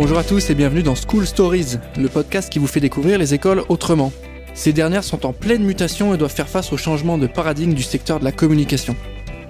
Bonjour 0.00 0.16
à 0.16 0.24
tous 0.24 0.48
et 0.48 0.54
bienvenue 0.54 0.82
dans 0.82 0.94
School 0.94 1.26
Stories, 1.26 1.76
le 1.98 2.08
podcast 2.08 2.50
qui 2.50 2.58
vous 2.58 2.66
fait 2.66 2.80
découvrir 2.80 3.18
les 3.18 3.34
écoles 3.34 3.64
autrement. 3.68 4.14
Ces 4.54 4.72
dernières 4.72 5.04
sont 5.04 5.26
en 5.26 5.34
pleine 5.34 5.62
mutation 5.62 6.14
et 6.14 6.16
doivent 6.16 6.32
faire 6.32 6.48
face 6.48 6.72
au 6.72 6.78
changement 6.78 7.18
de 7.18 7.26
paradigme 7.26 7.74
du 7.74 7.82
secteur 7.82 8.18
de 8.18 8.24
la 8.24 8.32
communication. 8.32 8.96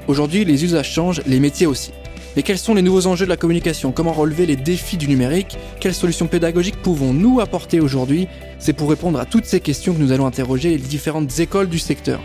Aujourd'hui, 0.08 0.44
les 0.44 0.64
usages 0.64 0.90
changent, 0.90 1.22
les 1.24 1.38
métiers 1.38 1.68
aussi. 1.68 1.92
Mais 2.34 2.42
quels 2.42 2.58
sont 2.58 2.74
les 2.74 2.82
nouveaux 2.82 3.06
enjeux 3.06 3.26
de 3.26 3.30
la 3.30 3.36
communication? 3.36 3.92
Comment 3.92 4.12
relever 4.12 4.44
les 4.44 4.56
défis 4.56 4.96
du 4.96 5.06
numérique? 5.06 5.56
Quelles 5.78 5.94
solutions 5.94 6.26
pédagogiques 6.26 6.82
pouvons-nous 6.82 7.38
apporter 7.38 7.78
aujourd'hui? 7.78 8.26
C'est 8.58 8.72
pour 8.72 8.90
répondre 8.90 9.20
à 9.20 9.26
toutes 9.26 9.46
ces 9.46 9.60
questions 9.60 9.94
que 9.94 10.00
nous 10.00 10.10
allons 10.10 10.26
interroger 10.26 10.70
les 10.70 10.78
différentes 10.78 11.38
écoles 11.38 11.68
du 11.68 11.78
secteur. 11.78 12.20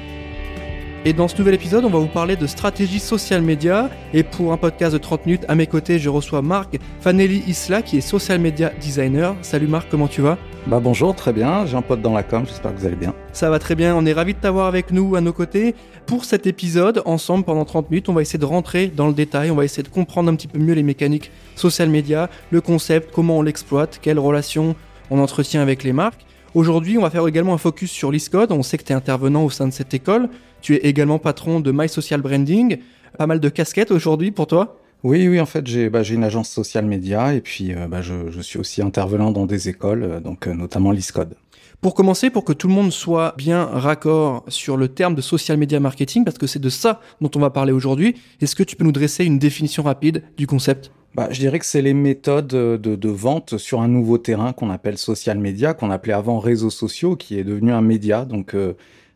Et 1.07 1.13
dans 1.13 1.27
ce 1.27 1.37
nouvel 1.37 1.53
épisode, 1.53 1.85
on 1.85 1.91
va 1.91 1.99
vous 1.99 2.07
parler 2.07 2.35
de 2.35 2.47
stratégie 2.47 2.97
social 2.97 3.43
media. 3.43 3.91
Et 4.11 4.23
pour 4.23 4.51
un 4.51 4.57
podcast 4.57 4.91
de 4.91 4.97
30 4.97 5.27
minutes, 5.27 5.45
à 5.47 5.53
mes 5.53 5.67
côtés, 5.67 5.99
je 5.99 6.09
reçois 6.09 6.41
Marc 6.41 6.79
Fanelli 6.99 7.43
Isla, 7.45 7.83
qui 7.83 7.99
est 7.99 8.01
social 8.01 8.39
media 8.39 8.71
designer. 8.81 9.35
Salut 9.43 9.67
Marc, 9.67 9.87
comment 9.91 10.07
tu 10.07 10.21
vas? 10.21 10.39
Bah 10.65 10.79
bonjour, 10.79 11.13
très 11.13 11.31
bien. 11.31 11.67
J'ai 11.67 11.77
un 11.77 11.83
pote 11.83 12.01
dans 12.01 12.15
la 12.15 12.23
com, 12.23 12.43
j'espère 12.47 12.73
que 12.73 12.79
vous 12.79 12.87
allez 12.87 12.95
bien. 12.95 13.13
Ça 13.33 13.51
va 13.51 13.59
très 13.59 13.75
bien, 13.75 13.95
on 13.95 14.03
est 14.07 14.13
ravis 14.13 14.33
de 14.33 14.39
t'avoir 14.39 14.65
avec 14.65 14.89
nous 14.89 15.15
à 15.15 15.21
nos 15.21 15.31
côtés. 15.31 15.75
Pour 16.07 16.25
cet 16.25 16.47
épisode, 16.47 17.03
ensemble 17.05 17.43
pendant 17.43 17.65
30 17.65 17.91
minutes, 17.91 18.09
on 18.09 18.13
va 18.13 18.23
essayer 18.23 18.39
de 18.39 18.45
rentrer 18.45 18.87
dans 18.87 19.05
le 19.05 19.13
détail, 19.13 19.51
on 19.51 19.55
va 19.55 19.63
essayer 19.63 19.83
de 19.83 19.89
comprendre 19.89 20.31
un 20.31 20.35
petit 20.35 20.47
peu 20.47 20.57
mieux 20.57 20.73
les 20.73 20.81
mécaniques 20.81 21.29
social 21.55 21.87
media, 21.87 22.31
le 22.49 22.61
concept, 22.61 23.13
comment 23.13 23.37
on 23.37 23.41
l'exploite, 23.43 23.99
quelles 24.01 24.17
relations 24.17 24.75
on 25.11 25.19
entretient 25.19 25.61
avec 25.61 25.83
les 25.83 25.93
marques. 25.93 26.25
Aujourd'hui, 26.55 26.97
on 26.97 27.01
va 27.01 27.09
faire 27.09 27.27
également 27.27 27.53
un 27.53 27.57
focus 27.57 27.91
sur 27.91 28.13
l'ISCODE. 28.13 28.53
On 28.53 28.63
sait 28.63 28.77
que 28.77 28.85
tu 28.85 28.93
es 28.93 28.95
intervenant 28.95 29.43
au 29.43 29.49
sein 29.49 29.67
de 29.67 29.73
cette 29.73 29.93
école. 29.93 30.29
Tu 30.61 30.75
es 30.75 30.77
également 30.87 31.19
patron 31.19 31.59
de 31.59 31.69
My 31.73 31.89
Social 31.89 32.21
Branding. 32.21 32.77
Pas 33.17 33.27
mal 33.27 33.41
de 33.41 33.49
casquettes 33.49 33.91
aujourd'hui 33.91 34.31
pour 34.31 34.47
toi 34.47 34.79
oui, 35.03 35.27
oui, 35.27 35.39
en 35.39 35.45
fait, 35.45 35.67
j'ai 35.67 35.89
bah, 35.89 36.01
une 36.01 36.23
agence 36.23 36.49
social 36.49 36.85
média 36.85 37.35
et 37.35 37.41
puis 37.41 37.73
euh, 37.73 37.87
bah, 37.87 38.01
je, 38.01 38.31
je, 38.31 38.41
suis 38.41 38.57
aussi 38.57 38.81
intervenant 38.81 39.29
dans 39.29 39.45
des 39.45 39.69
écoles, 39.69 40.01
euh, 40.01 40.19
donc 40.19 40.47
euh, 40.47 40.53
notamment 40.55 40.89
l'ISCODE. 40.91 41.35
Pour 41.79 41.93
commencer, 41.93 42.31
pour 42.31 42.43
que 42.43 42.53
tout 42.53 42.67
le 42.67 42.73
monde 42.73 42.91
soit 42.91 43.35
bien 43.37 43.65
raccord 43.65 44.43
sur 44.47 44.77
le 44.77 44.87
terme 44.87 45.13
de 45.13 45.21
social 45.21 45.59
media 45.59 45.79
marketing, 45.79 46.23
parce 46.23 46.39
que 46.39 46.47
c'est 46.47 46.57
de 46.57 46.69
ça 46.69 47.01
dont 47.21 47.29
on 47.35 47.39
va 47.39 47.51
parler 47.51 47.71
aujourd'hui, 47.71 48.15
est-ce 48.41 48.55
que 48.55 48.63
tu 48.63 48.75
peux 48.75 48.83
nous 48.83 48.91
dresser 48.91 49.25
une 49.25 49.37
définition 49.37 49.83
rapide 49.83 50.23
du 50.37 50.47
concept? 50.47 50.89
Bah, 51.15 51.27
je 51.31 51.39
dirais 51.39 51.59
que 51.59 51.65
c'est 51.65 51.81
les 51.81 51.93
méthodes 51.93 52.47
de, 52.47 52.77
de, 52.77 53.09
vente 53.09 53.57
sur 53.57 53.81
un 53.81 53.87
nouveau 53.87 54.17
terrain 54.17 54.53
qu'on 54.53 54.69
appelle 54.69 54.97
social 54.97 55.39
media, 55.39 55.73
qu'on 55.73 55.89
appelait 55.89 56.13
avant 56.13 56.39
réseaux 56.39 56.69
sociaux, 56.69 57.15
qui 57.15 57.39
est 57.39 57.43
devenu 57.43 57.71
un 57.71 57.81
média. 57.81 58.25
Donc, 58.25 58.55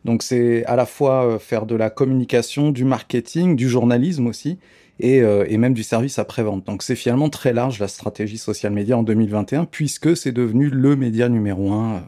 donc 0.06 0.24
c'est 0.24 0.66
à 0.66 0.76
la 0.76 0.86
fois 0.86 1.40
faire 1.40 1.66
de 1.66 1.76
la 1.76 1.90
communication, 1.90 2.72
du 2.72 2.86
marketing, 2.86 3.56
du 3.56 3.68
journalisme 3.68 4.28
aussi, 4.28 4.58
et, 5.00 5.22
euh, 5.22 5.46
et 5.48 5.58
même 5.58 5.74
du 5.74 5.84
service 5.84 6.20
après-vente. 6.20 6.66
Donc 6.66 6.84
c'est 6.84 6.96
finalement 6.96 7.30
très 7.30 7.54
large 7.54 7.80
la 7.80 7.88
stratégie 7.88 8.38
social 8.38 8.74
média 8.74 8.98
en 8.98 9.04
2021 9.04 9.66
puisque 9.66 10.16
c'est 10.16 10.32
devenu 10.32 10.70
le 10.70 10.96
média 10.96 11.30
numéro 11.30 11.72
un 11.72 11.96
euh, 11.96 12.00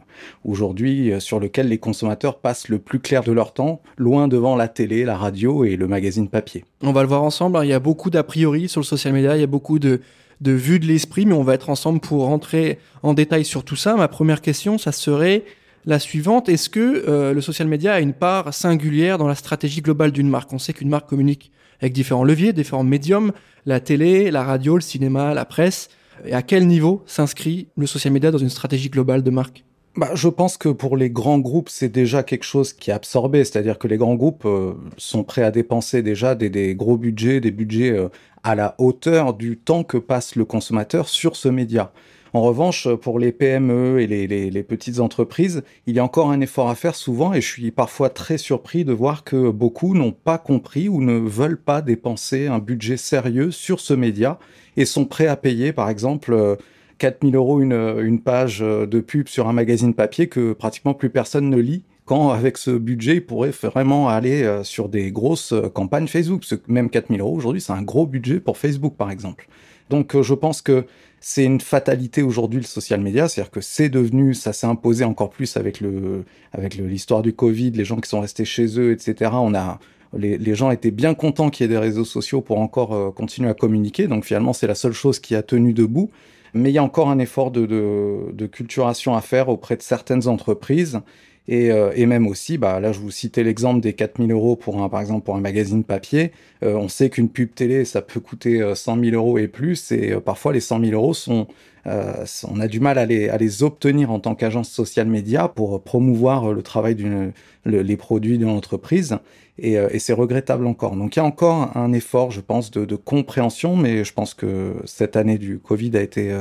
aujourd'hui 0.44 1.12
euh, 1.12 1.20
sur 1.20 1.40
lequel 1.40 1.68
les 1.68 1.78
consommateurs 1.78 2.38
passent 2.38 2.68
le 2.68 2.78
plus 2.78 3.00
clair 3.00 3.22
de 3.22 3.32
leur 3.32 3.54
temps, 3.54 3.80
loin 3.96 4.28
devant 4.28 4.56
la 4.56 4.68
télé, 4.68 5.04
la 5.04 5.16
radio 5.16 5.64
et 5.64 5.76
le 5.76 5.86
magazine 5.86 6.28
papier. 6.28 6.64
On 6.82 6.92
va 6.92 7.02
le 7.02 7.08
voir 7.08 7.22
ensemble, 7.22 7.56
hein. 7.56 7.64
il 7.64 7.70
y 7.70 7.74
a 7.74 7.80
beaucoup 7.80 8.10
d'a 8.10 8.22
priori 8.22 8.68
sur 8.68 8.80
le 8.80 8.86
social 8.86 9.12
media, 9.12 9.36
il 9.36 9.40
y 9.40 9.44
a 9.44 9.48
beaucoup 9.48 9.78
de 9.78 10.00
de 10.40 10.50
vue 10.50 10.80
de 10.80 10.86
l'esprit, 10.86 11.24
mais 11.24 11.34
on 11.34 11.44
va 11.44 11.54
être 11.54 11.70
ensemble 11.70 12.00
pour 12.00 12.24
rentrer 12.24 12.80
en 13.04 13.14
détail 13.14 13.44
sur 13.44 13.62
tout 13.62 13.76
ça. 13.76 13.94
Ma 13.94 14.08
première 14.08 14.40
question, 14.40 14.76
ça 14.76 14.90
serait 14.90 15.44
la 15.84 15.98
suivante. 15.98 16.48
Est-ce 16.48 16.68
que 16.68 17.32
le 17.32 17.40
social 17.40 17.68
media 17.68 17.94
a 17.94 18.00
une 18.00 18.12
part 18.12 18.54
singulière 18.54 19.18
dans 19.18 19.26
la 19.26 19.34
stratégie 19.34 19.82
globale 19.82 20.12
d'une 20.12 20.28
marque? 20.28 20.52
On 20.52 20.58
sait 20.58 20.72
qu'une 20.72 20.88
marque 20.88 21.08
communique 21.08 21.50
avec 21.80 21.92
différents 21.92 22.24
leviers, 22.24 22.52
différents 22.52 22.84
médiums, 22.84 23.32
la 23.66 23.80
télé, 23.80 24.30
la 24.30 24.44
radio, 24.44 24.76
le 24.76 24.80
cinéma, 24.80 25.34
la 25.34 25.44
presse. 25.44 25.88
Et 26.24 26.32
à 26.32 26.42
quel 26.42 26.66
niveau 26.66 27.02
s'inscrit 27.06 27.68
le 27.76 27.86
social 27.86 28.12
media 28.12 28.30
dans 28.30 28.38
une 28.38 28.48
stratégie 28.48 28.88
globale 28.88 29.22
de 29.22 29.30
marque? 29.30 29.64
Bah, 29.96 30.10
je 30.14 30.28
pense 30.28 30.56
que 30.56 30.70
pour 30.70 30.96
les 30.96 31.10
grands 31.10 31.38
groupes, 31.38 31.68
c'est 31.68 31.90
déjà 31.90 32.22
quelque 32.22 32.44
chose 32.44 32.72
qui 32.72 32.90
est 32.90 32.94
absorbé, 32.94 33.44
c'est-à-dire 33.44 33.78
que 33.78 33.88
les 33.88 33.98
grands 33.98 34.14
groupes 34.14 34.44
euh, 34.46 34.72
sont 34.96 35.22
prêts 35.22 35.42
à 35.42 35.50
dépenser 35.50 36.02
déjà 36.02 36.34
des, 36.34 36.48
des 36.48 36.74
gros 36.74 36.96
budgets, 36.96 37.40
des 37.40 37.50
budgets 37.50 37.90
euh, 37.90 38.08
à 38.42 38.54
la 38.54 38.74
hauteur 38.78 39.34
du 39.34 39.58
temps 39.58 39.84
que 39.84 39.98
passe 39.98 40.34
le 40.34 40.46
consommateur 40.46 41.08
sur 41.08 41.36
ce 41.36 41.48
média. 41.48 41.92
En 42.34 42.40
revanche, 42.40 42.88
pour 42.94 43.18
les 43.18 43.30
PME 43.30 44.00
et 44.00 44.06
les, 44.06 44.62
petites 44.62 45.00
entreprises, 45.00 45.62
il 45.86 45.96
y 45.96 45.98
a 45.98 46.04
encore 46.04 46.30
un 46.30 46.40
effort 46.40 46.70
à 46.70 46.74
faire 46.74 46.94
souvent 46.94 47.34
et 47.34 47.42
je 47.42 47.46
suis 47.46 47.70
parfois 47.70 48.08
très 48.08 48.38
surpris 48.38 48.84
de 48.84 48.92
voir 48.92 49.22
que 49.22 49.50
beaucoup 49.50 49.94
n'ont 49.94 50.12
pas 50.12 50.38
compris 50.38 50.88
ou 50.88 51.02
ne 51.02 51.18
veulent 51.18 51.60
pas 51.60 51.82
dépenser 51.82 52.46
un 52.46 52.58
budget 52.58 52.96
sérieux 52.96 53.50
sur 53.50 53.80
ce 53.80 53.92
média 53.92 54.38
et 54.78 54.86
sont 54.86 55.04
prêts 55.04 55.26
à 55.26 55.36
payer, 55.36 55.74
par 55.74 55.90
exemple, 55.90 56.56
4000 56.96 57.36
euros 57.36 57.60
une, 57.60 58.20
page 58.20 58.60
de 58.60 59.00
pub 59.00 59.28
sur 59.28 59.48
un 59.48 59.52
magazine 59.52 59.92
papier 59.92 60.28
que 60.28 60.54
pratiquement 60.54 60.94
plus 60.94 61.10
personne 61.10 61.50
ne 61.50 61.58
lit 61.58 61.82
quand 62.04 62.30
avec 62.30 62.58
ce 62.58 62.70
budget, 62.70 63.16
ils 63.16 63.24
pourraient 63.24 63.50
vraiment 63.50 64.08
aller 64.08 64.42
euh, 64.42 64.64
sur 64.64 64.88
des 64.88 65.12
grosses 65.12 65.52
euh, 65.52 65.68
campagnes 65.68 66.08
Facebook. 66.08 66.44
Même 66.66 66.90
4000 66.90 67.20
euros 67.20 67.34
aujourd'hui, 67.34 67.60
c'est 67.60 67.72
un 67.72 67.82
gros 67.82 68.06
budget 68.06 68.40
pour 68.40 68.58
Facebook, 68.58 68.96
par 68.96 69.10
exemple. 69.10 69.48
Donc 69.88 70.16
euh, 70.16 70.22
je 70.22 70.34
pense 70.34 70.62
que 70.62 70.84
c'est 71.24 71.44
une 71.44 71.60
fatalité 71.60 72.22
aujourd'hui 72.22 72.58
le 72.58 72.66
social 72.66 73.00
media, 73.00 73.28
c'est-à-dire 73.28 73.52
que 73.52 73.60
c'est 73.60 73.88
devenu, 73.88 74.34
ça 74.34 74.52
s'est 74.52 74.66
imposé 74.66 75.04
encore 75.04 75.30
plus 75.30 75.56
avec 75.56 75.80
le, 75.80 76.24
avec 76.52 76.74
l'histoire 76.74 77.22
du 77.22 77.32
Covid, 77.32 77.70
les 77.70 77.84
gens 77.84 78.00
qui 78.00 78.08
sont 78.08 78.20
restés 78.20 78.44
chez 78.44 78.78
eux, 78.78 78.90
etc. 78.90 79.30
On 79.34 79.54
a, 79.54 79.78
les, 80.18 80.54
gens 80.56 80.72
étaient 80.72 80.90
bien 80.90 81.14
contents 81.14 81.48
qu'il 81.48 81.64
y 81.64 81.66
ait 81.66 81.72
des 81.72 81.78
réseaux 81.78 82.04
sociaux 82.04 82.40
pour 82.40 82.58
encore 82.58 82.92
euh, 82.92 83.10
continuer 83.12 83.48
à 83.48 83.54
communiquer. 83.54 84.08
Donc 84.08 84.24
finalement, 84.24 84.52
c'est 84.52 84.66
la 84.66 84.74
seule 84.74 84.92
chose 84.92 85.20
qui 85.20 85.36
a 85.36 85.42
tenu 85.44 85.72
debout. 85.72 86.10
Mais 86.54 86.70
il 86.70 86.74
y 86.74 86.78
a 86.78 86.82
encore 86.82 87.08
un 87.08 87.20
effort 87.20 87.52
de, 87.52 87.66
de, 87.66 88.32
de 88.32 88.46
culturation 88.46 89.14
à 89.14 89.20
faire 89.20 89.48
auprès 89.48 89.76
de 89.76 89.82
certaines 89.82 90.26
entreprises 90.26 91.00
et, 91.48 91.72
euh, 91.72 91.92
et, 91.94 92.06
même 92.06 92.26
aussi, 92.28 92.56
bah, 92.56 92.78
là 92.78 92.92
je 92.92 93.00
vous 93.00 93.10
citais 93.10 93.42
l'exemple 93.42 93.80
des 93.80 93.94
4000 93.94 94.30
euros 94.30 94.54
pour 94.54 94.80
un, 94.80 94.88
par 94.88 95.00
exemple 95.00 95.24
pour 95.24 95.34
un 95.34 95.40
magazine 95.40 95.82
papier. 95.82 96.32
Euh, 96.62 96.74
on 96.74 96.88
sait 96.88 97.10
qu'une 97.10 97.28
pub 97.28 97.52
télé, 97.54 97.84
ça 97.84 98.00
peut 98.00 98.20
coûter 98.20 98.60
100 98.74 98.98
euh, 98.98 99.04
000 99.10 99.16
euros 99.16 99.38
et 99.38 99.48
plus, 99.48 99.90
et 99.90 100.14
parfois 100.24 100.52
les 100.52 100.60
100 100.60 100.80
000 100.80 100.92
euros 100.92 101.14
sont, 101.14 101.48
on 101.84 102.60
a 102.60 102.68
du 102.68 102.80
mal 102.80 102.98
à 102.98 103.06
les, 103.06 103.28
à 103.28 103.36
les 103.36 103.62
obtenir 103.62 104.10
en 104.10 104.20
tant 104.20 104.34
qu'agence 104.34 104.70
social 104.70 105.06
média 105.06 105.48
pour 105.48 105.82
promouvoir 105.82 106.52
le 106.52 106.62
travail 106.62 106.94
d'une, 106.94 107.32
les 107.64 107.96
produits 107.96 108.38
d'une 108.38 108.48
entreprise, 108.48 109.18
et, 109.58 109.72
et 109.72 109.98
c'est 109.98 110.12
regrettable 110.12 110.66
encore. 110.66 110.96
Donc 110.96 111.16
il 111.16 111.18
y 111.18 111.22
a 111.22 111.24
encore 111.24 111.76
un 111.76 111.92
effort, 111.92 112.30
je 112.30 112.40
pense, 112.40 112.70
de, 112.70 112.84
de, 112.84 112.96
compréhension, 112.96 113.76
mais 113.76 114.04
je 114.04 114.12
pense 114.12 114.34
que 114.34 114.76
cette 114.84 115.16
année 115.16 115.38
du 115.38 115.58
Covid 115.58 115.96
a 115.96 116.00
été 116.02 116.32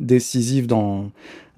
décisive 0.00 0.66
dans, 0.66 1.10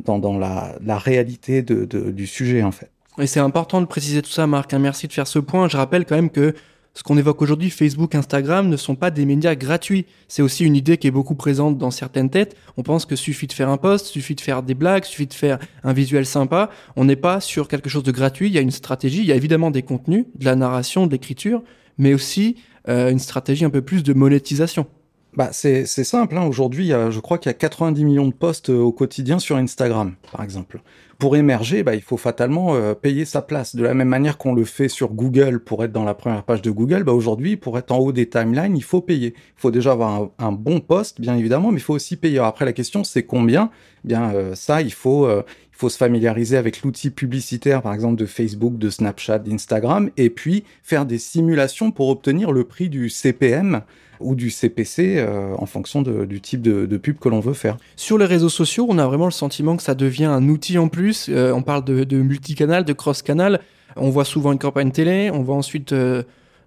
dans, 0.05 0.19
dans 0.19 0.37
la, 0.37 0.77
la 0.85 0.99
réalité 0.99 1.63
de, 1.63 1.85
de, 1.85 2.11
du 2.11 2.27
sujet 2.27 2.63
en 2.63 2.73
fait. 2.73 2.91
Et 3.19 3.27
c'est 3.27 3.41
important 3.41 3.81
de 3.81 3.87
préciser 3.87 4.23
tout 4.23 4.31
ça, 4.31 4.47
Marc. 4.47 4.73
Hein. 4.73 4.79
Merci 4.79 5.09
de 5.09 5.13
faire 5.13 5.27
ce 5.27 5.41
point. 5.41 5.69
Je 5.69 5.77
rappelle 5.77 6.05
quand 6.05 6.15
même 6.15 6.31
que 6.31 6.55
ce 6.99 7.05
qu'on 7.05 7.17
évoque 7.17 7.41
aujourd'hui, 7.43 7.71
Facebook, 7.71 8.17
Instagram, 8.17 8.69
ne 8.69 8.77
sont 8.77 8.97
pas 8.97 9.13
des 9.13 9.25
médias 9.25 9.55
gratuits. 9.55 10.05
C'est 10.27 10.43
aussi 10.43 10.65
une 10.65 10.75
idée 10.75 10.97
qui 10.99 11.07
est 11.07 11.13
beaucoup 11.13 11.37
présente 11.37 11.79
dans 11.79 11.93
certaines 11.93 12.29
têtes. 12.29 12.57
On 12.77 12.83
pense 12.83 13.07
que 13.07 13.15
suffit 13.15 13.47
de 13.47 13.53
faire 13.53 13.69
un 13.69 13.77
post, 13.77 14.07
suffit 14.07 14.35
de 14.35 14.41
faire 14.41 14.65
des 14.65 14.75
blagues, 14.75 15.05
suffit 15.05 15.29
de 15.29 15.33
faire 15.33 15.61
un 15.85 15.93
visuel 15.93 16.27
sympa. 16.27 16.71
On 16.97 17.05
n'est 17.05 17.15
pas 17.15 17.41
sur 17.41 17.69
quelque 17.69 17.89
chose 17.89 18.03
de 18.03 18.11
gratuit. 18.11 18.49
Il 18.49 18.53
y 18.53 18.59
a 18.59 18.63
une 18.63 18.73
stratégie. 18.73 19.21
Il 19.21 19.27
y 19.27 19.33
a 19.33 19.37
évidemment 19.37 19.71
des 19.71 19.83
contenus, 19.83 20.27
de 20.35 20.45
la 20.45 20.57
narration, 20.57 21.07
de 21.07 21.13
l'écriture, 21.13 21.63
mais 21.99 22.15
aussi 22.15 22.57
euh, 22.89 23.11
une 23.11 23.21
stratégie 23.21 23.65
un 23.65 23.71
peu 23.71 23.83
plus 23.83 24.03
de 24.03 24.13
monétisation. 24.13 24.89
Bah, 25.35 25.51
c'est 25.53 25.85
simple. 25.87 26.37
Hein. 26.37 26.47
Aujourd'hui, 26.47 26.89
je 26.89 27.21
crois 27.21 27.39
qu'il 27.39 27.51
y 27.51 27.55
a 27.55 27.55
90 27.55 28.05
millions 28.05 28.27
de 28.27 28.33
posts 28.33 28.71
euh, 28.71 28.79
au 28.79 28.93
quotidien 28.93 29.39
sur 29.39 29.57
Instagram, 29.57 30.15
par 30.33 30.43
exemple. 30.43 30.81
Pour 31.19 31.37
émerger, 31.37 31.83
bah, 31.83 31.95
il 31.95 32.01
faut 32.01 32.17
fatalement 32.17 32.75
euh, 32.75 32.95
payer 32.95 33.25
sa 33.25 33.43
place. 33.43 33.77
De 33.77 33.83
la 33.83 33.93
même 33.93 34.09
manière 34.09 34.39
qu'on 34.39 34.55
le 34.55 34.65
fait 34.65 34.89
sur 34.89 35.13
Google 35.13 35.61
pour 35.61 35.85
être 35.85 35.93
dans 35.93 36.05
la 36.05 36.15
première 36.15 36.45
page 36.45 36.63
de 36.63 36.71
Google, 36.71 37.05
bah, 37.05 37.13
aujourd'hui, 37.13 37.57
pour 37.57 37.79
être 37.79 37.93
en 37.93 37.99
haut 37.99 38.13
des 38.13 38.29
timelines, 38.29 38.77
il 38.77 38.83
faut 38.83 39.03
payer. 39.03 39.35
Il 39.37 39.61
faut 39.61 39.71
déjà 39.71 39.93
avoir 39.93 40.31
un, 40.39 40.53
bon 40.53 40.81
poste, 40.81 41.21
bien 41.21 41.37
évidemment, 41.37 41.73
mais 41.73 41.79
il 41.79 41.85
faut 41.85 41.95
aussi 41.95 42.17
payer. 42.17 42.39
après, 42.39 42.65
la 42.65 42.73
question, 42.73 43.05
c'est 43.05 43.25
combien? 43.25 43.71
Bien, 44.05 44.33
euh, 44.33 44.55
ça, 44.55 44.81
il 44.81 44.93
faut, 44.93 45.29
il 45.29 45.45
faut 45.73 45.91
se 45.91 45.99
familiariser 45.99 46.57
avec 46.57 46.83
l'outil 46.83 47.11
publicitaire, 47.11 47.83
par 47.83 47.93
exemple, 47.93 48.17
de 48.17 48.27
Facebook, 48.27 48.79
de 48.79 48.89
Snapchat, 48.89 49.41
d'Instagram, 49.41 50.11
et 50.17 50.31
puis 50.31 50.65
faire 50.83 51.05
des 51.05 51.19
simulations 51.19 51.91
pour 51.91 52.09
obtenir 52.09 52.51
le 52.51 52.65
prix 52.65 52.89
du 52.89 53.11
CPM 53.11 53.83
ou 54.21 54.35
du 54.35 54.51
CPC 54.51 55.17
euh, 55.19 55.55
en 55.57 55.67
fonction 55.67 56.03
du 56.03 56.41
type 56.41 56.63
de, 56.63 56.97
pub 56.97 57.19
que 57.19 57.29
l'on 57.29 57.41
veut 57.41 57.55
faire. 57.55 57.77
Sur 57.97 58.19
les 58.19 58.27
réseaux 58.27 58.49
sociaux, 58.49 58.87
on 58.89 58.99
a 58.99 59.07
vraiment 59.07 59.27
le 59.27 59.31
sentiment 59.31 59.77
que 59.77 59.83
ça 59.83 59.95
devient 59.95 60.25
un 60.25 60.49
outil 60.49 60.79
en 60.79 60.89
plus. 60.89 61.27
Euh, 61.29 61.53
on 61.53 61.63
parle 61.63 61.85
de, 61.85 62.17
multicanal, 62.17 62.85
de 62.85 62.93
cross-canal. 62.93 63.61
On 63.97 64.11
voit 64.11 64.25
souvent 64.25 64.53
une 64.53 64.59
campagne 64.59 64.91
télé, 64.91 65.31
on 65.33 65.43
voit 65.43 65.57
ensuite 65.57 65.93
euh, 65.93 66.23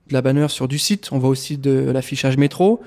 de 0.08 0.14
la 0.14 0.22
banner 0.22 0.48
sur 0.50 0.68
du 0.68 0.80
site, 0.80 1.10
on 1.12 1.20
voit 1.20 1.30
aussi 1.30 1.58
de 1.58 1.92
l'affichage 1.92 2.38
métro 2.38 2.82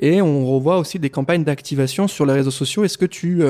et 0.00 0.22
on 0.22 0.46
revoit 0.46 0.78
aussi 0.78 0.98
des 0.98 1.10
campagnes 1.10 1.44
d'activation 1.44 2.08
sur 2.08 2.24
les 2.24 2.32
réseaux 2.32 2.50
sociaux. 2.50 2.84
Est-ce 2.84 2.96
que 2.96 3.06
tu, 3.06 3.42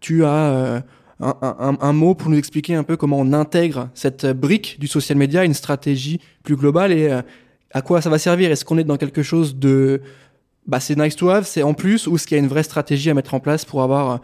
tu 0.00 0.24
as 0.24 0.82
un, 1.20 1.76
un, 1.80 1.92
mot 1.92 2.14
pour 2.16 2.28
nous 2.30 2.38
expliquer 2.38 2.74
un 2.74 2.82
peu 2.82 2.96
comment 2.96 3.20
on 3.20 3.32
intègre 3.32 3.88
cette 3.94 4.26
brique 4.26 4.80
du 4.80 4.88
social 4.88 5.16
media 5.16 5.44
une 5.44 5.54
stratégie 5.54 6.20
plus 6.42 6.56
globale 6.56 6.90
et 6.90 7.20
à 7.72 7.82
quoi 7.82 8.00
ça 8.00 8.10
va 8.10 8.18
servir? 8.18 8.50
Est-ce 8.50 8.64
qu'on 8.64 8.78
est 8.78 8.84
dans 8.84 8.96
quelque 8.96 9.22
chose 9.22 9.56
de 9.56 10.02
bah, 10.66 10.78
c'est 10.78 10.96
nice 10.96 11.16
to 11.16 11.28
have, 11.28 11.44
c'est 11.44 11.62
en 11.62 11.74
plus, 11.74 12.06
ou 12.06 12.14
est-ce 12.14 12.26
qu'il 12.26 12.36
y 12.36 12.40
a 12.40 12.42
une 12.42 12.48
vraie 12.48 12.62
stratégie 12.62 13.10
à 13.10 13.14
mettre 13.14 13.34
en 13.34 13.40
place 13.40 13.64
pour 13.64 13.82
euh, 13.82 14.16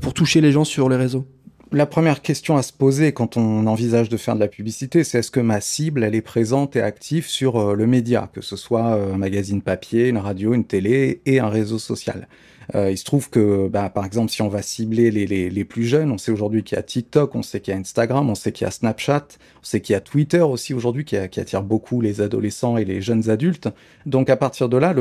pour 0.00 0.12
toucher 0.12 0.40
les 0.40 0.50
gens 0.50 0.64
sur 0.64 0.88
les 0.88 0.96
réseaux? 0.96 1.24
La 1.72 1.86
première 1.86 2.22
question 2.22 2.56
à 2.56 2.62
se 2.62 2.72
poser 2.72 3.12
quand 3.12 3.36
on 3.36 3.66
envisage 3.66 4.08
de 4.08 4.16
faire 4.16 4.34
de 4.34 4.40
la 4.40 4.48
publicité, 4.48 5.02
c'est 5.02 5.18
est-ce 5.18 5.30
que 5.30 5.40
ma 5.40 5.60
cible, 5.60 6.04
elle 6.04 6.14
est 6.14 6.22
présente 6.22 6.76
et 6.76 6.80
active 6.80 7.26
sur 7.26 7.56
euh, 7.56 7.74
le 7.74 7.86
média, 7.86 8.28
que 8.32 8.40
ce 8.40 8.56
soit 8.56 8.94
un 8.94 9.16
magazine 9.16 9.62
papier, 9.62 10.08
une 10.08 10.18
radio, 10.18 10.54
une 10.54 10.64
télé 10.64 11.20
et 11.26 11.40
un 11.40 11.48
réseau 11.48 11.78
social. 11.78 12.28
Euh, 12.74 12.90
il 12.90 12.98
se 12.98 13.04
trouve 13.04 13.30
que, 13.30 13.68
bah, 13.68 13.90
par 13.90 14.04
exemple, 14.04 14.30
si 14.30 14.42
on 14.42 14.48
va 14.48 14.62
cibler 14.62 15.10
les, 15.10 15.26
les, 15.26 15.64
plus 15.64 15.84
jeunes, 15.84 16.10
on 16.10 16.18
sait 16.18 16.32
aujourd'hui 16.32 16.62
qu'il 16.62 16.76
y 16.76 16.78
a 16.78 16.82
TikTok, 16.82 17.34
on 17.34 17.42
sait 17.42 17.60
qu'il 17.60 17.74
y 17.74 17.76
a 17.76 17.80
Instagram, 17.80 18.28
on 18.30 18.34
sait 18.34 18.52
qu'il 18.52 18.64
y 18.64 18.68
a 18.68 18.70
Snapchat, 18.70 19.26
on 19.60 19.64
sait 19.64 19.80
qu'il 19.80 19.92
y 19.92 19.96
a 19.96 20.00
Twitter 20.00 20.40
aussi 20.40 20.74
aujourd'hui 20.74 21.04
qui, 21.04 21.16
attire 21.16 21.62
beaucoup 21.62 22.00
les 22.00 22.20
adolescents 22.20 22.76
et 22.76 22.84
les 22.84 23.00
jeunes 23.00 23.30
adultes. 23.30 23.68
Donc 24.06 24.30
à 24.30 24.36
partir 24.36 24.68
de 24.68 24.76
là, 24.76 24.94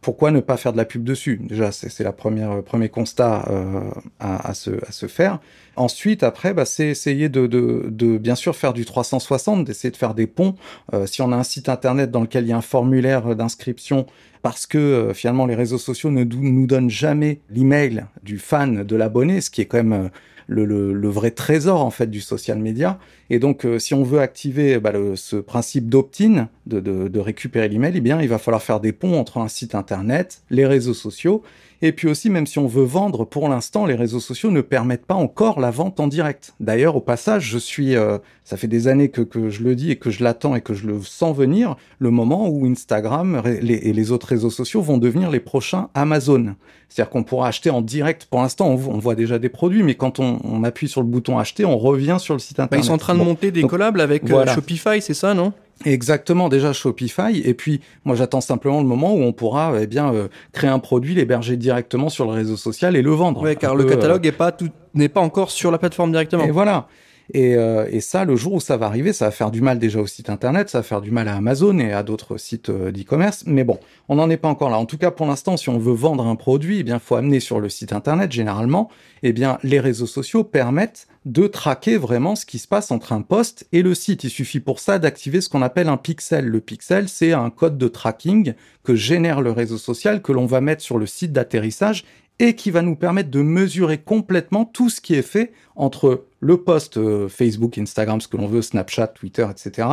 pourquoi 0.00 0.30
ne 0.30 0.40
pas 0.40 0.56
faire 0.56 0.72
de 0.72 0.76
la 0.76 0.84
pub 0.84 1.04
dessus? 1.04 1.40
Déjà, 1.42 1.72
c'est 1.72 2.04
la 2.04 2.12
première 2.12 2.62
premier 2.62 2.88
constat 2.88 3.44
euh, 3.50 3.90
à, 4.18 4.54
se, 4.54 4.70
à 4.86 4.92
se 4.92 5.06
faire. 5.06 5.40
Ensuite, 5.76 6.22
après, 6.22 6.52
bah, 6.52 6.64
c'est 6.64 6.88
essayer 6.88 7.28
de, 7.28 7.46
de, 7.46 7.86
de, 7.88 8.18
bien 8.18 8.34
sûr 8.34 8.56
faire 8.56 8.72
du 8.72 8.84
360, 8.84 9.64
d'essayer 9.64 9.90
de 9.90 9.96
faire 9.96 10.14
des 10.14 10.26
ponts. 10.26 10.54
Euh, 10.92 11.06
si 11.06 11.22
on 11.22 11.32
a 11.32 11.36
un 11.36 11.42
site 11.42 11.68
internet 11.68 12.10
dans 12.10 12.20
lequel 12.20 12.44
il 12.44 12.50
y 12.50 12.52
a 12.52 12.56
un 12.56 12.62
formulaire 12.62 13.34
d'inscription 13.34 14.06
parce 14.42 14.66
que 14.66 14.78
euh, 14.78 15.14
finalement 15.14 15.46
les 15.46 15.54
réseaux 15.54 15.78
sociaux 15.78 16.10
ne 16.10 16.24
nous 16.24 16.66
donnent 16.66 16.90
jamais 16.90 17.40
l'email 17.50 18.06
du 18.22 18.38
fan, 18.38 18.84
de 18.84 18.96
l'abonné, 18.96 19.40
ce 19.40 19.50
qui 19.50 19.60
est 19.60 19.66
quand 19.66 19.78
même 19.78 19.92
euh, 19.92 20.08
le, 20.48 21.08
vrai 21.08 21.30
trésor 21.30 21.84
en 21.84 21.90
fait 21.90 22.08
du 22.08 22.20
social 22.20 22.58
media. 22.58 22.98
Et 23.30 23.38
donc, 23.38 23.64
euh, 23.64 23.78
si 23.78 23.94
on 23.94 24.02
veut 24.02 24.20
activer 24.20 24.78
bah, 24.80 24.92
ce 25.14 25.36
principe 25.36 25.88
d'opt-in, 25.88 26.48
de, 26.66 26.80
de, 26.80 27.20
récupérer 27.20 27.68
l'email, 27.68 27.92
eh 27.94 28.00
bien, 28.00 28.20
il 28.20 28.28
va 28.28 28.38
falloir 28.38 28.62
faire 28.62 28.80
des 28.80 28.92
ponts 28.92 29.18
entre 29.18 29.38
un 29.38 29.48
site 29.48 29.74
internet, 29.74 30.42
les 30.50 30.66
réseaux 30.66 30.94
sociaux, 30.94 31.42
et 31.82 31.92
puis 31.92 32.08
aussi, 32.08 32.28
même 32.28 32.46
si 32.46 32.58
on 32.58 32.66
veut 32.66 32.84
vendre, 32.84 33.24
pour 33.24 33.48
l'instant, 33.48 33.86
les 33.86 33.94
réseaux 33.94 34.20
sociaux 34.20 34.50
ne 34.50 34.60
permettent 34.60 35.06
pas 35.06 35.14
encore 35.14 35.60
la 35.60 35.70
vente 35.70 35.98
en 35.98 36.08
direct. 36.08 36.54
D'ailleurs, 36.60 36.96
au 36.96 37.00
passage, 37.00 37.44
je 37.44 37.58
suis, 37.58 37.96
euh, 37.96 38.18
ça 38.44 38.56
fait 38.56 38.68
des 38.68 38.86
années 38.86 39.08
que, 39.08 39.22
que, 39.22 39.48
je 39.48 39.62
le 39.62 39.74
dis 39.74 39.90
et 39.90 39.96
que 39.96 40.10
je 40.10 40.22
l'attends 40.22 40.54
et 40.54 40.60
que 40.60 40.74
je 40.74 40.86
le 40.86 41.00
sens 41.02 41.34
venir, 41.34 41.76
le 41.98 42.10
moment 42.10 42.48
où 42.48 42.66
Instagram 42.66 43.42
les, 43.44 43.74
et 43.74 43.92
les 43.92 44.12
autres 44.12 44.26
réseaux 44.26 44.50
sociaux 44.50 44.82
vont 44.82 44.98
devenir 44.98 45.30
les 45.30 45.40
prochains 45.40 45.88
Amazon. 45.94 46.54
C'est-à-dire 46.88 47.10
qu'on 47.10 47.22
pourra 47.22 47.48
acheter 47.48 47.70
en 47.70 47.80
direct. 47.80 48.26
Pour 48.30 48.42
l'instant, 48.42 48.68
on, 48.68 48.74
on, 48.74 48.98
voit 48.98 49.14
déjà 49.14 49.38
des 49.38 49.48
produits, 49.48 49.82
mais 49.82 49.94
quand 49.94 50.18
on, 50.18 50.38
on, 50.44 50.64
appuie 50.64 50.88
sur 50.88 51.00
le 51.00 51.06
bouton 51.06 51.38
acheter, 51.38 51.64
on 51.64 51.78
revient 51.78 52.16
sur 52.18 52.34
le 52.34 52.40
site 52.40 52.58
internet. 52.58 52.70
Bah, 52.72 52.76
ils 52.78 52.84
sont 52.84 52.94
en 52.94 52.98
train 52.98 53.14
de 53.14 53.22
monter 53.22 53.52
des 53.52 53.62
collabs 53.62 53.98
avec 54.00 54.28
euh, 54.30 54.46
Shopify, 54.46 55.00
c'est 55.00 55.14
ça, 55.14 55.32
non? 55.32 55.52
Exactement, 55.84 56.48
déjà 56.48 56.72
Shopify. 56.72 57.40
Et 57.44 57.54
puis, 57.54 57.80
moi, 58.04 58.14
j'attends 58.14 58.42
simplement 58.42 58.80
le 58.80 58.86
moment 58.86 59.14
où 59.14 59.22
on 59.22 59.32
pourra, 59.32 59.72
eh 59.80 59.86
bien, 59.86 60.12
euh, 60.12 60.28
créer 60.52 60.68
un 60.68 60.78
produit, 60.78 61.14
l'héberger 61.14 61.56
directement 61.56 62.10
sur 62.10 62.26
le 62.26 62.32
réseau 62.32 62.56
social 62.56 62.96
et 62.96 63.02
le 63.02 63.10
vendre. 63.10 63.42
Oui, 63.42 63.56
car 63.56 63.74
le 63.74 63.84
catalogue 63.84 64.24
n'est 64.24 64.32
pas 64.32 64.52
tout, 64.52 64.68
n'est 64.94 65.08
pas 65.08 65.20
encore 65.20 65.50
sur 65.50 65.70
la 65.70 65.78
plateforme 65.78 66.10
directement. 66.10 66.44
Et 66.44 66.50
voilà. 66.50 66.86
Et, 67.32 67.54
euh, 67.54 67.86
et, 67.90 68.00
ça, 68.00 68.24
le 68.24 68.34
jour 68.34 68.54
où 68.54 68.60
ça 68.60 68.76
va 68.76 68.86
arriver, 68.86 69.12
ça 69.12 69.26
va 69.26 69.30
faire 69.30 69.50
du 69.50 69.60
mal 69.60 69.78
déjà 69.78 70.00
au 70.00 70.06
site 70.06 70.30
internet, 70.30 70.68
ça 70.68 70.78
va 70.78 70.82
faire 70.82 71.00
du 71.00 71.10
mal 71.10 71.28
à 71.28 71.36
Amazon 71.36 71.78
et 71.78 71.92
à 71.92 72.02
d'autres 72.02 72.38
sites 72.38 72.70
euh, 72.70 72.90
d'e-commerce. 72.90 73.44
Mais 73.46 73.62
bon, 73.62 73.78
on 74.08 74.16
n'en 74.16 74.28
est 74.30 74.36
pas 74.36 74.48
encore 74.48 74.70
là. 74.70 74.78
En 74.78 74.86
tout 74.86 74.98
cas, 74.98 75.10
pour 75.10 75.26
l'instant, 75.26 75.56
si 75.56 75.68
on 75.68 75.78
veut 75.78 75.92
vendre 75.92 76.26
un 76.26 76.36
produit, 76.36 76.80
eh 76.80 76.82
bien, 76.82 76.98
faut 76.98 77.14
amener 77.14 77.40
sur 77.40 77.60
le 77.60 77.68
site 77.68 77.92
internet. 77.92 78.32
Généralement, 78.32 78.90
eh 79.22 79.32
bien, 79.32 79.58
les 79.62 79.80
réseaux 79.80 80.06
sociaux 80.06 80.44
permettent 80.44 81.06
de 81.24 81.46
traquer 81.46 81.98
vraiment 81.98 82.34
ce 82.34 82.46
qui 82.46 82.58
se 82.58 82.66
passe 82.66 82.90
entre 82.90 83.12
un 83.12 83.22
poste 83.22 83.66
et 83.72 83.82
le 83.82 83.94
site. 83.94 84.24
Il 84.24 84.30
suffit 84.30 84.60
pour 84.60 84.80
ça 84.80 84.98
d'activer 84.98 85.40
ce 85.40 85.48
qu'on 85.48 85.62
appelle 85.62 85.88
un 85.88 85.98
pixel. 85.98 86.46
Le 86.46 86.60
pixel, 86.60 87.08
c'est 87.08 87.32
un 87.32 87.50
code 87.50 87.78
de 87.78 87.88
tracking 87.88 88.54
que 88.82 88.94
génère 88.94 89.40
le 89.40 89.52
réseau 89.52 89.78
social 89.78 90.22
que 90.22 90.32
l'on 90.32 90.46
va 90.46 90.60
mettre 90.60 90.82
sur 90.82 90.98
le 90.98 91.06
site 91.06 91.32
d'atterrissage 91.32 92.04
et 92.40 92.54
qui 92.54 92.70
va 92.70 92.80
nous 92.80 92.96
permettre 92.96 93.30
de 93.30 93.42
mesurer 93.42 93.98
complètement 93.98 94.64
tout 94.64 94.88
ce 94.88 95.02
qui 95.02 95.14
est 95.14 95.22
fait 95.22 95.52
entre 95.76 96.24
le 96.40 96.56
post 96.58 96.96
euh, 96.96 97.28
Facebook, 97.28 97.78
Instagram, 97.78 98.20
ce 98.20 98.28
que 98.28 98.36
l'on 98.36 98.48
veut, 98.48 98.62
Snapchat, 98.62 99.08
Twitter, 99.08 99.46
etc., 99.50 99.88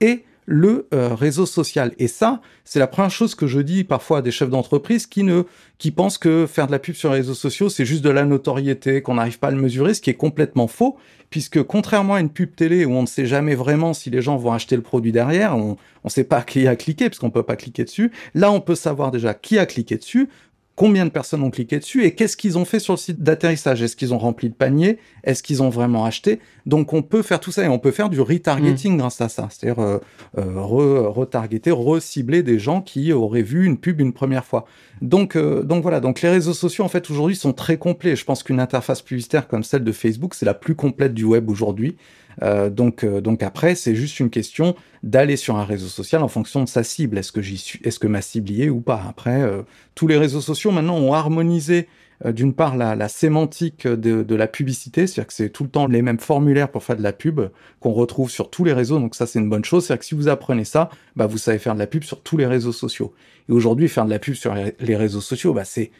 et 0.00 0.24
le 0.50 0.88
euh, 0.94 1.14
réseau 1.14 1.44
social. 1.44 1.92
Et 1.98 2.08
ça, 2.08 2.40
c'est 2.64 2.78
la 2.78 2.86
première 2.86 3.10
chose 3.10 3.34
que 3.34 3.46
je 3.46 3.60
dis 3.60 3.84
parfois 3.84 4.18
à 4.18 4.22
des 4.22 4.30
chefs 4.30 4.48
d'entreprise 4.48 5.06
qui 5.06 5.22
ne, 5.22 5.42
qui 5.76 5.90
pensent 5.90 6.16
que 6.16 6.46
faire 6.46 6.66
de 6.66 6.72
la 6.72 6.78
pub 6.78 6.94
sur 6.94 7.10
les 7.10 7.16
réseaux 7.16 7.34
sociaux, 7.34 7.68
c'est 7.68 7.84
juste 7.84 8.02
de 8.02 8.08
la 8.08 8.24
notoriété, 8.24 9.02
qu'on 9.02 9.14
n'arrive 9.14 9.38
pas 9.38 9.48
à 9.48 9.50
le 9.50 9.60
mesurer, 9.60 9.92
ce 9.92 10.00
qui 10.00 10.08
est 10.08 10.14
complètement 10.14 10.66
faux, 10.66 10.96
puisque 11.28 11.62
contrairement 11.62 12.14
à 12.14 12.20
une 12.20 12.30
pub 12.30 12.56
télé 12.56 12.86
où 12.86 12.92
on 12.92 13.02
ne 13.02 13.06
sait 13.06 13.26
jamais 13.26 13.54
vraiment 13.54 13.92
si 13.92 14.08
les 14.08 14.22
gens 14.22 14.38
vont 14.38 14.54
acheter 14.54 14.74
le 14.74 14.80
produit 14.80 15.12
derrière, 15.12 15.54
on 15.54 15.76
ne 16.02 16.10
sait 16.10 16.24
pas 16.24 16.40
qui 16.46 16.66
a 16.66 16.76
cliqué, 16.76 17.10
puisqu'on 17.10 17.30
peut 17.30 17.42
pas 17.42 17.56
cliquer 17.56 17.84
dessus. 17.84 18.10
Là, 18.34 18.50
on 18.50 18.62
peut 18.62 18.74
savoir 18.74 19.10
déjà 19.10 19.34
qui 19.34 19.58
a 19.58 19.66
cliqué 19.66 19.98
dessus, 19.98 20.30
combien 20.78 21.04
de 21.04 21.10
personnes 21.10 21.42
ont 21.42 21.50
cliqué 21.50 21.80
dessus 21.80 22.04
et 22.04 22.14
qu'est-ce 22.14 22.36
qu'ils 22.36 22.56
ont 22.56 22.64
fait 22.64 22.78
sur 22.78 22.92
le 22.92 22.98
site 22.98 23.20
d'atterrissage? 23.20 23.82
Est-ce 23.82 23.96
qu'ils 23.96 24.14
ont 24.14 24.18
rempli 24.18 24.46
le 24.46 24.54
panier? 24.54 24.98
Est-ce 25.24 25.42
qu'ils 25.42 25.60
ont 25.60 25.70
vraiment 25.70 26.04
acheté? 26.04 26.38
Donc 26.66 26.92
on 26.92 27.02
peut 27.02 27.22
faire 27.22 27.40
tout 27.40 27.50
ça 27.50 27.64
et 27.64 27.68
on 27.68 27.80
peut 27.80 27.90
faire 27.90 28.08
du 28.08 28.20
retargeting 28.20 28.94
mmh. 28.94 28.98
grâce 28.98 29.20
à 29.20 29.28
ça, 29.28 29.48
c'est-à-dire 29.50 29.82
euh, 29.82 29.98
euh, 30.38 30.60
retargeter, 31.08 31.72
recibler 31.72 32.44
des 32.44 32.60
gens 32.60 32.80
qui 32.80 33.12
auraient 33.12 33.42
vu 33.42 33.66
une 33.66 33.76
pub 33.76 34.00
une 34.00 34.12
première 34.12 34.44
fois. 34.44 34.66
Donc 35.02 35.34
euh, 35.34 35.64
donc 35.64 35.82
voilà, 35.82 35.98
donc 35.98 36.22
les 36.22 36.30
réseaux 36.30 36.54
sociaux 36.54 36.84
en 36.84 36.88
fait 36.88 37.10
aujourd'hui 37.10 37.34
sont 37.34 37.52
très 37.52 37.76
complets. 37.76 38.14
Je 38.14 38.24
pense 38.24 38.44
qu'une 38.44 38.60
interface 38.60 39.02
publicitaire 39.02 39.48
comme 39.48 39.64
celle 39.64 39.82
de 39.82 39.92
Facebook, 39.92 40.34
c'est 40.34 40.46
la 40.46 40.54
plus 40.54 40.76
complète 40.76 41.12
du 41.12 41.24
web 41.24 41.50
aujourd'hui. 41.50 41.96
Euh, 42.42 42.70
donc, 42.70 43.04
euh, 43.04 43.20
donc 43.20 43.42
après, 43.42 43.74
c'est 43.74 43.94
juste 43.94 44.20
une 44.20 44.30
question 44.30 44.74
d'aller 45.02 45.36
sur 45.36 45.56
un 45.56 45.64
réseau 45.64 45.88
social 45.88 46.22
en 46.22 46.28
fonction 46.28 46.62
de 46.62 46.68
sa 46.68 46.82
cible. 46.82 47.18
Est-ce 47.18 47.32
que 47.32 47.42
j'y 47.42 47.58
suis, 47.58 47.80
est-ce 47.84 47.98
que 47.98 48.06
ma 48.06 48.22
cible 48.22 48.50
y 48.50 48.62
est 48.62 48.68
ou 48.68 48.80
pas? 48.80 49.02
Après, 49.08 49.42
euh, 49.42 49.62
tous 49.94 50.06
les 50.06 50.16
réseaux 50.16 50.40
sociaux 50.40 50.70
maintenant 50.70 50.96
ont 50.98 51.12
harmonisé 51.12 51.88
d'une 52.24 52.52
part 52.52 52.76
la, 52.76 52.96
la 52.96 53.08
sémantique 53.08 53.86
de, 53.86 54.24
de, 54.24 54.34
la 54.34 54.48
publicité, 54.48 55.06
c'est-à-dire 55.06 55.28
que 55.28 55.32
c'est 55.32 55.50
tout 55.50 55.62
le 55.62 55.70
temps 55.70 55.86
les 55.86 56.02
mêmes 56.02 56.18
formulaires 56.18 56.68
pour 56.68 56.82
faire 56.82 56.96
de 56.96 57.02
la 57.02 57.12
pub 57.12 57.40
qu'on 57.78 57.92
retrouve 57.92 58.28
sur 58.28 58.50
tous 58.50 58.64
les 58.64 58.72
réseaux, 58.72 58.98
donc 58.98 59.14
ça 59.14 59.24
c'est 59.24 59.38
une 59.38 59.48
bonne 59.48 59.64
chose, 59.64 59.86
c'est-à-dire 59.86 60.00
que 60.00 60.04
si 60.04 60.16
vous 60.16 60.26
apprenez 60.26 60.64
ça, 60.64 60.90
bah 61.14 61.28
vous 61.28 61.38
savez 61.38 61.60
faire 61.60 61.74
de 61.74 61.78
la 61.78 61.86
pub 61.86 62.02
sur 62.02 62.20
tous 62.20 62.36
les 62.36 62.46
réseaux 62.46 62.72
sociaux. 62.72 63.14
Et 63.48 63.52
aujourd'hui, 63.52 63.86
faire 63.86 64.04
de 64.04 64.10
la 64.10 64.18
pub 64.18 64.34
sur 64.34 64.52
les 64.52 64.96
réseaux 64.96 65.20
sociaux, 65.20 65.54
bah 65.54 65.64
c'est 65.64 65.92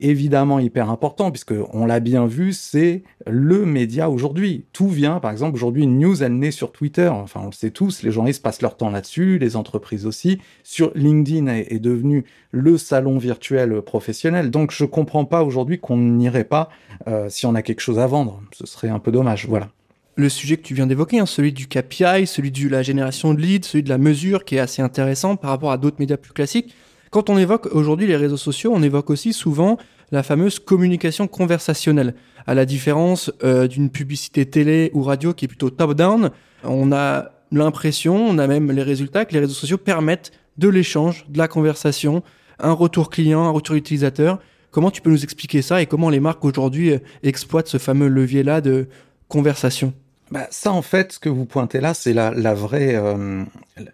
évidemment 0.00 0.58
hyper 0.58 0.90
important 0.90 1.30
puisque 1.30 1.54
on 1.72 1.86
l'a 1.86 2.00
bien 2.00 2.26
vu, 2.26 2.52
c'est 2.52 3.02
le 3.26 3.64
média 3.64 4.10
aujourd'hui. 4.10 4.64
Tout 4.72 4.88
vient, 4.88 5.20
par 5.20 5.30
exemple, 5.30 5.54
aujourd'hui 5.54 5.84
une 5.84 5.98
news 5.98 6.22
elle 6.22 6.38
naît 6.38 6.50
sur 6.50 6.72
Twitter. 6.72 7.08
Enfin, 7.08 7.40
on 7.42 7.46
le 7.46 7.52
sait 7.52 7.70
tous, 7.70 8.02
les 8.02 8.10
journalistes 8.10 8.42
passent 8.42 8.62
leur 8.62 8.76
temps 8.76 8.90
là-dessus, 8.90 9.38
les 9.38 9.56
entreprises 9.56 10.06
aussi. 10.06 10.40
Sur 10.62 10.92
LinkedIn 10.94 11.46
est, 11.46 11.78
devenu 11.78 12.24
le 12.50 12.78
salon 12.78 13.18
virtuel 13.18 13.82
professionnel. 13.82 14.50
Donc 14.50 14.70
je 14.72 14.84
comprends 14.84 15.24
pas 15.24 15.42
aujourd'hui 15.42 15.78
qu'on 15.78 15.96
n'irait 15.96 16.44
pas 16.44 16.68
euh, 17.06 17.28
si 17.28 17.46
on 17.46 17.54
a 17.54 17.62
quelque 17.62 17.80
chose 17.80 17.98
à 17.98 18.06
vendre. 18.06 18.40
Ce 18.52 18.66
serait 18.66 18.88
un 18.88 18.98
peu 18.98 19.12
dommage. 19.12 19.46
Voilà 19.48 19.70
le 20.16 20.28
sujet 20.28 20.56
que 20.56 20.62
tu 20.62 20.74
viens 20.74 20.86
d'évoquer, 20.86 21.18
hein, 21.18 21.26
celui 21.26 21.52
du 21.52 21.66
KPI, 21.66 22.26
celui 22.26 22.50
de 22.50 22.68
la 22.68 22.82
génération 22.82 23.34
de 23.34 23.40
leads, 23.40 23.66
celui 23.66 23.82
de 23.82 23.88
la 23.88 23.98
mesure, 23.98 24.44
qui 24.44 24.56
est 24.56 24.60
assez 24.60 24.80
intéressant 24.80 25.36
par 25.36 25.50
rapport 25.50 25.72
à 25.72 25.76
d'autres 25.76 25.96
médias 25.98 26.16
plus 26.16 26.32
classiques. 26.32 26.74
Quand 27.14 27.30
on 27.30 27.38
évoque 27.38 27.68
aujourd'hui 27.70 28.08
les 28.08 28.16
réseaux 28.16 28.36
sociaux, 28.36 28.72
on 28.74 28.82
évoque 28.82 29.08
aussi 29.08 29.32
souvent 29.32 29.78
la 30.10 30.24
fameuse 30.24 30.58
communication 30.58 31.28
conversationnelle. 31.28 32.16
À 32.44 32.54
la 32.54 32.66
différence 32.66 33.30
euh, 33.44 33.68
d'une 33.68 33.88
publicité 33.88 34.46
télé 34.46 34.90
ou 34.94 35.02
radio 35.04 35.32
qui 35.32 35.44
est 35.44 35.48
plutôt 35.48 35.70
top-down, 35.70 36.32
on 36.64 36.90
a 36.90 37.30
l'impression, 37.52 38.16
on 38.16 38.36
a 38.38 38.48
même 38.48 38.72
les 38.72 38.82
résultats 38.82 39.26
que 39.26 39.32
les 39.32 39.38
réseaux 39.38 39.54
sociaux 39.54 39.78
permettent 39.78 40.32
de 40.58 40.68
l'échange, 40.68 41.24
de 41.28 41.38
la 41.38 41.46
conversation, 41.46 42.24
un 42.58 42.72
retour 42.72 43.10
client, 43.10 43.44
un 43.44 43.50
retour 43.50 43.76
utilisateur. 43.76 44.40
Comment 44.72 44.90
tu 44.90 45.00
peux 45.00 45.10
nous 45.10 45.22
expliquer 45.22 45.62
ça 45.62 45.80
et 45.80 45.86
comment 45.86 46.10
les 46.10 46.18
marques 46.18 46.44
aujourd'hui 46.44 46.94
euh, 46.94 46.98
exploitent 47.22 47.68
ce 47.68 47.78
fameux 47.78 48.08
levier-là 48.08 48.60
de 48.60 48.88
conversation? 49.28 49.92
Bah, 50.32 50.48
ça, 50.50 50.72
en 50.72 50.82
fait, 50.82 51.12
ce 51.12 51.18
que 51.20 51.28
vous 51.28 51.44
pointez 51.44 51.80
là, 51.80 51.94
c'est 51.94 52.12
la, 52.12 52.32
vraie, 52.54 52.96
euh, 52.96 53.44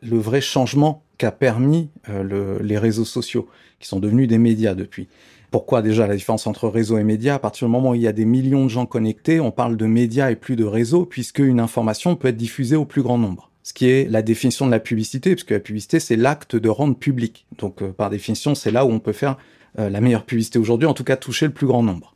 le 0.00 0.18
vrai 0.18 0.40
changement 0.40 1.02
qu'a 1.20 1.32
permis 1.32 1.90
euh, 2.08 2.22
le, 2.22 2.62
les 2.62 2.78
réseaux 2.78 3.04
sociaux, 3.04 3.46
qui 3.78 3.86
sont 3.86 4.00
devenus 4.00 4.26
des 4.26 4.38
médias 4.38 4.74
depuis. 4.74 5.06
Pourquoi 5.50 5.82
déjà 5.82 6.06
la 6.06 6.16
différence 6.16 6.46
entre 6.46 6.66
réseau 6.66 6.96
et 6.96 7.04
média 7.04 7.34
À 7.34 7.38
partir 7.38 7.68
du 7.68 7.72
moment 7.72 7.90
où 7.90 7.94
il 7.94 8.00
y 8.00 8.08
a 8.08 8.12
des 8.12 8.24
millions 8.24 8.64
de 8.64 8.70
gens 8.70 8.86
connectés, 8.86 9.38
on 9.38 9.50
parle 9.50 9.76
de 9.76 9.84
médias 9.84 10.30
et 10.30 10.36
plus 10.36 10.56
de 10.56 10.64
réseaux, 10.64 11.04
puisque 11.04 11.40
une 11.40 11.60
information 11.60 12.16
peut 12.16 12.28
être 12.28 12.38
diffusée 12.38 12.76
au 12.76 12.86
plus 12.86 13.02
grand 13.02 13.18
nombre. 13.18 13.50
Ce 13.62 13.74
qui 13.74 13.86
est 13.86 14.10
la 14.10 14.22
définition 14.22 14.64
de 14.64 14.70
la 14.70 14.80
publicité, 14.80 15.34
puisque 15.34 15.50
la 15.50 15.60
publicité, 15.60 16.00
c'est 16.00 16.16
l'acte 16.16 16.56
de 16.56 16.68
rendre 16.70 16.96
public. 16.96 17.44
Donc, 17.58 17.82
euh, 17.82 17.92
par 17.92 18.08
définition, 18.08 18.54
c'est 18.54 18.70
là 18.70 18.86
où 18.86 18.90
on 18.90 18.98
peut 18.98 19.12
faire 19.12 19.36
la 19.76 20.00
meilleure 20.00 20.24
publicité 20.24 20.58
aujourd'hui, 20.58 20.88
en 20.88 20.94
tout 20.94 21.04
cas 21.04 21.16
toucher 21.16 21.46
le 21.46 21.52
plus 21.52 21.68
grand 21.68 21.84
nombre. 21.84 22.12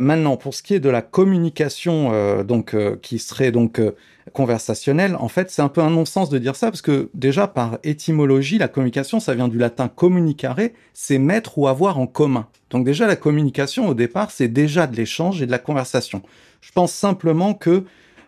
Maintenant, 0.00 0.36
pour 0.36 0.54
ce 0.54 0.62
qui 0.62 0.74
est 0.74 0.80
de 0.80 0.88
la 0.88 1.02
communication, 1.02 2.10
euh, 2.12 2.44
donc 2.44 2.72
euh, 2.72 2.96
qui 3.02 3.18
serait 3.18 3.50
donc 3.50 3.80
euh, 3.80 3.96
conversationnelle, 4.32 5.16
en 5.18 5.26
fait, 5.26 5.50
c'est 5.50 5.60
un 5.60 5.68
peu 5.68 5.80
un 5.80 5.90
non-sens 5.90 6.30
de 6.30 6.38
dire 6.38 6.54
ça 6.54 6.70
parce 6.70 6.82
que 6.82 7.10
déjà 7.14 7.48
par 7.48 7.78
étymologie, 7.82 8.58
la 8.58 8.68
communication, 8.68 9.18
ça 9.18 9.34
vient 9.34 9.48
du 9.48 9.58
latin 9.58 9.88
communicare, 9.88 10.60
c'est 10.94 11.18
mettre 11.18 11.58
ou 11.58 11.66
avoir 11.66 11.98
en 11.98 12.06
commun. 12.06 12.46
Donc 12.70 12.84
déjà, 12.84 13.08
la 13.08 13.16
communication 13.16 13.88
au 13.88 13.94
départ, 13.94 14.30
c'est 14.30 14.46
déjà 14.46 14.86
de 14.86 14.94
l'échange 14.94 15.42
et 15.42 15.46
de 15.46 15.50
la 15.50 15.58
conversation. 15.58 16.22
Je 16.60 16.70
pense 16.70 16.92
simplement 16.92 17.54
que 17.54 17.82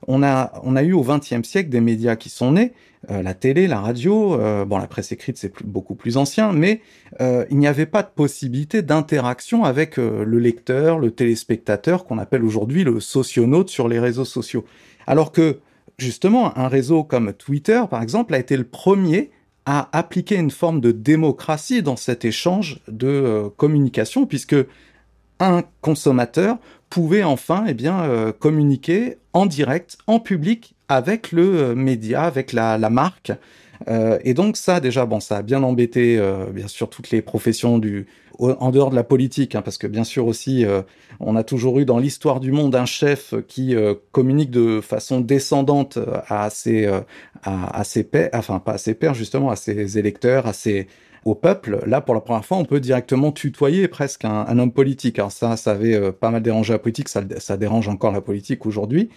on 0.07 0.23
a, 0.23 0.83
eu 0.83 0.93
au 0.93 1.03
XXe 1.03 1.47
siècle 1.47 1.69
des 1.69 1.81
médias 1.81 2.17
qui 2.17 2.29
sont 2.29 2.53
nés, 2.53 2.73
euh, 3.11 3.23
la 3.23 3.35
télé, 3.35 3.67
la 3.67 3.81
radio, 3.81 4.35
euh, 4.35 4.67
la 4.69 4.87
presse 4.87 5.13
écrite 5.13 5.39
c'est 5.39 5.53
beaucoup 5.65 5.95
plus 5.95 6.17
ancien, 6.17 6.53
mais 6.53 6.81
euh, 7.21 7.45
il 7.51 7.59
n'y 7.59 7.67
avait 7.67 7.87
pas 7.87 8.03
de 8.03 8.09
possibilité 8.09 8.83
d'interaction 8.83 9.65
avec 9.65 9.97
le 9.97 10.39
lecteur, 10.39 10.99
le 10.99 11.11
téléspectateur 11.11 12.05
qu'on 12.05 12.19
appelle 12.19 12.45
aujourd'hui 12.45 12.85
le 12.85 13.01
socionaute 13.01 13.71
sur 13.71 13.89
les 13.89 13.99
réseaux 13.99 14.25
sociaux. 14.25 14.65
Alors 15.07 15.33
que 15.33 15.59
justement 15.99 16.57
un 16.59 16.69
réseau 16.69 17.05
comme 17.05 17.33
Twitter 17.33 17.83
par 17.91 18.03
exemple 18.03 18.35
a 18.35 18.39
été 18.39 18.57
le 18.57 18.65
premier 18.65 19.31
à 19.67 19.89
appliquer 19.97 20.37
une 20.37 20.51
forme 20.51 20.81
de 20.81 20.91
démocratie 20.93 21.83
dans 21.83 21.97
cet 21.97 22.25
échange 22.25 22.81
de 22.89 23.51
communication 23.57 24.27
puisque 24.27 24.57
un 25.41 25.65
consommateur 25.81 26.59
pouvait 26.89 27.23
enfin 27.23 27.65
eh 27.69 27.75
bien, 27.75 28.33
communiquer 28.39 29.17
en 29.33 29.47
direct, 29.47 29.99
en 30.07 30.21
public, 30.21 30.75
avec 30.91 31.31
le 31.31 31.57
euh, 31.57 31.75
média, 31.75 32.25
avec 32.25 32.53
la, 32.53 32.79
marque. 32.91 33.33
Euh, 33.89 34.19
et 34.25 34.35
donc 34.35 34.57
ça, 34.57 34.81
déjà, 34.81 35.07
bon, 35.07 35.21
ça 35.21 35.39
a 35.39 35.43
bien 35.43 35.63
embêté, 35.63 36.19
euh, 36.19 36.47
bien 36.47 36.69
sûr, 36.69 36.91
toutes 36.91 37.11
les 37.11 37.23
professions 37.23 37.79
du, 37.79 38.07
en 38.39 38.71
dehors 38.71 38.91
de 38.91 38.97
la 38.97 39.05
politique, 39.05 39.55
hein, 39.55 39.63
parce 39.63 39.79
que 39.79 39.87
bien 39.87 40.05
sûr 40.05 40.27
aussi, 40.27 40.65
on 41.19 41.37
a 41.37 41.45
toujours 41.45 41.79
eu 41.79 41.85
dans 41.85 41.99
l'histoire 41.99 42.41
du 42.41 42.53
monde 42.53 42.75
un 42.75 42.87
chef 42.87 43.35
qui 43.49 43.77
communique 44.13 44.51
de 44.51 44.81
façon 44.81 45.21
descendante 45.21 45.99
à 46.27 46.49
ses, 46.49 46.91
à, 47.43 47.85
ses 47.85 48.03
pairs, 48.03 48.31
enfin 48.33 48.59
pas 48.59 48.73
à 48.73 48.79
ses 48.79 48.95
pairs 48.95 49.13
justement, 49.13 49.51
à 49.51 49.57
ses 49.57 49.99
électeurs, 49.99 50.47
à 50.47 50.55
ses 50.55 50.89
au 51.25 51.35
peuple. 51.35 51.83
Là, 51.87 52.01
pour 52.01 52.15
la 52.15 52.21
première 52.21 52.45
fois, 52.45 52.57
on 52.59 52.65
peut 52.65 52.81
directement 52.81 53.33
tutoyer 53.33 53.89
presque 53.89 54.25
un, 54.25 54.59
homme 54.59 54.73
politique. 54.73 55.19
Alors 55.19 55.33
ça, 55.33 55.57
ça 55.57 55.73
avait 55.73 56.13
pas 56.13 56.31
mal 56.31 56.43
dérangé 56.43 56.73
la 56.73 56.79
politique, 56.79 57.09
ça, 57.09 57.57
dérange 57.57 57.89
encore 57.89 58.13
la 58.13 58.21
politique 58.21 58.67
aujourd'hui, 58.67 59.11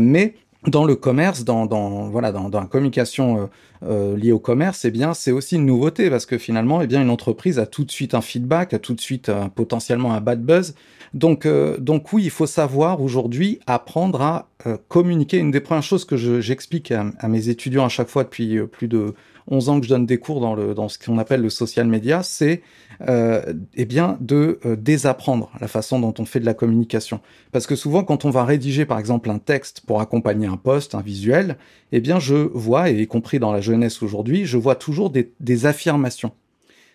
mais 0.00 0.34
dans 0.66 0.84
le 0.84 0.94
commerce, 0.94 1.44
dans, 1.44 1.66
voilà, 2.10 2.32
dans, 2.32 2.50
la 2.50 2.66
communication 2.66 3.38
euh, 3.38 3.46
euh, 3.82 4.16
liée 4.16 4.32
au 4.32 4.38
commerce, 4.38 4.84
eh 4.84 4.90
bien, 4.90 5.14
c'est 5.14 5.32
aussi 5.32 5.56
une 5.56 5.64
nouveauté 5.64 6.10
parce 6.10 6.26
que 6.26 6.36
finalement, 6.36 6.82
eh 6.82 6.86
bien, 6.86 7.00
une 7.00 7.08
entreprise 7.08 7.58
a 7.58 7.64
tout 7.64 7.84
de 7.84 7.90
suite 7.90 8.12
un 8.14 8.20
feedback, 8.20 8.74
a 8.74 8.78
tout 8.78 8.92
de 8.92 9.00
suite 9.00 9.30
euh, 9.30 9.48
potentiellement 9.48 10.12
un 10.12 10.20
bad 10.20 10.44
buzz. 10.44 10.74
Donc, 11.14 11.46
euh, 11.46 11.78
donc 11.78 12.12
oui, 12.12 12.24
il 12.24 12.30
faut 12.30 12.46
savoir 12.46 13.00
aujourd'hui 13.00 13.58
apprendre 13.66 14.20
à 14.20 14.48
communiquer. 14.88 15.38
Une 15.38 15.50
des 15.50 15.60
premières 15.60 15.82
choses 15.82 16.04
que 16.04 16.18
j'explique 16.18 16.92
à, 16.92 17.28
mes 17.28 17.48
étudiants 17.48 17.86
à 17.86 17.88
chaque 17.88 18.08
fois 18.08 18.24
depuis 18.24 18.60
plus 18.66 18.88
de 18.88 19.14
11 19.50 19.68
ans 19.68 19.80
que 19.80 19.86
je 19.86 19.90
donne 19.90 20.06
des 20.06 20.18
cours 20.18 20.40
dans, 20.40 20.54
le, 20.54 20.74
dans 20.74 20.88
ce 20.88 20.98
qu'on 20.98 21.18
appelle 21.18 21.42
le 21.42 21.50
social 21.50 21.86
media, 21.86 22.22
c'est 22.22 22.62
euh, 23.08 23.52
eh 23.74 23.84
bien 23.84 24.16
de 24.20 24.60
euh, 24.64 24.76
désapprendre 24.76 25.50
la 25.60 25.68
façon 25.68 25.98
dont 25.98 26.14
on 26.18 26.24
fait 26.24 26.40
de 26.40 26.46
la 26.46 26.54
communication. 26.54 27.20
Parce 27.52 27.66
que 27.66 27.76
souvent, 27.76 28.04
quand 28.04 28.24
on 28.24 28.30
va 28.30 28.44
rédiger 28.44 28.86
par 28.86 28.98
exemple 28.98 29.30
un 29.30 29.38
texte 29.38 29.82
pour 29.86 30.00
accompagner 30.00 30.46
un 30.46 30.56
poste, 30.56 30.94
un 30.94 31.02
visuel, 31.02 31.56
eh 31.92 32.00
bien 32.00 32.18
je 32.18 32.34
vois, 32.34 32.90
et 32.90 33.00
y 33.00 33.06
compris 33.06 33.38
dans 33.38 33.52
la 33.52 33.60
jeunesse 33.60 34.02
aujourd'hui, 34.02 34.46
je 34.46 34.56
vois 34.56 34.76
toujours 34.76 35.10
des, 35.10 35.32
des 35.40 35.66
affirmations. 35.66 36.32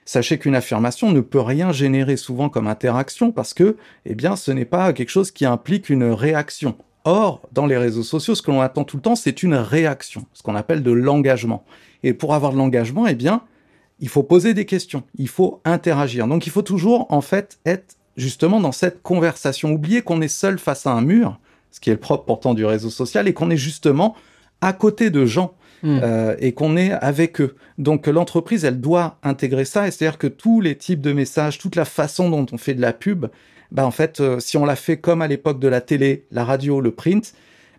Sachez 0.08 0.38
qu'une 0.38 0.56
affirmation 0.56 1.12
ne 1.12 1.20
peut 1.20 1.42
rien 1.42 1.72
générer 1.72 2.16
souvent 2.16 2.48
comme 2.48 2.68
interaction 2.68 3.32
parce 3.32 3.56
que, 3.56 3.76
eh 4.06 4.14
bien, 4.14 4.36
ce 4.36 4.52
n'est 4.52 4.66
pas 4.66 4.94
quelque 4.94 5.10
chose 5.10 5.32
qui 5.32 5.46
implique 5.46 5.90
une 5.90 6.04
réaction. 6.04 6.76
Or, 7.06 7.42
dans 7.52 7.66
les 7.66 7.78
réseaux 7.78 8.04
sociaux, 8.04 8.36
ce 8.36 8.42
que 8.42 8.52
l'on 8.52 8.62
attend 8.62 8.84
tout 8.84 8.98
le 8.98 9.02
temps, 9.02 9.16
c'est 9.16 9.44
une 9.44 9.56
réaction, 9.56 10.26
ce 10.34 10.44
qu'on 10.44 10.56
appelle 10.56 10.84
de 10.84 10.92
l'engagement. 10.92 11.64
Et 12.06 12.14
pour 12.14 12.36
avoir 12.36 12.54
de 12.54 12.58
l'engagement, 12.58 13.08
eh 13.08 13.16
bien, 13.16 13.42
il 14.00 14.10
faut 14.10 14.22
poser 14.22 14.54
des 14.54 14.66
questions, 14.66 15.04
il 15.18 15.28
faut 15.28 15.60
interagir. 15.66 16.28
Donc 16.28 16.46
il 16.46 16.52
faut 16.52 16.62
toujours, 16.62 17.08
en 17.10 17.22
fait, 17.22 17.58
être 17.66 17.98
justement 18.16 18.60
dans 18.60 18.72
cette 18.72 19.02
conversation. 19.02 19.72
Oublier 19.72 20.04
qu'on 20.04 20.22
est 20.22 20.28
seul 20.28 20.60
face 20.60 20.86
à 20.86 20.92
un 20.92 21.02
mur, 21.02 21.40
ce 21.72 21.80
qui 21.80 21.90
est 21.90 21.94
le 21.94 22.00
propre 22.00 22.26
pourtant 22.26 22.54
du 22.54 22.64
réseau 22.64 22.92
social, 22.92 23.28
et 23.28 23.34
qu'on 23.34 23.50
est 23.50 23.58
justement 23.58 24.16
à 24.62 24.72
côté 24.72 25.10
de 25.10 25.26
gens. 25.26 25.56
Hmm. 25.84 26.00
Euh, 26.02 26.36
et 26.40 26.54
qu'on 26.54 26.78
est 26.78 26.94
avec 26.94 27.42
eux. 27.42 27.56
Donc 27.78 28.08
l'entreprise, 28.08 28.64
elle 28.64 28.80
doit 28.80 29.20
intégrer 29.24 29.66
ça, 29.66 29.88
et 29.88 29.92
c'est-à-dire 29.92 30.18
que 30.18 30.28
tous 30.28 30.62
les 30.62 30.76
types 30.78 31.02
de 31.02 31.12
messages, 31.12 31.58
toute 31.58 31.76
la 31.76 31.86
façon 31.86 32.30
dont 32.30 32.46
on 32.54 32.58
fait 32.58 32.74
de 32.74 32.82
la 32.82 32.94
pub, 32.94 33.26
bah 33.72 33.86
en 33.86 33.92
fait, 33.92 34.20
euh, 34.22 34.40
si 34.40 34.56
on 34.58 34.66
l'a 34.66 34.78
fait 34.78 34.98
comme 34.98 35.22
à 35.22 35.28
l'époque 35.28 35.60
de 35.60 35.68
la 35.68 35.82
télé, 35.82 36.26
la 36.32 36.46
radio, 36.46 36.80
le 36.80 36.92
print, 36.92 37.34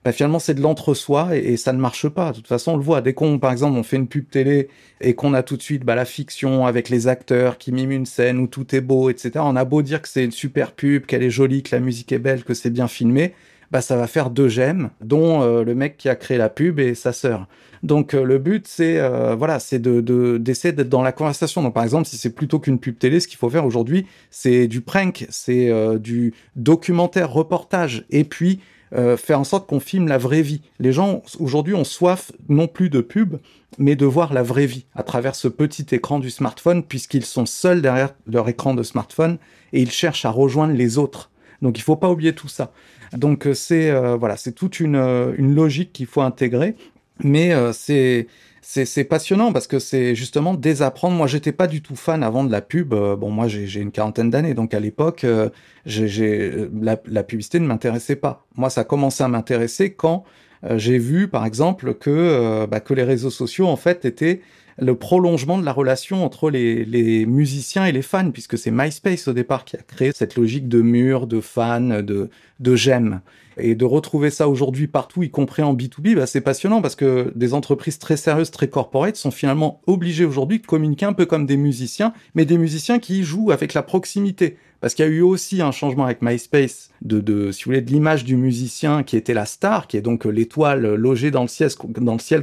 bah, 0.07 0.13
finalement 0.13 0.39
c'est 0.39 0.55
de 0.55 0.61
l'entre-soi 0.61 1.35
et, 1.35 1.57
ça 1.57 1.73
ne 1.73 1.81
marche 1.81 2.09
pas. 2.09 2.31
De 2.31 2.37
toute 2.37 2.47
façon, 2.47 2.75
on 2.75 2.77
le 2.77 2.83
voit. 2.85 3.01
Dès 3.01 3.13
qu'on, 3.13 3.41
par 3.41 3.51
exemple, 3.51 3.77
on 3.77 3.83
fait 3.83 3.97
une 3.97 4.07
pub 4.07 4.31
télé 4.31 4.69
et 5.01 5.17
qu'on 5.17 5.35
a 5.35 5.43
tout 5.43 5.57
de 5.57 5.63
suite 5.63 5.85
bah, 5.85 5.97
la 5.97 6.05
fiction 6.05 6.65
avec 6.65 6.91
les 6.91 7.09
acteurs 7.09 7.59
qui 7.59 7.73
miment 7.73 7.91
une 7.91 8.07
scène 8.07 8.39
où 8.39 8.47
tout 8.47 8.73
est 8.77 8.81
beau, 8.81 9.11
etc. 9.11 9.33
On 9.39 9.57
a 9.57 9.65
beau 9.65 9.83
dire 9.83 10.01
que 10.01 10.07
c'est 10.09 10.25
une 10.25 10.31
super 10.31 10.71
pub, 10.71 11.07
qu'elle 11.07 11.25
est 11.25 11.31
jolie, 11.31 11.65
que 11.65 11.75
la 11.75 11.81
musique 11.81 12.13
est 12.13 12.21
belle, 12.21 12.45
que 12.45 12.55
c'est 12.55 12.71
bien 12.71 12.87
filmé, 12.87 13.35
bah 13.73 13.81
ça 13.81 13.97
va 13.97 14.07
faire 14.07 14.31
deux 14.31 14.47
j'aime, 14.47 14.91
dont 15.01 15.43
euh, 15.43 15.65
le 15.65 15.75
mec 15.75 15.97
qui 15.97 16.09
a 16.09 16.15
créé 16.15 16.39
la 16.39 16.51
pub 16.51 16.79
et 16.79 16.95
sa 16.95 17.13
sœur. 17.13 17.49
Donc 17.83 18.15
euh, 18.15 18.23
le 18.23 18.39
but 18.39 18.69
c'est 18.69 19.01
euh, 19.01 19.35
voilà, 19.35 19.59
c'est 19.59 19.81
de 19.81 20.39
d'essayer 20.39 20.71
d'être 20.71 20.89
dans 20.89 21.03
la 21.03 21.11
conversation. 21.11 21.65
Donc 21.65 21.75
par 21.75 21.83
exemple, 21.83 22.07
si 22.07 22.17
c'est 22.17 22.31
plutôt 22.31 22.61
qu'une 22.61 22.79
pub 22.79 22.97
télé, 22.97 23.19
ce 23.19 23.27
qu'il 23.27 23.39
faut 23.39 23.51
faire 23.51 23.67
aujourd'hui, 23.67 24.07
c'est 24.31 24.69
du 24.69 24.83
prank, 24.83 25.27
c'est 25.31 25.73
du 25.99 26.33
documentaire, 26.55 27.33
reportage, 27.33 28.05
et 28.11 28.23
puis 28.23 28.61
euh, 28.95 29.17
faire 29.17 29.41
en 29.41 29.45
sorte 29.45 29.69
qu'on 29.69 29.81
filme 29.81 30.09
la 30.09 30.19
vraie 30.19 30.43
vie. 30.43 30.63
Les 30.79 30.93
gens 30.93 31.23
aujourd'hui 31.41 31.75
ont 31.75 31.85
soif 31.85 32.33
non 32.49 32.69
plus 32.69 32.91
de 32.91 33.01
pub, 33.01 33.37
mais 33.79 33.97
de 33.97 34.07
voir 34.07 34.33
la 34.33 34.43
vraie 34.43 34.67
vie 34.67 34.87
à 34.95 35.03
travers 35.03 35.35
ce 35.35 35.49
petit 35.49 35.87
écran 35.93 36.19
du 36.19 36.31
smartphone, 36.31 36.83
puisqu'ils 36.83 37.25
sont 37.25 37.47
seuls 37.47 37.83
derrière 37.83 38.15
leur 38.27 38.49
écran 38.49 38.75
de 38.75 38.83
smartphone 38.83 39.39
et 39.73 39.83
ils 39.83 39.91
cherchent 39.91 40.25
à 40.25 40.31
rejoindre 40.31 40.75
les 40.75 40.99
autres. 40.99 41.31
Donc 41.63 41.79
il 41.79 41.83
faut 41.83 41.97
pas 41.97 42.11
oublier 42.11 42.35
tout 42.35 42.49
ça. 42.49 42.73
Donc 43.13 43.47
euh, 43.47 43.55
c'est 43.55 43.91
euh, 43.91 44.17
voilà, 44.17 44.37
c'est 44.37 44.53
toute 44.53 44.81
une, 44.81 44.97
une 45.37 45.55
logique 45.55 45.93
qu'il 45.93 46.07
faut 46.07 46.23
intégrer, 46.23 46.77
mais 47.23 47.53
c'est 47.73 48.27
c'est 48.69 49.05
passionnant 49.05 49.53
parce 49.53 49.69
que 49.69 49.79
c'est 49.79 50.17
justement 50.17 50.53
désapprendre. 50.53 51.15
Moi, 51.15 51.29
j'étais 51.29 51.53
pas 51.53 51.69
du 51.69 51.83
tout 51.83 51.95
fan 51.95 52.25
avant 52.25 52.43
de 52.43 52.51
la 52.51 52.61
pub. 52.61 52.95
Euh, 52.95 53.15
bon, 53.15 53.31
moi, 53.31 53.47
j'ai 53.47 53.81
une 53.81 53.93
quarantaine 53.93 54.29
d'années, 54.29 54.55
donc 54.55 54.75
à 54.75 54.81
l'époque, 54.81 55.23
euh, 55.23 55.51
j'ai 55.85 56.53
la, 56.81 57.01
la, 57.07 57.23
publicité 57.23 57.61
ne 57.61 57.67
m'intéressait 57.67 58.17
pas. 58.17 58.45
Moi, 58.57 58.69
ça 58.69 58.81
a 58.81 58.85
commencé 58.85 59.23
à 59.23 59.29
m'intéresser 59.29 59.93
quand 59.93 60.25
euh, 60.65 60.79
j'ai 60.79 60.99
vu, 60.99 61.29
par 61.29 61.47
exemple, 61.47 61.95
que 61.95 62.67
bah, 62.67 62.81
que 62.81 62.93
les 62.93 63.05
réseaux 63.05 63.31
sociaux 63.31 63.69
en 63.69 63.77
fait 63.77 64.05
étaient 64.05 64.41
le 64.79 64.97
prolongement 64.97 65.59
de 65.59 65.65
la 65.65 65.73
relation 65.73 66.25
entre 66.25 66.51
les, 66.51 66.85
les 66.85 67.25
musiciens 67.25 67.87
et 67.87 67.93
les 67.93 68.03
fans, 68.03 68.33
puisque 68.33 68.59
c'est 68.59 68.73
MySpace 68.73 69.29
au 69.29 69.33
départ 69.33 69.65
qui 69.65 69.77
a 69.77 69.81
créé 69.81 70.11
cette 70.13 70.35
logique 70.37 70.69
de 70.69 70.83
mur, 70.83 71.29
de 71.29 71.41
fans, 71.41 72.03
de, 72.03 72.31
de 72.59 72.77
j'aime. 72.77 73.21
Et 73.59 73.75
de 73.75 73.85
retrouver 73.85 74.31
ça 74.31 74.49
aujourd'hui 74.49 74.87
partout, 74.87 75.23
y 75.23 75.31
compris 75.31 75.63
en 75.63 75.75
B2B, 75.75 76.15
bah, 76.15 76.27
c'est 76.27 76.43
passionnant 76.43 76.83
parce 76.83 76.95
que 76.95 77.33
des 77.35 77.55
entreprises 77.55 77.99
très 77.99 78.17
sérieuses, 78.17 78.51
très 78.51 78.69
corporate 78.69 79.17
sont 79.17 79.31
finalement 79.31 79.81
obligées 79.87 80.27
aujourd'hui 80.27 80.61
de 80.61 80.67
communiquer 80.67 81.07
un 81.07 81.15
peu 81.15 81.25
comme 81.25 81.47
des 81.47 81.57
musiciens, 81.57 82.13
mais 82.35 82.45
des 82.45 82.59
musiciens 82.59 82.99
qui 82.99 83.23
jouent 83.23 83.53
avec 83.53 83.73
la 83.73 83.83
proximité. 83.83 84.59
Parce 84.81 84.95
qu'il 84.95 85.07
y 85.07 85.09
a 85.09 85.11
eu 85.11 85.23
aussi 85.23 85.63
un 85.63 85.73
changement 85.73 86.05
avec 86.05 86.21
MySpace 86.21 86.91
de, 87.01 87.21
de 87.21 87.51
si 87.51 87.65
vous 87.65 87.71
voulez, 87.71 87.81
de 87.81 87.91
l'image 87.91 88.25
du 88.25 88.37
musicien 88.37 89.03
qui 89.03 89.17
était 89.17 89.33
la 89.33 89.47
star, 89.47 89.87
qui 89.87 89.97
est 89.97 90.03
donc 90.03 90.27
l'étoile 90.27 90.95
logée 90.95 91.31
dans 91.31 91.43
le 91.43 91.49
ciel, 91.49 91.71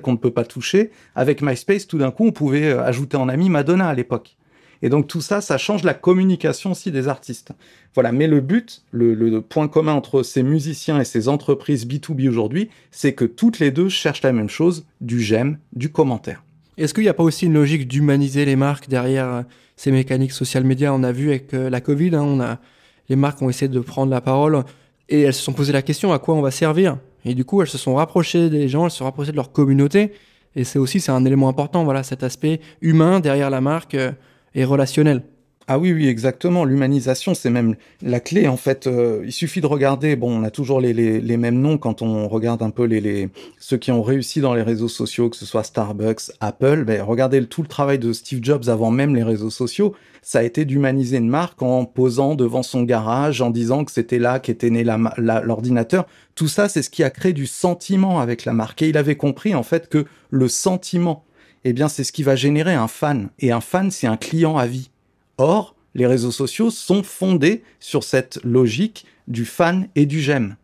qu'on 0.01 0.12
ne 0.12 0.17
peut 0.17 0.32
pas 0.32 0.46
toucher. 0.46 0.89
Avec 1.15 1.43
MySpace, 1.43 1.86
tout 1.86 2.00
d'un 2.00 2.10
coup, 2.10 2.25
on 2.25 2.32
pouvait 2.32 2.74
ajouter 2.74 3.17
en 3.17 3.29
ami 3.29 3.50
Madonna 3.50 3.88
à 3.88 3.93
l'époque. 3.93 4.36
Et 4.84 4.90
donc 4.90 5.08
tout 5.08 5.22
ça, 5.22 5.40
ça 5.40 5.58
change 5.58 5.84
la 5.84 5.94
communication 5.94 6.72
aussi 6.72 6.92
des 6.92 7.08
artistes. 7.08 7.54
Voilà, 7.96 8.12
mais 8.12 8.28
le 8.28 8.42
but, 8.42 8.84
le, 8.92 9.40
point 9.40 9.70
commun 9.70 9.94
entre 9.94 10.24
ces 10.24 10.44
musiciens 10.44 11.00
et 11.00 11.06
ces 11.06 11.30
entreprises 11.30 11.88
B2B 11.88 12.28
aujourd'hui, 12.28 12.70
c'est 12.92 13.13
que 13.13 13.24
toutes 13.24 13.60
les 13.60 13.72
deux 13.72 13.88
cherchent 13.88 14.24
la 14.24 14.34
même 14.34 14.50
chose, 14.50 14.86
du 15.00 15.22
j'aime, 15.22 15.58
du 15.72 15.90
commentaire. 15.90 16.44
Est-ce 16.78 16.94
qu'il 16.94 17.04
n'y 17.04 17.10
a 17.10 17.13
pas 17.13 17.24
aussi 17.24 17.46
une 17.46 17.54
logique 17.54 17.88
d'humaniser 17.88 18.44
les 18.44 18.58
marques 18.58 18.90
derrière 18.90 19.30
euh, 19.30 19.42
ces 19.78 19.90
mécaniques 19.90 20.34
social 20.34 20.66
media? 20.66 20.94
On 20.94 21.04
a 21.04 21.13
vu 21.13 21.30
avec 21.30 21.54
euh, 21.54 21.70
la 21.70 21.80
Covid, 21.80 22.16
hein, 22.16 22.24
on 22.24 22.42
a, 22.42 22.60
les 23.08 23.16
marques 23.16 23.42
ont 23.42 23.50
essayé 23.50 23.70
de 23.70 23.80
prendre 23.80 24.12
la 24.12 24.20
parole 24.20 24.66
et 25.08 25.22
elles 25.22 25.34
se 25.34 25.44
sont 25.44 25.54
posé 25.54 25.72
la 25.72 25.82
question 25.82 26.12
à 26.12 26.20
quoi 26.20 26.36
on 26.36 26.42
va 26.42 26.52
servir? 26.52 26.98
Et 27.24 27.36
du 27.36 27.46
coup, 27.46 27.62
elles 27.62 27.70
se 27.70 27.78
sont 27.78 27.96
rapprochées 27.96 28.50
des 28.50 28.68
gens, 28.68 28.84
elles 28.84 28.92
se 28.92 28.98
sont 28.98 29.06
rapprochées 29.06 29.32
de 29.32 29.38
leur 29.38 29.54
communauté. 29.54 30.12
Et 30.58 30.66
c'est 30.66 30.78
aussi 30.78 31.00
c'est 31.00 31.12
un 31.12 31.24
élément 31.24 31.48
important, 31.48 31.86
voilà, 31.86 32.04
cet 32.04 32.22
aspect 32.22 32.60
humain 32.82 33.22
derrière 33.22 33.50
la 33.50 33.62
marque. 33.62 33.96
Et 34.55 34.65
relationnel. 34.65 35.24
Ah 35.67 35.79
oui, 35.79 35.93
oui, 35.93 36.07
exactement. 36.07 36.65
L'humanisation, 36.65 37.33
c'est 37.33 37.50
même 37.50 37.75
la 38.01 38.19
clé. 38.19 38.50
En 38.50 38.57
fait, 38.57 38.86
euh, 38.86 39.22
il 39.25 39.31
suffit 39.31 39.62
de 39.62 39.65
regarder. 39.65 40.17
Bon, 40.17 40.29
on 40.29 40.43
a 40.43 40.51
toujours 40.51 40.81
les, 40.81 40.91
les, 40.91 41.22
les, 41.22 41.38
mêmes 41.38 41.62
noms 41.62 41.77
quand 41.77 42.01
on 42.01 42.27
regarde 42.27 42.62
un 42.62 42.69
peu 42.69 42.83
les, 42.83 43.00
les 43.00 43.29
ceux 43.60 43.77
qui 43.77 43.89
ont 43.91 44.03
réussi 44.03 44.41
dans 44.41 44.53
les 44.53 44.62
réseaux 44.62 44.89
sociaux, 44.89 45.29
que 45.29 45.38
ce 45.38 45.45
soit 45.45 45.63
Starbucks, 45.63 46.31
Apple. 46.41 46.83
Ben, 46.83 47.01
regardez 47.01 47.45
tout 47.45 47.62
le 47.62 47.69
travail 47.69 47.98
de 47.98 48.12
Steve 48.12 48.39
Jobs 48.43 48.67
avant 48.67 48.91
même 48.91 49.15
les 49.15 49.24
réseaux 49.24 49.50
sociaux. 49.50 49.95
Ça 50.22 50.39
a 50.39 50.43
été 50.43 50.65
d'humaniser 50.65 51.17
une 51.17 51.29
marque 51.29 51.62
en 51.62 51.86
posant 51.86 52.36
devant 52.36 52.63
son 52.63 52.83
garage, 52.83 53.41
en 53.41 53.50
disant 53.50 53.86
que 53.86 53.91
c'était 53.91 54.19
là 54.19 54.39
qu'était 54.39 54.69
né 54.69 54.83
l'ordinateur. 55.17 56.07
Tout 56.36 56.50
ça, 56.50 56.67
c'est 56.67 56.81
ce 56.81 56.89
qui 56.89 57.03
a 57.03 57.10
créé 57.10 57.31
du 57.31 57.45
sentiment 57.45 58.19
avec 58.19 58.43
la 58.43 58.51
marque. 58.51 58.81
Et 58.81 58.89
il 58.89 58.98
avait 58.98 59.15
compris 59.15 59.55
en 59.55 59.63
fait 59.63 59.88
que 59.88 60.05
le 60.29 60.48
sentiment 60.50 61.24
eh 61.65 61.74
bien 61.74 61.88
c'est 61.88 62.03
ce 62.03 62.12
qui 62.12 62.24
va 62.24 62.36
générer 62.36 62.74
un 62.74 62.88
fan. 62.88 63.29
Et 63.39 63.51
un 63.51 63.62
fan, 63.62 63.91
c'est 63.91 64.08
un 64.08 64.17
client 64.17 64.58
à 64.58 64.65
vie. 64.65 64.89
Or, 65.38 65.75
les 65.96 66.08
réseaux 66.08 66.32
sociaux 66.32 66.70
sont 66.70 67.03
fondés 67.03 67.63
sur 67.79 68.03
cette 68.03 68.39
logique 68.43 69.05
du 69.27 69.46
fan 69.46 69.88
et 69.96 70.05
du 70.05 70.22
j'aime 70.22 70.55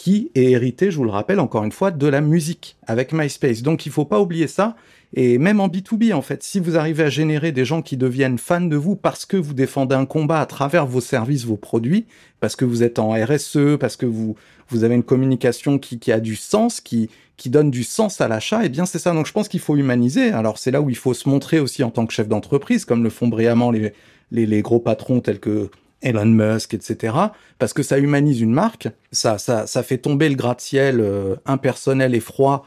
qui 0.00 0.30
est 0.34 0.52
hérité, 0.52 0.90
je 0.90 0.96
vous 0.96 1.04
le 1.04 1.10
rappelle 1.10 1.38
encore 1.40 1.62
une 1.62 1.72
fois, 1.72 1.90
de 1.90 2.06
la 2.06 2.22
musique 2.22 2.78
avec 2.86 3.12
MySpace. 3.12 3.60
Donc 3.60 3.84
il 3.84 3.92
faut 3.92 4.06
pas 4.06 4.18
oublier 4.18 4.46
ça. 4.46 4.74
Et 5.14 5.38
même 5.38 5.60
en 5.60 5.68
B2B, 5.68 6.14
en 6.14 6.22
fait, 6.22 6.42
si 6.44 6.60
vous 6.60 6.76
arrivez 6.76 7.02
à 7.02 7.10
générer 7.10 7.50
des 7.50 7.64
gens 7.64 7.82
qui 7.82 7.96
deviennent 7.96 8.38
fans 8.38 8.60
de 8.60 8.76
vous 8.76 8.94
parce 8.94 9.26
que 9.26 9.36
vous 9.36 9.54
défendez 9.54 9.96
un 9.96 10.06
combat 10.06 10.40
à 10.40 10.46
travers 10.46 10.86
vos 10.86 11.00
services, 11.00 11.44
vos 11.44 11.56
produits, 11.56 12.06
parce 12.38 12.54
que 12.54 12.64
vous 12.64 12.84
êtes 12.84 13.00
en 13.00 13.10
RSE, 13.10 13.76
parce 13.80 13.96
que 13.96 14.06
vous, 14.06 14.36
vous 14.68 14.84
avez 14.84 14.94
une 14.94 15.02
communication 15.02 15.78
qui, 15.78 16.12
a 16.12 16.20
du 16.20 16.36
sens, 16.36 16.80
qui, 16.80 17.10
qui 17.36 17.50
donne 17.50 17.72
du 17.72 17.82
sens 17.82 18.20
à 18.20 18.28
l'achat, 18.28 18.60
eh 18.64 18.68
bien 18.68 18.86
c'est 18.86 19.00
ça. 19.00 19.12
Donc 19.12 19.26
je 19.26 19.32
pense 19.32 19.48
qu'il 19.48 19.60
faut 19.60 19.76
humaniser. 19.76 20.30
Alors 20.30 20.58
c'est 20.58 20.70
là 20.70 20.80
où 20.80 20.90
il 20.90 20.96
faut 20.96 21.14
se 21.14 21.28
montrer 21.28 21.58
aussi 21.58 21.82
en 21.82 21.90
tant 21.90 22.06
que 22.06 22.12
chef 22.12 22.28
d'entreprise, 22.28 22.84
comme 22.84 23.02
le 23.02 23.10
font 23.10 23.26
brillamment 23.26 23.72
les, 23.72 23.92
les, 24.30 24.62
gros 24.62 24.78
patrons 24.78 25.20
tels 25.20 25.40
que 25.40 25.70
Elon 26.02 26.26
Musk, 26.26 26.72
etc. 26.72 27.14
Parce 27.58 27.72
que 27.72 27.82
ça 27.82 27.98
humanise 27.98 28.40
une 28.40 28.52
marque, 28.52 28.88
ça, 29.10 29.38
ça, 29.38 29.66
ça 29.66 29.82
fait 29.82 29.98
tomber 29.98 30.28
le 30.28 30.36
gratte-ciel 30.36 31.00
euh, 31.00 31.34
impersonnel 31.46 32.14
et 32.14 32.20
froid 32.20 32.64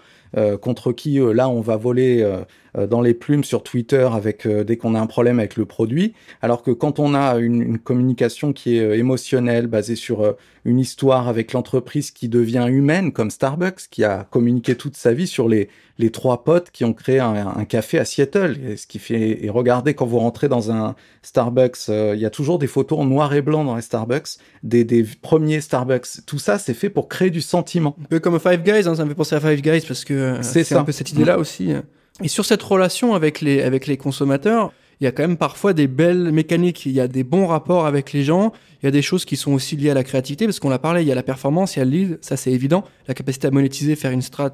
contre 0.58 0.92
qui 0.92 1.20
euh, 1.20 1.34
là 1.34 1.50
on 1.50 1.62
va 1.62 1.78
voler 1.78 2.22
euh, 2.22 2.42
dans 2.76 3.02
les 3.02 3.14
plumes 3.14 3.44
sur 3.44 3.64
Twitter 3.64 4.08
avec 4.12 4.48
dès 4.48 4.78
qu'on 4.78 4.96
a 4.96 5.00
un 5.00 5.08
problème 5.08 5.40
avec 5.40 5.58
le 5.58 5.66
produit, 5.66 6.14
alors 6.42 6.64
que 6.64 6.72
quand 6.72 7.00
on 7.00 7.14
a 7.14 7.38
une, 7.38 7.62
une 7.62 7.80
communication 7.80 8.54
qui 8.54 8.78
est 8.78 8.98
émotionnelle, 8.98 9.68
basée 9.68 9.96
sur 9.96 10.36
une 10.66 10.80
histoire 10.80 11.28
avec 11.28 11.54
l'entreprise 11.54 12.12
qui 12.12 12.30
devient 12.30 12.66
humaine, 12.70 13.12
comme 13.12 13.30
Starbucks, 13.30 13.90
qui 13.92 14.04
a 14.04 14.26
communiqué 14.30 14.76
toute 14.76 14.96
sa 14.96 15.14
vie 15.14 15.28
sur 15.28 15.50
les, 15.50 15.70
les 16.00 16.10
trois 16.10 16.44
potes 16.44 16.72
qui 16.72 16.86
ont 16.86 16.94
créé 16.94 17.20
un, 17.20 17.54
un 17.56 17.66
café 17.66 18.00
à 18.00 18.06
Seattle. 18.06 18.58
Et 18.68 18.78
ce 18.78 18.88
qui 18.88 18.98
fait, 19.00 19.44
et 19.44 19.50
regardez 19.50 19.94
quand 19.94 20.06
vous 20.06 20.20
rentrez 20.20 20.48
dans 20.48 20.72
un 20.72 20.96
Starbucks, 21.22 21.90
il 21.90 22.20
y 22.20 22.26
a 22.26 22.30
toujours 22.30 22.60
des 22.60 22.68
photos 22.68 23.00
en 23.00 23.06
noir 23.06 23.34
et 23.34 23.42
blanc 23.42 23.64
dans 23.64 23.76
les 23.76 23.82
Starbucks, 23.82 24.38
des, 24.64 24.84
des 24.84 25.06
premiers 25.22 25.62
Starbucks. 25.62 26.26
Tout 26.26 26.40
ça, 26.40 26.58
c'est 26.58 26.74
fait 26.74 26.90
pour 26.90 27.08
créer 27.08 27.30
du 27.30 27.42
sentiment. 27.42 27.96
Un 28.02 28.06
peu 28.06 28.20
comme 28.20 28.40
Five 28.40 28.64
Guys, 28.64 28.88
hein, 28.88 28.96
ça 28.96 29.04
me 29.04 29.10
fait 29.10 29.16
penser 29.16 29.36
à 29.36 29.40
Five 29.40 29.62
Guys 29.62 29.82
parce 29.88 30.06
que 30.06 30.40
c'est 30.42 30.74
un 30.74 30.84
peu 30.84 30.92
cette 30.92 31.12
idée-là 31.12 31.38
aussi. 31.38 31.74
Et 32.22 32.28
sur 32.28 32.46
cette 32.46 32.62
relation 32.62 33.16
avec 33.16 33.42
les, 33.42 33.62
avec 33.62 33.88
les 33.88 33.98
consommateurs, 33.98 34.72
il 35.02 35.06
y 35.06 35.08
a 35.08 35.12
quand 35.12 35.24
même 35.24 35.38
parfois 35.38 35.74
des 35.74 35.88
belles 35.88 36.32
mécaniques, 36.32 36.86
il 36.86 36.92
y 36.92 37.00
a 37.00 37.08
des 37.08 37.24
bons 37.24 37.48
rapports 37.48 37.86
avec 37.86 38.14
les 38.14 38.24
gens, 38.24 38.54
il 38.82 38.86
y 38.86 38.88
a 38.88 38.92
des 38.92 39.02
choses 39.02 39.26
qui 39.26 39.36
sont 39.36 39.52
aussi 39.52 39.76
liées 39.76 39.90
à 39.90 39.96
la 39.96 40.04
créativité, 40.04 40.46
parce 40.46 40.60
qu'on 40.60 40.70
l'a 40.70 40.80
parlé, 40.80 41.02
il 41.02 41.08
y 41.08 41.12
a 41.12 41.16
la 41.16 41.24
performance, 41.24 41.76
il 41.76 41.80
y 41.80 41.82
a 41.82 41.86
le 41.86 41.92
lead, 41.92 42.20
ça 42.22 42.38
c'est 42.38 42.52
évident, 42.52 42.84
la 43.08 43.14
capacité 43.14 43.48
à 43.48 43.52
monétiser, 43.52 43.96
faire 43.96 44.12
une 44.12 44.22
strat 44.22 44.54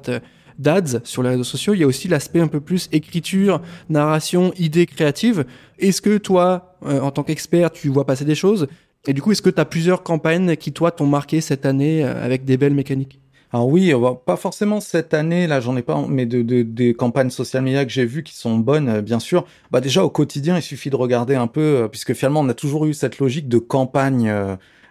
d'ads 0.58 1.04
sur 1.04 1.22
les 1.22 1.28
réseaux 1.28 1.44
sociaux, 1.44 1.74
il 1.74 1.80
y 1.80 1.84
a 1.84 1.86
aussi 1.86 2.08
l'aspect 2.08 2.40
un 2.40 2.48
peu 2.48 2.60
plus 2.60 2.88
écriture, 2.92 3.60
narration, 3.90 4.52
idée 4.58 4.86
créative. 4.86 5.44
Est-ce 5.78 6.02
que 6.02 6.18
toi, 6.18 6.76
en 6.82 7.10
tant 7.10 7.22
qu'expert, 7.22 7.70
tu 7.70 7.88
vois 7.88 8.06
passer 8.06 8.24
des 8.24 8.34
choses? 8.34 8.66
Et 9.06 9.12
du 9.12 9.22
coup, 9.22 9.32
est-ce 9.32 9.42
que 9.42 9.50
tu 9.50 9.60
as 9.60 9.64
plusieurs 9.64 10.02
campagnes 10.02 10.56
qui, 10.56 10.72
toi, 10.72 10.90
t'ont 10.90 11.06
marqué 11.06 11.40
cette 11.40 11.64
année 11.64 12.02
avec 12.02 12.44
des 12.44 12.56
belles 12.56 12.74
mécaniques? 12.74 13.20
Alors 13.52 13.66
oui, 13.66 13.92
pas 14.26 14.36
forcément 14.36 14.80
cette 14.80 15.12
année, 15.12 15.46
là 15.48 15.60
j'en 15.60 15.76
ai 15.76 15.82
pas, 15.82 16.04
mais 16.08 16.24
de, 16.24 16.42
de, 16.42 16.62
des 16.62 16.94
campagnes 16.94 17.30
social 17.30 17.62
media 17.64 17.84
que 17.84 17.90
j'ai 17.90 18.04
vues 18.04 18.22
qui 18.22 18.36
sont 18.36 18.58
bonnes, 18.58 19.00
bien 19.00 19.18
sûr. 19.18 19.44
Bah 19.72 19.80
déjà 19.80 20.04
au 20.04 20.10
quotidien, 20.10 20.56
il 20.56 20.62
suffit 20.62 20.88
de 20.88 20.96
regarder 20.96 21.34
un 21.34 21.48
peu, 21.48 21.88
puisque 21.90 22.14
finalement 22.14 22.40
on 22.40 22.48
a 22.48 22.54
toujours 22.54 22.86
eu 22.86 22.94
cette 22.94 23.18
logique 23.18 23.48
de 23.48 23.58
campagne 23.58 24.32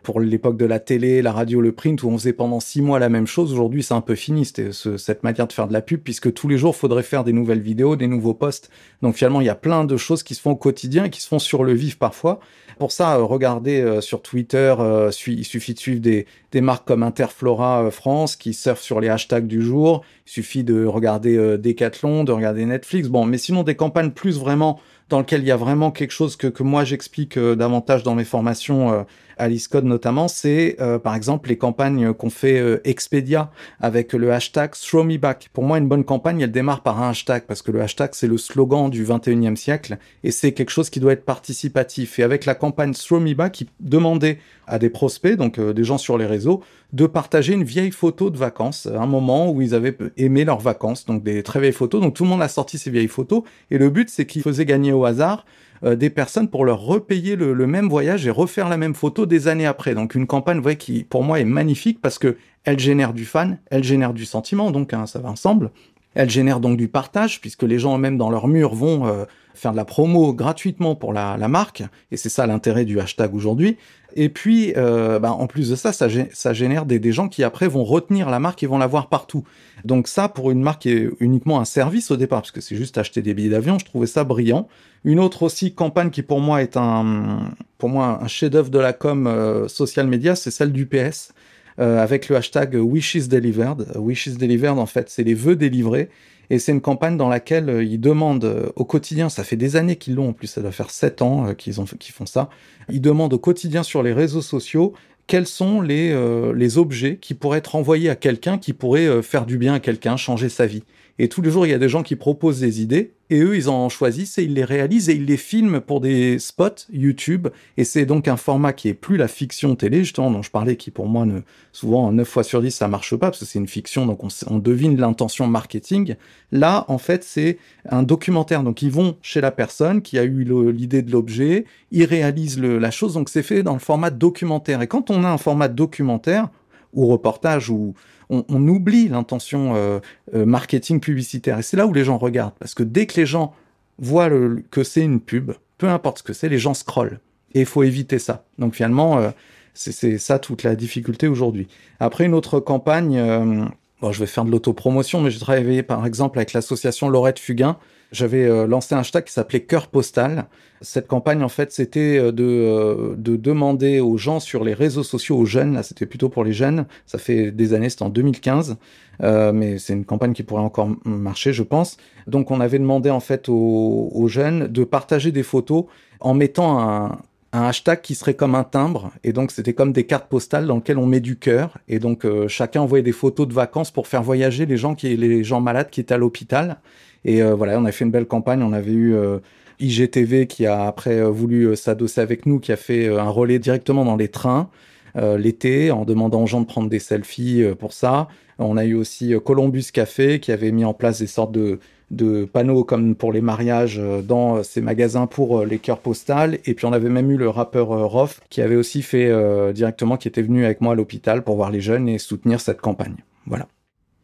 pour 0.04 0.20
l'époque 0.20 0.58
de 0.58 0.66
la 0.66 0.80
télé, 0.80 1.22
la 1.22 1.32
radio, 1.32 1.62
le 1.62 1.72
print, 1.72 2.04
où 2.04 2.10
on 2.10 2.18
faisait 2.18 2.34
pendant 2.34 2.60
six 2.60 2.82
mois 2.82 3.00
la 3.00 3.10
même 3.10 3.28
chose. 3.28 3.52
Aujourd'hui, 3.52 3.84
c'est 3.84 3.94
un 3.94 4.02
peu 4.02 4.16
fini, 4.16 4.46
ce, 4.46 4.98
cette 4.98 5.24
manière 5.24 5.48
de 5.48 5.54
faire 5.54 5.68
de 5.68 5.74
la 5.74 5.82
pub, 5.82 6.02
puisque 6.02 6.34
tous 6.34 6.48
les 6.48 6.58
jours, 6.58 6.74
il 6.76 6.80
faudrait 6.80 7.04
faire 7.04 7.24
des 7.24 7.34
nouvelles 7.34 7.62
vidéos, 7.62 7.96
des 7.96 8.08
nouveaux 8.08 8.34
posts. 8.34 8.70
Donc 9.02 9.16
finalement, 9.16 9.42
il 9.42 9.46
y 9.46 9.50
a 9.50 9.56
plein 9.56 9.86
de 9.86 9.98
choses 9.98 10.24
qui 10.24 10.36
se 10.36 10.42
font 10.42 10.52
au 10.52 10.56
quotidien 10.56 11.06
et 11.06 11.10
qui 11.10 11.22
se 11.22 11.28
font 11.28 11.40
sur 11.40 11.64
le 11.64 11.74
vif 11.74 11.98
parfois. 11.98 12.40
Pour 12.80 12.94
ça, 12.94 13.18
euh, 13.18 13.24
regardez 13.24 13.82
euh, 13.82 14.00
sur 14.00 14.22
Twitter, 14.22 14.74
euh, 14.80 15.12
il 15.28 15.44
suffit 15.44 15.74
de 15.74 15.80
suivre 15.80 16.00
des, 16.00 16.26
des 16.54 16.62
marques 16.62 16.88
comme 16.88 17.04
Interflora 17.04 17.92
France 17.92 18.38
qui 18.38 18.54
surfent 18.54 18.82
sur 18.82 19.02
les 19.02 19.10
hashtags 19.10 19.48
du 19.48 19.62
jour. 19.62 20.06
Il 20.26 20.32
suffit 20.32 20.64
de 20.64 20.86
regarder 20.86 21.58
Decathlon, 21.58 22.24
de 22.24 22.32
regarder 22.32 22.66
Netflix. 22.66 23.10
Bon, 23.10 23.26
mais 23.26 23.38
sinon 23.38 23.64
des 23.64 23.76
campagnes 23.76 24.12
plus 24.12 24.40
vraiment 24.40 24.80
dans 25.10 25.20
lesquelles 25.20 25.42
il 25.42 25.48
y 25.48 25.52
a 25.52 25.58
vraiment 25.58 25.92
quelque 25.92 26.12
chose 26.12 26.38
que, 26.38 26.48
que 26.48 26.64
moi 26.64 26.86
j'explique 26.86 27.38
davantage 27.38 28.04
dans 28.04 28.16
mes 28.16 28.24
formations 28.24 29.06
Alice 29.40 29.68
Code 29.68 29.86
notamment, 29.86 30.28
c'est 30.28 30.76
euh, 30.80 31.00
par 31.00 31.16
exemple 31.16 31.50
les 31.50 31.58
campagnes 31.58 32.14
qu'on 32.14 32.30
fait 32.30 32.60
euh, 32.60 32.82
Expedia 32.84 33.52
avec 33.80 34.14
le 34.14 34.32
hashtag 34.32 34.72
Throw 34.72 35.04
Me 35.04 35.18
Back. 35.18 35.50
Pour 35.54 35.64
moi, 35.64 35.78
une 35.78 35.88
bonne 35.88 36.04
campagne, 36.04 36.42
elle 36.42 36.52
démarre 36.52 36.84
par 36.84 37.02
un 37.02 37.10
hashtag 37.10 37.44
parce 37.48 37.62
que 37.62 37.72
le 37.72 37.82
hashtag 37.82 38.10
c'est 38.14 38.28
le 38.28 38.38
slogan 38.38 38.90
du 38.90 39.06
21e 39.06 39.56
siècle 39.56 39.98
et 40.24 40.32
c'est 40.32 40.52
quelque 40.52 40.70
chose 40.70 40.90
qui 40.90 41.00
doit 41.00 41.14
être 41.14 41.26
participatif. 41.26 42.20
Et 42.20 42.24
avec 42.24 42.46
la 42.46 42.54
campagne 42.54 42.94
Throw 42.94 43.20
Me 43.20 43.34
Back, 43.34 43.54
qui 43.54 43.70
demandait 43.80 44.40
à 44.68 44.78
des 44.78 44.90
prospects, 44.90 45.36
donc 45.36 45.58
euh, 45.58 45.74
des 45.74 45.84
gens 45.84 45.98
sur 45.98 46.18
les 46.18 46.26
réseaux, 46.26 46.62
de 46.94 47.06
partager 47.06 47.54
une 47.54 47.64
vieille 47.64 47.92
photo 47.92 48.30
de 48.30 48.38
vacances, 48.38 48.88
un 48.88 49.06
moment 49.06 49.52
où 49.52 49.62
ils 49.62 49.74
avaient 49.74 49.98
aimé 50.18 50.46
leurs 50.46 50.60
vacances, 50.60 51.06
donc 51.06 51.24
des 51.24 51.44
très 51.44 51.60
vieilles 51.60 51.72
photos. 51.72 52.02
Donc 52.02 52.14
tout 52.14 52.24
le 52.24 52.30
monde 52.30 52.42
a 52.42 52.48
sorti 52.48 52.78
ces 52.78 52.90
vieilles 52.90 53.08
photos 53.08 53.44
et 53.72 53.78
le 53.78 53.90
but 53.90 54.10
c'est 54.10 54.26
qu'ils 54.26 54.42
faisaient 54.42 54.66
gagner 54.66 54.92
au 54.92 55.06
hasard 55.06 55.46
euh, 55.84 55.96
des 55.96 56.10
personnes 56.10 56.50
pour 56.50 56.66
leur 56.66 56.82
repayer 56.82 57.36
le, 57.36 57.68
même 57.68 57.88
voyage 57.90 58.26
et 58.26 58.30
refaire 58.30 58.70
la 58.70 58.78
même 58.78 58.96
photo 58.96 59.26
des 59.26 59.48
années 59.48 59.66
après. 59.66 59.96
Donc 59.96 60.16
une 60.16 60.28
campagne 60.28 60.60
vrai 60.60 60.76
qui 60.76 61.04
pour 61.04 61.24
moi 61.24 61.40
est 61.40 61.46
magnifique 61.46 62.02
parce 62.02 62.20
que 62.20 62.38
elle 62.64 62.80
génère 62.80 63.14
du 63.14 63.26
fan, 63.26 63.60
elle 63.70 63.84
génère 63.84 64.14
du 64.14 64.26
sentiment, 64.26 64.72
donc 64.72 64.94
hein, 64.94 65.06
ça 65.06 65.20
va 65.20 65.30
ensemble. 65.30 65.72
Elle 66.16 66.30
génère 66.30 66.60
donc 66.60 66.78
du 66.78 66.88
partage 66.88 67.40
puisque 67.40 67.64
les 67.64 67.80
gens 67.80 67.96
eux-mêmes 67.96 68.18
dans 68.18 68.30
leur 68.30 68.48
mur 68.48 68.74
vont 68.74 69.06
euh, 69.08 69.26
faire 69.60 69.72
de 69.72 69.78
la 69.78 69.86
promo 69.86 70.34
gratuitement 70.34 70.96
pour 70.96 71.14
la, 71.14 71.38
marque 71.48 71.84
et 72.12 72.18
c'est 72.18 72.30
ça 72.30 72.48
l'intérêt 72.48 72.86
du 72.86 73.00
hashtag 73.00 73.34
aujourd'hui. 73.36 73.78
Et 74.16 74.30
puis, 74.30 74.74
euh, 74.76 75.20
bah, 75.20 75.32
en 75.34 75.46
plus 75.46 75.70
de 75.70 75.76
ça, 75.76 75.94
ça, 75.94 76.54
génère 76.54 76.86
des, 76.86 76.98
des, 76.98 77.12
gens 77.12 77.28
qui 77.28 77.44
après 77.44 77.68
vont 77.68 77.84
retenir 77.84 78.30
la 78.30 78.40
marque 78.40 78.64
et 78.64 78.68
vont 78.68 78.80
la 78.80 78.88
voir 78.88 79.08
partout. 79.08 79.44
Donc 79.86 80.08
ça, 80.08 80.30
pour 80.30 80.50
une 80.50 80.62
marque 80.62 80.84
qui 80.84 80.90
est 80.90 81.10
uniquement 81.20 81.60
un 81.60 81.66
service 81.66 82.10
au 82.10 82.18
départ, 82.18 82.42
parce 82.42 82.52
que 82.52 82.62
c'est 82.62 82.76
juste 82.76 82.98
acheter 82.98 83.22
des 83.22 83.34
billets 83.34 83.50
d'avion, 83.50 83.78
je 83.78 83.86
trouvais 83.86 84.08
ça 84.08 84.24
brillant. 84.24 84.68
Une 85.04 85.20
autre 85.20 85.44
aussi 85.44 85.74
campagne 85.74 86.10
qui 86.10 86.24
pour 86.24 86.40
moi 86.40 86.62
est 86.62 86.76
un, 86.76 87.52
pour 87.78 87.90
moi 87.90 88.20
un 88.22 88.28
chef-d'œuvre 88.28 88.70
de 88.70 88.80
la 88.80 88.94
com 88.94 89.28
euh, 89.28 89.68
social 89.68 90.08
media, 90.08 90.36
c'est 90.36 90.52
celle 90.52 90.72
du 90.72 90.86
PS. 90.88 91.34
Euh, 91.80 92.04
avec 92.04 92.28
le 92.28 92.36
hashtag 92.36 92.76
Wishes 92.76 93.30
Delivered. 93.30 93.94
Wishes 93.96 94.38
Delivered, 94.38 94.78
en 94.78 94.86
fait, 94.86 95.10
c'est 95.10 95.24
les 95.24 95.34
vœux 95.34 95.56
délivrés. 95.56 96.10
Et 96.50 96.60
c'est 96.60 96.72
une 96.72 96.82
campagne 96.82 97.18
dans 97.18 97.30
laquelle 97.30 97.70
euh, 97.70 97.84
ils 97.84 98.00
demandent 98.00 98.46
euh, 98.46 98.70
au 98.76 98.86
quotidien, 98.86 99.30
ça 99.30 99.44
fait 99.44 99.56
des 99.56 99.76
années 99.76 99.98
qu'ils 99.98 100.16
l'ont, 100.16 100.30
en 100.30 100.34
plus 100.34 100.48
ça 100.48 100.62
doit 100.62 100.72
faire 100.72 100.90
sept 100.90 101.22
ans 101.22 101.48
euh, 101.48 101.54
qu'ils 101.54 101.80
ont 101.80 101.86
qu'ils 101.86 102.14
font 102.14 102.26
ça, 102.26 102.50
ils 102.90 103.02
demandent 103.02 103.34
au 103.34 103.40
quotidien 103.40 103.84
sur 103.84 104.02
les 104.04 104.14
réseaux 104.14 104.42
sociaux 104.42 104.94
quels 105.28 105.46
sont 105.46 105.82
les, 105.82 106.12
les 106.56 106.78
objets 106.80 107.18
qui 107.18 107.36
pourraient 107.36 107.60
être 107.60 107.76
envoyés 107.76 108.10
à 108.10 108.16
quelqu'un 108.16 108.58
qui 108.58 108.74
pourrait 108.74 109.22
faire 109.22 109.46
du 109.46 109.60
bien 109.60 109.76
à 109.76 109.80
quelqu'un, 109.80 110.18
changer 110.18 110.50
sa 110.50 110.66
vie. 110.66 110.82
Et 111.22 111.28
tous 111.28 111.42
les 111.42 111.52
jours, 111.52 111.66
il 111.66 111.70
y 111.70 111.74
a 111.74 111.78
des 111.78 111.90
gens 111.90 112.02
qui 112.02 112.16
proposent 112.16 112.62
des 112.62 112.82
idées, 112.82 113.12
et 113.30 113.42
eux, 113.42 113.58
ils 113.58 113.70
en 113.70 113.90
choisissent 113.90 114.38
et 114.38 114.44
ils 114.44 114.54
les 114.54 114.64
réalisent 114.64 115.10
et 115.10 115.16
ils 115.16 115.26
les 115.26 115.36
filment 115.36 115.82
pour 115.82 116.00
des 116.00 116.40
spots 116.40 116.88
YouTube. 116.92 117.50
Et 117.76 117.84
c'est 117.84 118.06
donc 118.06 118.30
un 118.30 118.38
format 118.38 118.72
qui 118.72 118.88
est 118.88 118.94
plus 118.94 119.18
la 119.18 119.28
fiction 119.28 119.76
télé, 119.76 120.00
justement, 120.00 120.32
dont 120.32 120.42
je 120.42 120.50
parlais, 120.50 120.78
qui 120.78 120.92
pour 120.92 121.08
moi, 121.08 121.26
ne, 121.26 121.42
souvent, 121.74 122.14
9 122.14 122.26
fois 122.26 122.44
sur 122.44 122.62
10, 122.62 122.72
ça 122.72 122.88
marche 122.88 123.16
pas, 123.18 123.28
parce 123.28 123.40
que 123.40 123.46
c'est 123.46 123.60
une 123.60 123.68
fiction, 123.68 124.06
donc 124.06 124.22
on, 124.48 124.60
devine 124.60 124.98
l'intention 124.98 125.46
marketing. 125.46 126.16
Là, 126.54 126.86
en 126.88 126.98
fait, 126.98 127.26
c'est 127.26 127.58
un 127.90 128.02
documentaire. 128.02 128.64
Donc, 128.64 128.82
ils 128.82 128.92
vont 128.92 129.18
chez 129.22 129.42
la 129.42 129.52
personne 129.52 130.02
qui 130.02 130.18
a 130.18 130.24
eu 130.24 130.46
l'idée 130.72 131.02
de 131.02 131.12
l'objet, 131.12 131.66
ils 131.92 132.06
réalisent 132.06 132.60
la 132.60 132.92
chose, 132.92 133.14
donc 133.14 133.28
c'est 133.28 133.44
fait 133.44 133.62
dans 133.62 133.74
le 133.74 133.80
format 133.80 134.10
documentaire. 134.10 134.82
Et 134.82 134.88
quand 134.88 135.12
on 135.12 135.26
a 135.26 135.30
un 135.30 135.38
format 135.38 135.68
documentaire, 135.68 136.48
ou 136.94 137.08
reportage, 137.08 137.70
ou 137.70 137.94
on, 138.30 138.68
oublie 138.68 139.08
l'intention 139.08 139.76
euh, 139.76 140.00
euh, 140.36 140.46
marketing 140.46 141.00
publicitaire. 141.00 141.60
Et 141.60 141.64
c'est 141.64 141.78
là 141.78 141.86
où 141.88 141.94
les 141.94 142.04
gens 142.04 142.18
regardent. 142.18 142.54
Parce 142.60 142.74
que 142.74 142.84
dès 142.84 143.06
que 143.06 143.20
les 143.20 143.26
gens 143.26 143.54
voient 143.98 144.30
que 144.72 144.84
c'est 144.84 145.02
une 145.02 145.20
pub, 145.20 145.52
peu 145.78 145.90
importe 145.90 146.20
ce 146.20 146.24
que 146.24 146.34
c'est, 146.34 146.50
les 146.50 146.60
gens 146.60 146.74
scrollent. 146.74 147.20
Et 147.54 147.62
il 147.62 147.66
faut 147.66 147.84
éviter 147.84 148.20
ça. 148.20 148.46
Donc 148.60 148.76
finalement, 148.76 149.18
euh, 149.18 149.32
c'est 149.74 150.18
ça 150.18 150.40
toute 150.40 150.64
la 150.64 150.76
difficulté 150.76 151.28
aujourd'hui. 151.28 151.68
Après 152.00 152.26
une 152.26 152.34
autre 152.34 152.60
campagne, 152.60 153.70
bon, 154.02 154.12
je 154.12 154.20
vais 154.20 154.26
faire 154.26 154.44
de 154.44 154.52
l'autopromotion, 154.52 155.22
mais 155.22 155.32
j'ai 155.32 155.40
travaillé 155.40 155.84
par 155.84 156.06
exemple 156.06 156.38
avec 156.38 156.52
l'association 156.52 157.08
Laurette 157.08 157.40
Fugain, 157.40 157.78
j'avais 158.12 158.46
euh, 158.46 158.68
lancé 158.68 158.96
un 158.96 159.00
hashtag 159.00 159.26
qui 159.26 159.34
s'appelait 159.34 159.62
Cœur 159.62 159.88
Postal. 159.88 160.46
Cette 160.82 161.08
campagne, 161.08 161.44
en 161.44 161.50
fait, 161.50 161.72
c'était 161.72 162.18
euh, 162.18 162.32
de, 162.32 162.44
euh, 162.46 163.16
de 163.18 163.36
demander 163.36 164.00
aux 164.00 164.18
gens 164.18 164.40
sur 164.40 164.64
les 164.64 164.74
réseaux 164.74 165.04
sociaux, 165.04 165.38
aux 165.38 165.46
jeunes, 165.46 165.74
là 165.74 165.84
c'était 165.84 166.06
plutôt 166.06 166.30
pour 166.30 166.44
les 166.44 166.54
jeunes, 166.54 166.86
ça 167.06 167.18
fait 167.18 167.52
des 167.52 167.74
années, 167.74 167.90
c'était 167.90 168.04
en 168.04 168.10
2015, 168.10 168.78
euh, 169.22 169.52
mais 169.52 169.78
c'est 169.78 169.94
une 169.94 170.06
campagne 170.06 170.32
qui 170.34 170.44
pourrait 170.44 170.62
encore 170.62 170.90
marcher, 171.04 171.52
je 171.52 171.64
pense. 171.64 171.98
Donc 172.28 172.50
on 172.50 172.62
avait 172.62 172.80
demandé 172.80 173.10
en 173.10 173.20
fait 173.20 173.50
aux, 173.50 174.10
aux 174.14 174.28
jeunes 174.30 174.68
de 174.68 174.84
partager 174.86 175.34
des 175.34 175.44
photos 175.44 175.86
en 176.22 176.34
mettant 176.34 176.80
un, 176.80 177.20
un 177.52 177.64
hashtag 177.64 178.02
qui 178.02 178.16
serait 178.16 178.36
comme 178.36 178.56
un 178.56 178.64
timbre 178.64 179.12
et 179.24 179.34
donc 179.34 179.52
c'était 179.52 179.74
comme 179.74 179.92
des 179.92 180.06
cartes 180.06 180.30
postales 180.30 180.68
dans 180.68 180.76
lesquelles 180.76 181.00
on 181.00 181.06
met 181.06 181.20
du 181.20 181.38
cœur 181.38 181.78
et 181.88 182.00
donc 182.00 182.26
euh, 182.26 182.48
chacun 182.48 182.82
envoyait 182.82 183.04
des 183.04 183.12
photos 183.12 183.48
de 183.48 183.54
vacances 183.54 183.92
pour 183.92 184.08
faire 184.08 184.22
voyager 184.22 184.66
les 184.66 184.78
gens 184.78 184.94
qui 184.94 185.16
les 185.18 185.44
gens 185.44 185.60
malades 185.60 185.90
qui 185.90 186.00
étaient 186.02 186.14
à 186.14 186.18
l'hôpital 186.18 186.78
et 187.26 187.42
euh, 187.42 187.56
voilà 187.56 187.80
on 187.80 187.86
a 187.86 187.92
fait 187.92 188.06
une 188.06 188.12
belle 188.12 188.28
campagne 188.28 188.62
on 188.62 188.74
avait 188.74 188.92
eu 188.92 189.16
euh, 189.16 189.40
IGTV 189.80 190.46
qui 190.46 190.68
a 190.68 190.86
après 190.86 191.22
voulu 191.24 191.76
s'adosser 191.76 192.22
avec 192.22 192.46
nous 192.46 192.60
qui 192.60 192.72
a 192.72 192.78
fait 192.78 193.08
un 193.08 193.30
relais 193.30 193.58
directement 193.58 194.06
dans 194.06 194.18
les 194.18 194.28
trains 194.28 194.70
l'été 195.16 195.90
en 195.90 196.06
demandant 196.06 196.44
aux 196.44 196.48
gens 196.48 196.62
de 196.62 196.68
prendre 196.68 196.88
des 196.88 197.00
selfies 197.00 197.64
pour 197.80 197.94
ça. 197.94 198.28
On 198.60 198.78
a 198.78 198.86
eu 198.86 198.94
aussi 198.94 199.34
Columbus 199.44 199.86
Café 199.92 200.40
qui 200.40 200.52
avait 200.52 200.72
mis 200.72 200.86
en 200.86 200.94
place 200.94 201.20
des 201.20 201.28
sortes 201.28 201.52
de 201.52 201.80
de 202.12 202.46
panneaux 202.46 202.84
comme 202.84 203.16
pour 203.16 203.32
les 203.32 203.42
mariages 203.42 204.00
euh, 204.00 204.22
dans 204.22 204.64
ces 204.64 204.82
magasins 204.82 205.28
pour 205.28 205.60
euh, 205.60 205.66
les 205.66 205.78
cœurs 205.78 206.00
postales. 206.00 206.60
Et 206.66 206.74
puis 206.74 206.86
on 206.86 206.94
avait 206.94 207.10
même 207.10 207.30
eu 207.30 207.38
le 207.38 207.50
rappeur 207.50 207.92
euh, 207.92 208.06
Roth 208.06 208.40
qui 208.50 208.62
avait 208.62 208.76
aussi 208.76 209.02
fait 209.02 209.32
directement, 209.74 210.18
qui 210.18 210.28
était 210.28 210.42
venu 210.42 210.66
avec 210.66 210.82
moi 210.82 210.94
à 210.94 210.96
l'hôpital 210.96 211.44
pour 211.44 211.56
voir 211.56 211.72
les 211.72 211.82
jeunes 211.82 212.08
et 212.10 212.18
soutenir 212.18 212.60
cette 212.60 212.82
campagne. 212.82 213.16
Voilà. 213.46 213.68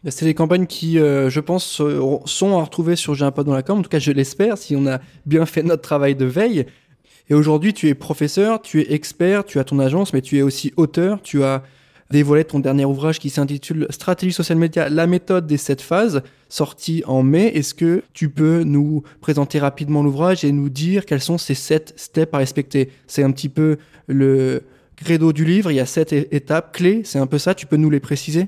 Bah, 0.04 0.12
c'est 0.12 0.26
des 0.26 0.34
campagnes 0.34 0.66
qui, 0.66 0.96
je 0.96 1.40
pense, 1.40 1.82
sont 2.26 2.58
à 2.58 2.64
retrouver 2.64 2.96
sur 2.96 3.14
J'ai 3.14 3.26
un 3.26 3.32
pote 3.32 3.46
dans 3.46 3.54
la 3.54 3.64
com. 3.64 3.80
En 3.80 3.82
tout 3.82 3.90
cas, 3.90 4.00
je 4.00 4.12
l'espère, 4.12 4.58
si 4.58 4.76
on 4.76 4.88
a 4.88 5.00
bien 5.26 5.46
fait 5.46 5.64
notre 5.64 5.82
travail 5.82 6.16
de 6.16 6.26
veille. 6.26 6.66
Et 7.30 7.34
aujourd'hui, 7.34 7.74
tu 7.74 7.88
es 7.88 7.94
professeur, 7.94 8.62
tu 8.62 8.82
es 8.82 8.94
expert, 8.94 9.46
tu 9.46 9.60
as 9.60 9.64
ton 9.64 9.80
agence, 9.80 10.14
mais 10.14 10.22
tu 10.22 10.38
es 10.38 10.42
aussi 10.42 10.74
auteur. 10.78 11.22
Tu 11.22 11.44
as 11.44 11.64
dévoilé 12.12 12.44
ton 12.44 12.60
dernier 12.60 12.86
ouvrage 12.86 13.20
qui 13.20 13.30
s'intitule 13.30 13.88
Stratégie 13.90 14.34
social 14.34 14.58
média, 14.58 14.90
la 14.90 15.08
méthode 15.08 15.48
des 15.48 15.58
sept 15.58 15.82
phases, 15.82 16.22
sorti 16.50 17.04
en 17.06 17.24
mai. 17.24 17.48
Est-ce 17.56 17.74
que 17.74 18.04
tu 18.14 18.30
peux 18.30 18.64
nous 18.64 19.04
présenter 19.22 19.60
rapidement 19.60 20.04
l'ouvrage 20.04 20.44
et 20.44 20.52
nous 20.52 20.70
dire 20.70 21.06
quels 21.06 21.22
sont 21.22 21.38
ces 21.38 21.56
sept 21.56 21.94
steps 21.96 22.34
à 22.34 22.38
respecter? 22.38 22.90
C'est 23.08 23.24
un 23.24 23.32
petit 23.32 23.50
peu 23.50 23.78
le 24.08 24.64
credo 24.96 25.34
du 25.34 25.46
livre, 25.46 25.72
il 25.72 25.76
y 25.76 25.80
a 25.80 25.86
sept 25.86 26.14
étapes 26.14 26.74
clés, 26.74 27.02
c'est 27.04 27.20
un 27.20 27.28
peu 27.28 27.38
ça, 27.38 27.54
tu 27.54 27.66
peux 27.66 27.78
nous 27.78 27.90
les 27.90 28.00
préciser? 28.00 28.48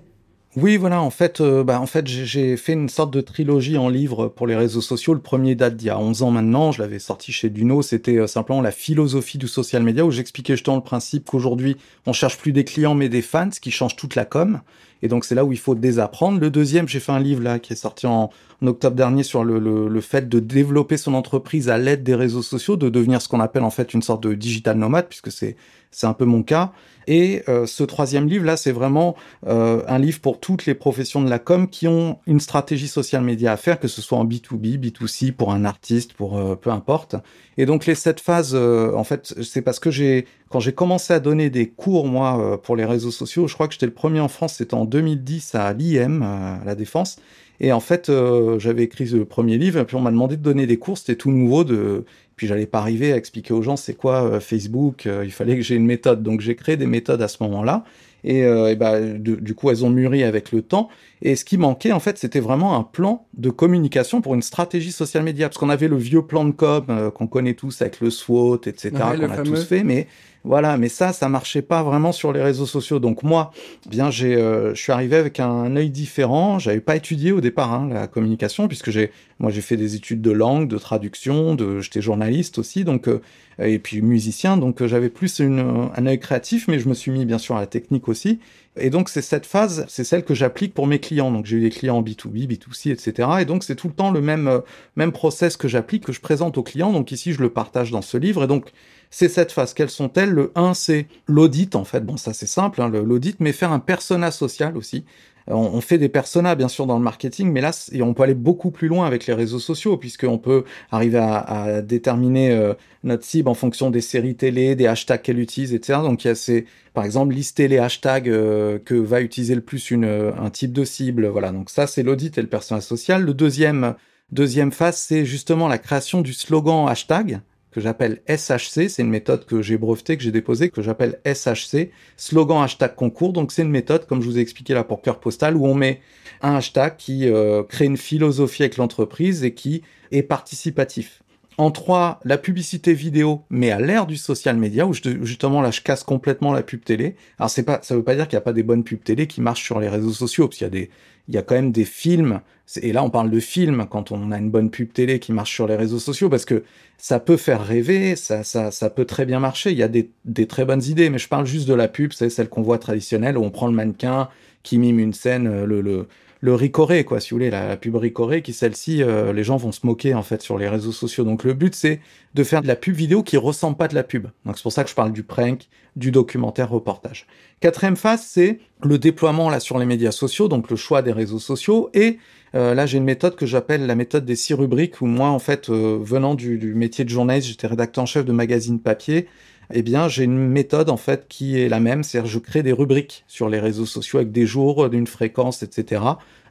Oui, 0.60 0.76
voilà, 0.78 1.04
en 1.04 1.12
fait, 1.12 1.40
euh, 1.40 1.64
bah, 1.64 1.80
en 1.80 1.86
fait 1.86 2.08
j'ai 2.08 2.58
fait 2.58 2.74
une 2.74 2.90
sorte 2.90 3.14
de 3.14 3.22
trilogie 3.22 3.78
en 3.78 3.90
livre 3.90 4.28
pour 4.28 4.48
les 4.48 4.56
réseaux 4.56 4.82
sociaux. 4.82 5.14
Le 5.14 5.20
premier 5.20 5.54
date 5.54 5.76
d'il 5.76 5.86
y 5.86 5.90
a 5.92 6.00
11 6.00 6.24
ans 6.24 6.32
maintenant, 6.32 6.72
je 6.72 6.82
l'avais 6.82 6.98
sorti 6.98 7.32
chez 7.32 7.52
Duno, 7.52 7.84
c'était 7.84 8.18
euh, 8.18 8.26
simplement 8.26 8.60
la 8.62 8.72
philosophie 8.72 9.38
du 9.38 9.48
social 9.48 9.84
media, 9.84 10.04
où 10.04 10.10
j'expliquais 10.10 10.54
justement 10.54 10.78
le 10.78 10.82
principe 10.82 11.26
qu'aujourd'hui, 11.26 11.78
on 12.08 12.14
cherche 12.14 12.40
plus 12.40 12.54
des 12.54 12.64
clients 12.64 12.96
mais 12.96 13.08
des 13.08 13.22
fans, 13.22 13.52
ce 13.52 13.60
qui 13.60 13.70
change 13.70 13.96
toute 13.96 14.16
la 14.16 14.26
com. 14.26 14.62
Et 15.02 15.08
donc 15.08 15.26
c'est 15.26 15.36
là 15.36 15.46
où 15.46 15.52
il 15.52 15.60
faut 15.60 15.76
désapprendre. 15.76 16.40
Le 16.40 16.50
deuxième, 16.50 16.88
j'ai 16.88 17.00
fait 17.00 17.12
un 17.12 17.20
livre 17.20 17.42
là 17.42 17.60
qui 17.60 17.74
est 17.74 17.78
sorti 17.78 18.08
en, 18.08 18.30
octobre 18.66 18.96
dernier 18.96 19.22
sur 19.22 19.44
le, 19.44 19.60
le, 19.60 19.88
le, 19.88 20.02
fait 20.02 20.28
de 20.28 20.40
développer 20.40 20.98
son 20.98 21.14
entreprise 21.14 21.70
à 21.70 21.78
l'aide 21.78 22.02
des 22.02 22.16
réseaux 22.16 22.42
sociaux, 22.42 22.76
de 22.76 22.90
devenir 22.90 23.22
ce 23.22 23.30
qu'on 23.30 23.40
appelle 23.40 23.64
en 23.64 23.70
fait 23.70 23.94
une 23.94 24.02
sorte 24.02 24.24
de 24.24 24.34
digital 24.34 24.78
nomade, 24.78 25.08
puisque 25.08 25.32
c'est 25.32 25.56
c'est 25.92 26.08
un 26.08 26.14
peu 26.14 26.26
mon 26.26 26.44
cas. 26.44 26.72
Et 27.08 27.42
euh, 27.48 27.66
ce 27.66 27.84
troisième 27.84 28.28
livre, 28.28 28.46
là, 28.46 28.58
c'est 28.58 28.74
vraiment 28.74 29.16
euh, 29.48 29.82
un 29.88 29.98
livre 29.98 30.20
pour 30.20 30.40
toutes 30.42 30.66
les 30.66 30.76
professions 30.76 31.22
de 31.22 31.30
la 31.30 31.40
com 31.40 31.70
qui 31.70 31.88
ont 31.88 32.20
une 32.28 32.42
stratégie 32.42 32.90
social 32.90 33.24
média 33.24 33.54
à 33.54 33.58
faire, 33.58 33.80
que 33.80 33.88
ce 33.88 34.02
soit 34.02 34.18
en 34.18 34.26
B2B, 34.26 34.78
B2C, 34.78 35.32
pour 35.32 35.54
un 35.54 35.64
artiste, 35.64 36.14
pour 36.14 36.38
euh, 36.38 36.56
peu 36.56 36.70
importe. 36.70 37.16
Et 37.58 37.66
donc 37.66 37.86
les 37.86 37.96
sept 37.96 38.20
phases, 38.20 38.56
en 38.56 39.04
fait, 39.04 39.34
c'est 39.42 39.62
parce 39.62 39.80
que 39.80 39.90
j'ai, 39.90 40.26
quand 40.50 40.60
j'ai 40.60 40.74
commencé 40.74 41.14
à 41.14 41.20
donner 41.20 41.50
des 41.50 41.68
cours, 41.68 42.08
moi, 42.08 42.60
pour 42.64 42.76
les 42.76 42.86
réseaux 42.86 43.12
sociaux, 43.12 43.48
je 43.48 43.54
crois 43.54 43.68
que 43.68 43.74
j'étais 43.74 43.86
le 43.86 43.94
premier 43.94 44.20
en 44.20 44.28
France, 44.28 44.56
c'était 44.56 44.76
en 44.76 44.86
2010 44.86 45.56
à 45.56 45.74
l'IM, 45.74 46.22
à 46.22 46.60
la 46.66 46.76
Défense. 46.76 47.18
Et 47.60 47.72
en 47.72 47.80
fait, 47.80 48.12
j'avais 48.58 48.84
écrit 48.84 49.06
le 49.06 49.26
premier 49.26 49.58
livre, 49.58 49.80
et 49.80 49.86
puis 49.86 49.96
on 49.96 50.02
m'a 50.02 50.12
demandé 50.12 50.38
de 50.38 50.42
donner 50.44 50.68
des 50.68 50.78
cours, 50.78 50.98
c'était 50.98 51.16
tout 51.16 51.32
nouveau, 51.32 51.64
de 51.64 52.06
puis 52.38 52.46
j'allais 52.46 52.68
pas 52.68 52.78
arriver 52.78 53.12
à 53.12 53.18
expliquer 53.18 53.54
aux 53.54 53.64
gens 53.64 53.76
c'est 53.76 53.96
quoi 53.96 54.24
euh, 54.24 54.40
Facebook. 54.40 55.08
Euh, 55.08 55.26
il 55.26 55.32
fallait 55.32 55.56
que 55.56 55.64
j'ai 55.64 55.76
une 55.76 55.88
méthode. 55.88 56.22
Donc 56.22 56.40
j'ai 56.40 56.56
créé 56.56 56.78
des 56.78 56.86
méthodes 56.86 57.22
à 57.22 57.28
ce 57.28 57.42
moment-là. 57.42 57.84
Et, 58.24 58.44
euh, 58.46 58.72
et 58.72 58.76
bah, 58.76 59.00
du 59.02 59.56
coup, 59.56 59.72
elles 59.72 59.84
ont 59.84 59.90
mûri 59.90 60.24
avec 60.24 60.52
le 60.52 60.62
temps. 60.62 60.90
Et 61.22 61.36
ce 61.36 61.46
qui 61.46 61.58
manquait, 61.58 61.92
en 61.92 62.00
fait, 62.00 62.18
c'était 62.18 62.40
vraiment 62.40 62.78
un 62.78 62.84
plan 62.84 63.28
de 63.36 63.50
communication 63.50 64.22
pour 64.22 64.36
une 64.36 64.42
stratégie 64.42 64.92
social 64.92 65.24
média. 65.24 65.48
Parce 65.48 65.58
qu'on 65.58 65.70
avait 65.70 65.88
le 65.88 65.98
vieux 65.98 66.22
plan 66.22 66.46
de 66.46 66.52
com 66.52 66.86
euh, 66.90 67.10
qu'on 67.10 67.28
connaît 67.28 67.56
tous 67.56 67.82
avec 67.82 68.00
le 68.02 68.10
SWOT, 68.10 68.62
etc., 68.66 68.92
qu'on 69.20 69.32
a 69.32 69.38
tous 69.38 69.64
fait. 69.64 69.84
Mais 69.84 70.08
voilà, 70.44 70.78
mais 70.78 70.90
ça, 70.90 71.12
ça 71.12 71.28
marchait 71.28 71.62
pas 71.62 71.84
vraiment 71.84 72.12
sur 72.12 72.32
les 72.32 72.42
réseaux 72.42 72.66
sociaux. 72.66 73.00
Donc 73.00 73.24
moi, 73.24 73.52
bien, 73.90 74.10
j'ai, 74.12 74.36
euh, 74.36 74.74
je 74.76 74.82
suis 74.82 74.92
arrivé 74.92 75.18
avec 75.18 75.40
un 75.40 75.76
œil 75.76 75.90
différent. 75.90 76.60
J'avais 76.60 76.80
pas 76.80 76.96
étudié 76.96 77.32
au 77.32 77.42
départ 77.42 77.74
hein, 77.74 77.90
la 77.92 78.08
communication, 78.08 78.68
puisque 78.68 78.92
j'ai, 78.92 79.12
moi, 79.40 79.52
j'ai 79.52 79.62
fait 79.62 79.76
des 79.76 79.96
études 79.96 80.22
de 80.22 80.32
langue, 80.32 80.68
de 80.68 80.78
traduction, 80.78 81.56
de, 81.56 81.82
j'étais 81.82 82.02
journaliste 82.02 82.60
aussi, 82.60 82.84
donc 82.84 83.08
euh, 83.08 83.22
et 83.60 83.80
puis 83.80 84.02
musicien, 84.04 84.56
donc 84.56 84.86
j'avais 84.86 85.10
plus 85.10 85.40
une, 85.40 85.90
un 85.96 86.06
œil 86.06 86.20
créatif, 86.20 86.68
mais 86.68 86.78
je 86.78 86.88
me 86.88 86.94
suis 86.94 87.10
mis 87.10 87.26
bien 87.26 87.40
sûr 87.40 87.56
à 87.56 87.60
la 87.60 87.66
technique 87.66 88.08
aussi. 88.08 88.40
Et 88.80 88.90
donc 88.90 89.10
c'est 89.10 89.22
cette 89.22 89.46
phase, 89.46 89.86
c'est 89.88 90.04
celle 90.04 90.24
que 90.24 90.34
j'applique 90.34 90.74
pour 90.74 90.88
mes 90.88 91.00
clients. 91.00 91.32
Donc 91.32 91.46
j'ai 91.46 91.58
eu 91.58 91.62
des 91.62 91.70
clients 91.70 92.02
B2B, 92.02 92.48
B2C, 92.48 92.92
etc. 92.92 93.30
Et 93.42 93.46
donc 93.46 93.64
c'est 93.64 93.76
tout 93.76 93.88
le 93.88 93.94
temps 93.94 94.12
le 94.12 94.22
même 94.22 94.62
même 94.96 95.12
process 95.12 95.58
que 95.58 95.68
j'applique, 95.68 96.06
que 96.06 96.14
je 96.14 96.22
présente 96.22 96.58
aux 96.58 96.64
clients. 96.64 96.92
Donc 96.92 97.12
ici 97.12 97.34
je 97.34 97.42
le 97.42 97.50
partage 97.50 97.92
dans 97.92 98.02
ce 98.02 98.18
livre. 98.18 98.44
Et 98.44 98.48
donc 98.48 98.72
c'est 99.10 99.30
cette 99.30 99.52
phase. 99.52 99.74
Quelles 99.74 99.90
sont-elles? 99.90 100.32
Le 100.32 100.52
1, 100.56 100.74
c'est 100.74 101.08
l'audit, 101.28 101.76
en 101.76 101.86
fait. 101.86 102.02
Bon, 102.02 102.18
ça 102.18 102.34
c'est 102.34 102.48
simple, 102.48 102.82
hein, 102.82 102.90
l'audit, 102.90 103.40
mais 103.40 103.54
faire 103.54 103.72
un 103.72 103.80
persona 103.80 104.32
social 104.32 104.78
aussi. 104.78 105.06
On, 105.50 105.80
fait 105.82 105.98
des 105.98 106.10
personas, 106.10 106.56
bien 106.56 106.68
sûr, 106.68 106.86
dans 106.86 106.98
le 106.98 107.04
marketing, 107.04 107.52
mais 107.52 107.62
là, 107.62 107.72
on 108.02 108.14
peut 108.14 108.24
aller 108.24 108.34
beaucoup 108.34 108.70
plus 108.70 108.88
loin 108.88 109.08
avec 109.08 109.28
les 109.28 109.34
réseaux 109.34 109.60
sociaux, 109.60 109.96
puisqu'on 109.96 110.38
peut 110.38 110.66
arriver 110.92 111.20
à, 111.20 111.82
déterminer 111.82 112.52
euh, 112.52 112.74
notre 113.04 113.24
cible 113.24 113.48
en 113.48 113.54
fonction 113.54 113.90
des 113.90 114.02
séries 114.02 114.36
télé, 114.36 114.76
des 114.76 114.88
hashtags 114.88 115.22
qu'elle 115.22 115.40
utilise, 115.40 115.74
etc. 115.74 116.00
Donc, 116.04 116.26
il 116.26 116.28
y 116.28 116.32
a 116.32 116.36
ces, 116.36 116.66
par 116.94 117.06
exemple, 117.06 117.34
lister 117.34 117.68
les 117.68 117.78
hashtags 117.78 118.30
euh, 118.30 118.78
que 118.80 118.96
va 118.96 119.22
utiliser 119.22 119.56
le 119.56 119.62
plus 119.62 119.90
une, 119.92 120.06
un 120.06 120.50
type 120.50 120.74
de 120.74 120.84
cible. 120.84 121.28
Voilà, 121.28 121.52
donc 121.52 121.70
ça, 121.70 121.88
c'est 121.88 122.04
l'audit 122.04 122.38
et 122.38 122.42
le 122.42 122.50
persona 122.50 122.82
social. 122.82 123.24
Le 123.24 123.34
deuxième, 123.34 123.96
deuxième 124.32 124.72
phase, 124.72 124.98
c'est 124.98 125.26
justement 125.26 125.68
la 125.68 125.78
création 125.78 126.22
du 126.22 126.34
slogan 126.34 126.88
hashtag 126.90 127.40
que 127.78 127.84
j'appelle 127.84 128.22
SHC. 128.28 128.90
C'est 128.90 129.04
une 129.04 129.12
méthode 129.12 129.46
que 129.46 129.62
j'ai 129.62 129.78
brevetée, 129.78 130.18
que 130.18 130.24
j'ai 130.24 130.32
déposée, 130.32 130.72
que 130.72 130.82
j'appelle 130.82 131.20
SHC, 131.28 131.92
slogan 132.16 132.64
hashtag 132.64 132.96
concours. 132.96 133.34
Donc 133.34 133.52
c'est 133.52 133.62
une 133.62 133.70
méthode, 133.70 134.08
comme 134.08 134.20
je 134.20 134.26
vous 134.26 134.40
ai 134.40 134.42
expliqué 134.42 134.74
là 134.74 134.84
pour 134.84 135.04
cœur 135.04 135.20
postal, 135.20 135.56
où 135.56 135.68
on 135.68 135.76
met 135.76 136.02
un 136.42 136.56
hashtag 136.56 136.98
qui 136.98 137.30
euh, 137.30 137.62
crée 137.62 137.86
une 137.86 137.98
philosophie 137.98 138.64
avec 138.64 138.78
l'entreprise 138.78 139.44
et 139.44 139.54
qui 139.54 139.84
est 140.12 140.24
participatif. 140.24 141.22
En 141.60 141.70
trois, 141.70 142.20
la 142.24 142.40
publicité 142.40 142.94
vidéo, 142.94 143.44
mais 143.52 143.70
à 143.70 143.80
l'ère 143.80 144.08
du 144.08 144.18
social 144.18 144.58
media, 144.58 144.88
où 144.88 144.94
justement 144.94 145.62
là 145.62 145.70
je 145.70 145.82
casse 145.82 146.04
complètement 146.04 146.54
la 146.54 146.64
pub 146.64 146.84
télé. 146.84 147.16
Alors 147.38 147.52
c'est 147.52 147.62
pas, 147.62 147.80
ça 147.84 147.96
veut 147.96 148.04
pas 148.04 148.16
dire 148.16 148.28
qu'il 148.28 148.38
n'y 148.38 148.42
a 148.42 148.46
pas 148.46 148.54
des 148.54 148.64
bonnes 148.64 148.84
pubs 148.84 149.04
télé 149.04 149.28
qui 149.28 149.40
marchent 149.40 149.66
sur 149.66 149.80
les 149.80 149.90
réseaux 149.90 150.14
sociaux, 150.14 150.48
parce 150.48 150.58
qu'il 150.58 150.66
y 150.66 150.68
a 150.68 150.72
des, 150.72 150.90
il 151.28 151.36
y 151.36 151.38
a 151.38 151.42
quand 151.42 151.56
même 151.56 151.72
des 151.72 151.86
films, 151.86 152.42
et 152.82 152.94
là 152.94 153.04
on 153.04 153.10
parle 153.10 153.30
de 153.30 153.40
films 153.40 153.86
quand 153.90 154.12
on 154.12 154.32
a 154.32 154.38
une 154.38 154.50
bonne 154.50 154.70
pub 154.70 154.92
télé 154.94 155.20
qui 155.20 155.32
marche 155.32 155.54
sur 155.54 155.68
les 155.68 155.76
réseaux 155.76 156.00
sociaux, 156.00 156.30
parce 156.30 156.46
que 156.46 156.64
ça 156.98 157.20
peut 157.20 157.38
faire 157.38 157.64
rêver, 157.64 158.16
ça, 158.16 158.44
ça, 158.44 158.90
peut 158.90 159.06
très 159.06 159.26
bien 159.26 159.40
marcher, 159.40 159.72
il 159.72 159.78
y 159.78 159.84
a 159.84 159.88
des, 159.88 160.10
des 160.26 160.48
très 160.48 160.66
bonnes 160.66 160.84
idées, 160.84 161.10
mais 161.10 161.20
je 161.20 161.28
parle 161.28 161.46
juste 161.46 161.68
de 161.68 161.74
la 161.74 161.88
pub, 161.88 162.14
c'est 162.14 162.30
celle 162.30 162.50
qu'on 162.50 162.64
voit 162.64 162.80
traditionnelle, 162.80 163.38
où 163.38 163.44
on 163.44 163.52
prend 163.52 163.68
le 163.68 163.74
mannequin 163.74 164.30
qui 164.64 164.78
mime 164.80 165.00
une 165.00 165.14
scène, 165.14 165.48
euh, 165.48 165.66
le, 165.66 166.08
le 166.40 166.54
ricoré, 166.54 167.04
quoi, 167.04 167.20
si 167.20 167.32
vous 167.32 167.38
voulez, 167.38 167.50
la, 167.50 167.78
pub 167.78 167.96
ricoré, 167.96 168.42
qui 168.42 168.54
celle-ci, 168.54 169.02
euh, 169.02 169.34
les 169.34 169.44
gens 169.44 169.58
vont 169.58 169.72
se 169.72 169.86
moquer 169.86 170.14
en 170.14 170.24
fait 170.24 170.42
sur 170.42 170.58
les 170.58 170.68
réseaux 170.70 170.92
sociaux. 170.92 171.24
Donc 171.24 171.44
le 171.44 171.54
but 171.54 171.74
c'est 171.74 172.00
de 172.34 172.44
faire 172.44 172.62
de 172.62 172.68
la 172.68 172.76
pub 172.76 172.96
vidéo 172.96 173.24
qui 173.24 173.38
ressemble 173.38 173.78
pas 173.78 173.88
de 173.88 173.96
la 173.96 174.04
pub. 174.04 174.28
Donc 174.46 174.58
c'est 174.58 174.64
pour 174.64 174.72
ça 174.72 174.84
que 174.84 174.90
je 174.90 174.96
parle 174.96 175.12
du 175.12 175.24
prank, 175.24 175.68
du 175.96 176.12
documentaire 176.12 176.70
reportage. 176.70 177.26
Quatrième 177.60 177.96
phase, 177.96 178.24
c'est 178.28 178.60
le 178.84 179.00
déploiement 179.00 179.50
là 179.50 179.60
sur 179.60 179.80
les 179.80 179.86
médias 179.86 180.12
sociaux, 180.12 180.48
donc 180.48 180.70
le 180.70 180.76
choix 180.76 181.02
des 181.02 181.12
réseaux 181.12 181.40
sociaux. 181.40 181.90
Et 181.94 182.20
euh, 182.56 182.74
là 182.74 182.86
j'ai 182.86 182.98
une 182.98 183.04
méthode 183.04 183.36
que 183.36 183.46
j'appelle 183.46 183.86
la 183.86 183.96
méthode 183.96 184.26
des 184.26 184.36
six 184.36 184.54
rubriques, 184.54 185.02
où 185.02 185.06
moi 185.06 185.30
en 185.30 185.40
fait, 185.40 185.70
euh, 185.70 185.98
venant 186.02 186.36
du, 186.36 186.74
métier 186.76 187.04
de 187.06 187.10
journaliste, 187.10 187.48
j'étais 187.50 187.68
rédacteur 187.68 188.04
en 188.04 188.08
chef 188.08 188.26
de 188.26 188.32
magazine 188.32 188.80
papier 188.80 189.28
eh 189.74 189.82
bien, 189.82 190.08
j'ai 190.08 190.24
une 190.24 190.48
méthode 190.48 190.90
en 190.90 190.96
fait 190.96 191.26
qui 191.28 191.60
est 191.60 191.68
la 191.68 191.82
même, 191.82 192.02
c'est-à-dire 192.02 192.30
je 192.30 192.40
crée 192.40 192.64
des 192.64 192.72
rubriques 192.72 193.26
sur 193.28 193.50
les 193.50 193.60
réseaux 193.60 193.86
sociaux 193.86 194.20
avec 194.20 194.32
des 194.32 194.46
jours, 194.46 194.90
d'une 194.90 195.08
fréquence, 195.08 195.62
etc. 195.62 196.02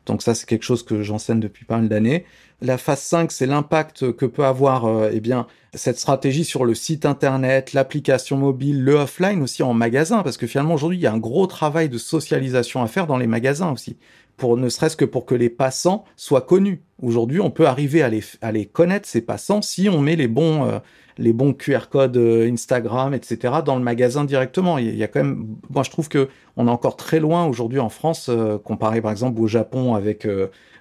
Donc 0.06 0.22
ça, 0.22 0.34
c'est 0.34 0.46
quelque 0.46 0.62
chose 0.62 0.82
que 0.82 1.02
j'enseigne 1.02 1.40
depuis 1.40 1.64
pas 1.64 1.78
mal 1.78 1.88
d'années. 1.88 2.24
La 2.62 2.78
phase 2.78 3.00
5, 3.00 3.32
c'est 3.32 3.46
l'impact 3.46 4.12
que 4.12 4.24
peut 4.24 4.44
avoir 4.44 4.86
euh, 4.86 5.10
eh 5.12 5.20
bien 5.20 5.46
cette 5.74 5.98
stratégie 5.98 6.44
sur 6.44 6.64
le 6.64 6.74
site 6.74 7.04
internet, 7.04 7.74
l'application 7.74 8.38
mobile, 8.38 8.82
le 8.82 8.94
offline 8.94 9.42
aussi 9.42 9.62
en 9.62 9.74
magasin, 9.74 10.22
parce 10.22 10.38
que 10.38 10.46
finalement 10.46 10.74
aujourd'hui, 10.74 10.96
il 10.96 11.02
y 11.02 11.06
a 11.06 11.12
un 11.12 11.18
gros 11.18 11.46
travail 11.46 11.90
de 11.90 11.98
socialisation 11.98 12.82
à 12.82 12.86
faire 12.86 13.06
dans 13.06 13.18
les 13.18 13.26
magasins 13.26 13.72
aussi, 13.72 13.98
pour 14.36 14.56
ne 14.56 14.68
serait-ce 14.68 14.96
que 14.96 15.04
pour 15.04 15.26
que 15.26 15.34
les 15.34 15.48
passants 15.48 16.04
soient 16.16 16.42
connus. 16.42 16.82
Aujourd'hui, 17.02 17.40
on 17.40 17.50
peut 17.50 17.66
arriver 17.66 18.02
à 18.02 18.08
les, 18.52 18.66
connaître 18.66 19.08
ces 19.08 19.20
passants 19.20 19.62
si 19.62 19.88
on 19.88 20.00
met 20.00 20.16
les 20.16 20.28
bons 20.28 20.64
euh, 20.64 20.78
les 21.18 21.32
bons 21.32 21.54
QR 21.54 21.88
codes 21.90 22.16
euh, 22.16 22.50
Instagram, 22.50 23.14
etc. 23.14 23.54
dans 23.64 23.76
le 23.76 23.82
magasin 23.82 24.24
directement. 24.24 24.78
Il 24.78 24.96
y 24.96 25.02
a 25.02 25.08
quand 25.08 25.22
même, 25.22 25.56
moi 25.70 25.82
je 25.82 25.90
trouve 25.90 26.08
que 26.08 26.28
on 26.56 26.66
est 26.66 26.70
encore 26.70 26.96
très 26.96 27.20
loin 27.20 27.46
aujourd'hui 27.46 27.78
en 27.78 27.88
France, 27.88 28.28
euh, 28.28 28.58
comparé 28.58 29.00
par 29.00 29.10
exemple 29.10 29.40
au 29.40 29.46
Japon 29.46 29.94
avec 29.94 30.26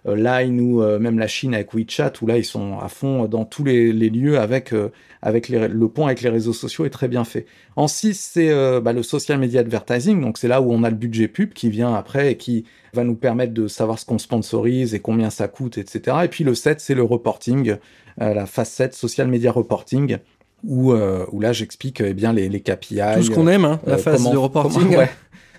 Line 0.05 0.61
ou 0.61 0.81
même 0.99 1.17
la 1.17 1.27
Chine 1.27 1.53
avec 1.55 1.73
WeChat, 1.73 2.13
où 2.21 2.27
là 2.27 2.37
ils 2.37 2.45
sont 2.45 2.77
à 2.79 2.89
fond 2.89 3.25
dans 3.25 3.45
tous 3.45 3.63
les, 3.63 3.91
lieux 3.91 4.39
avec 4.39 4.73
avec 5.21 5.49
le 5.49 5.87
pont 5.87 6.05
avec 6.05 6.21
les 6.21 6.29
réseaux 6.29 6.53
sociaux 6.53 6.85
est 6.85 6.91
très 6.91 7.07
bien 7.07 7.23
fait. 7.23 7.45
En 7.75 7.87
6, 7.87 8.13
c'est 8.33 8.81
bah, 8.81 8.93
le 8.93 9.01
social 9.01 9.39
media 9.39 9.61
advertising, 9.61 10.21
donc 10.21 10.37
c'est 10.37 10.47
là 10.47 10.61
où 10.61 10.71
on 10.71 10.83
a 10.83 10.89
le 10.89 10.95
budget 10.95 11.27
pub 11.27 11.53
qui 11.53 11.69
vient 11.69 11.95
après 11.95 12.31
et 12.31 12.37
qui 12.37 12.65
va 12.93 13.03
nous 13.03 13.15
permettre 13.15 13.53
de 13.53 13.67
savoir 13.67 13.97
ce 13.97 14.05
qu'on 14.05 14.19
sponsorise 14.19 14.93
et 14.93 14.99
combien 14.99 15.29
ça 15.29 15.47
coûte, 15.47 15.77
etc. 15.77 16.17
Et 16.23 16.27
puis 16.27 16.43
le 16.43 16.53
7, 16.53 16.79
c'est 16.79 16.95
le 16.95 17.03
reporting, 17.03 17.75
la 18.17 18.45
7, 18.45 18.93
social 18.93 19.27
media 19.27 19.51
reporting, 19.51 20.17
où, 20.65 20.93
euh, 20.93 21.25
où 21.31 21.39
là 21.39 21.53
j'explique 21.53 22.01
eh 22.01 22.13
bien 22.13 22.33
les, 22.33 22.49
les 22.49 22.59
KPI. 22.59 22.99
Tout 23.15 23.23
ce 23.23 23.31
qu'on 23.31 23.47
aime, 23.47 23.65
hein, 23.65 23.79
la 23.85 23.93
euh, 23.93 23.97
phase 23.97 24.17
comment- 24.17 24.31
de 24.33 24.37
reporting. 24.37 24.83
comment- 24.83 24.97
ouais. 24.97 25.09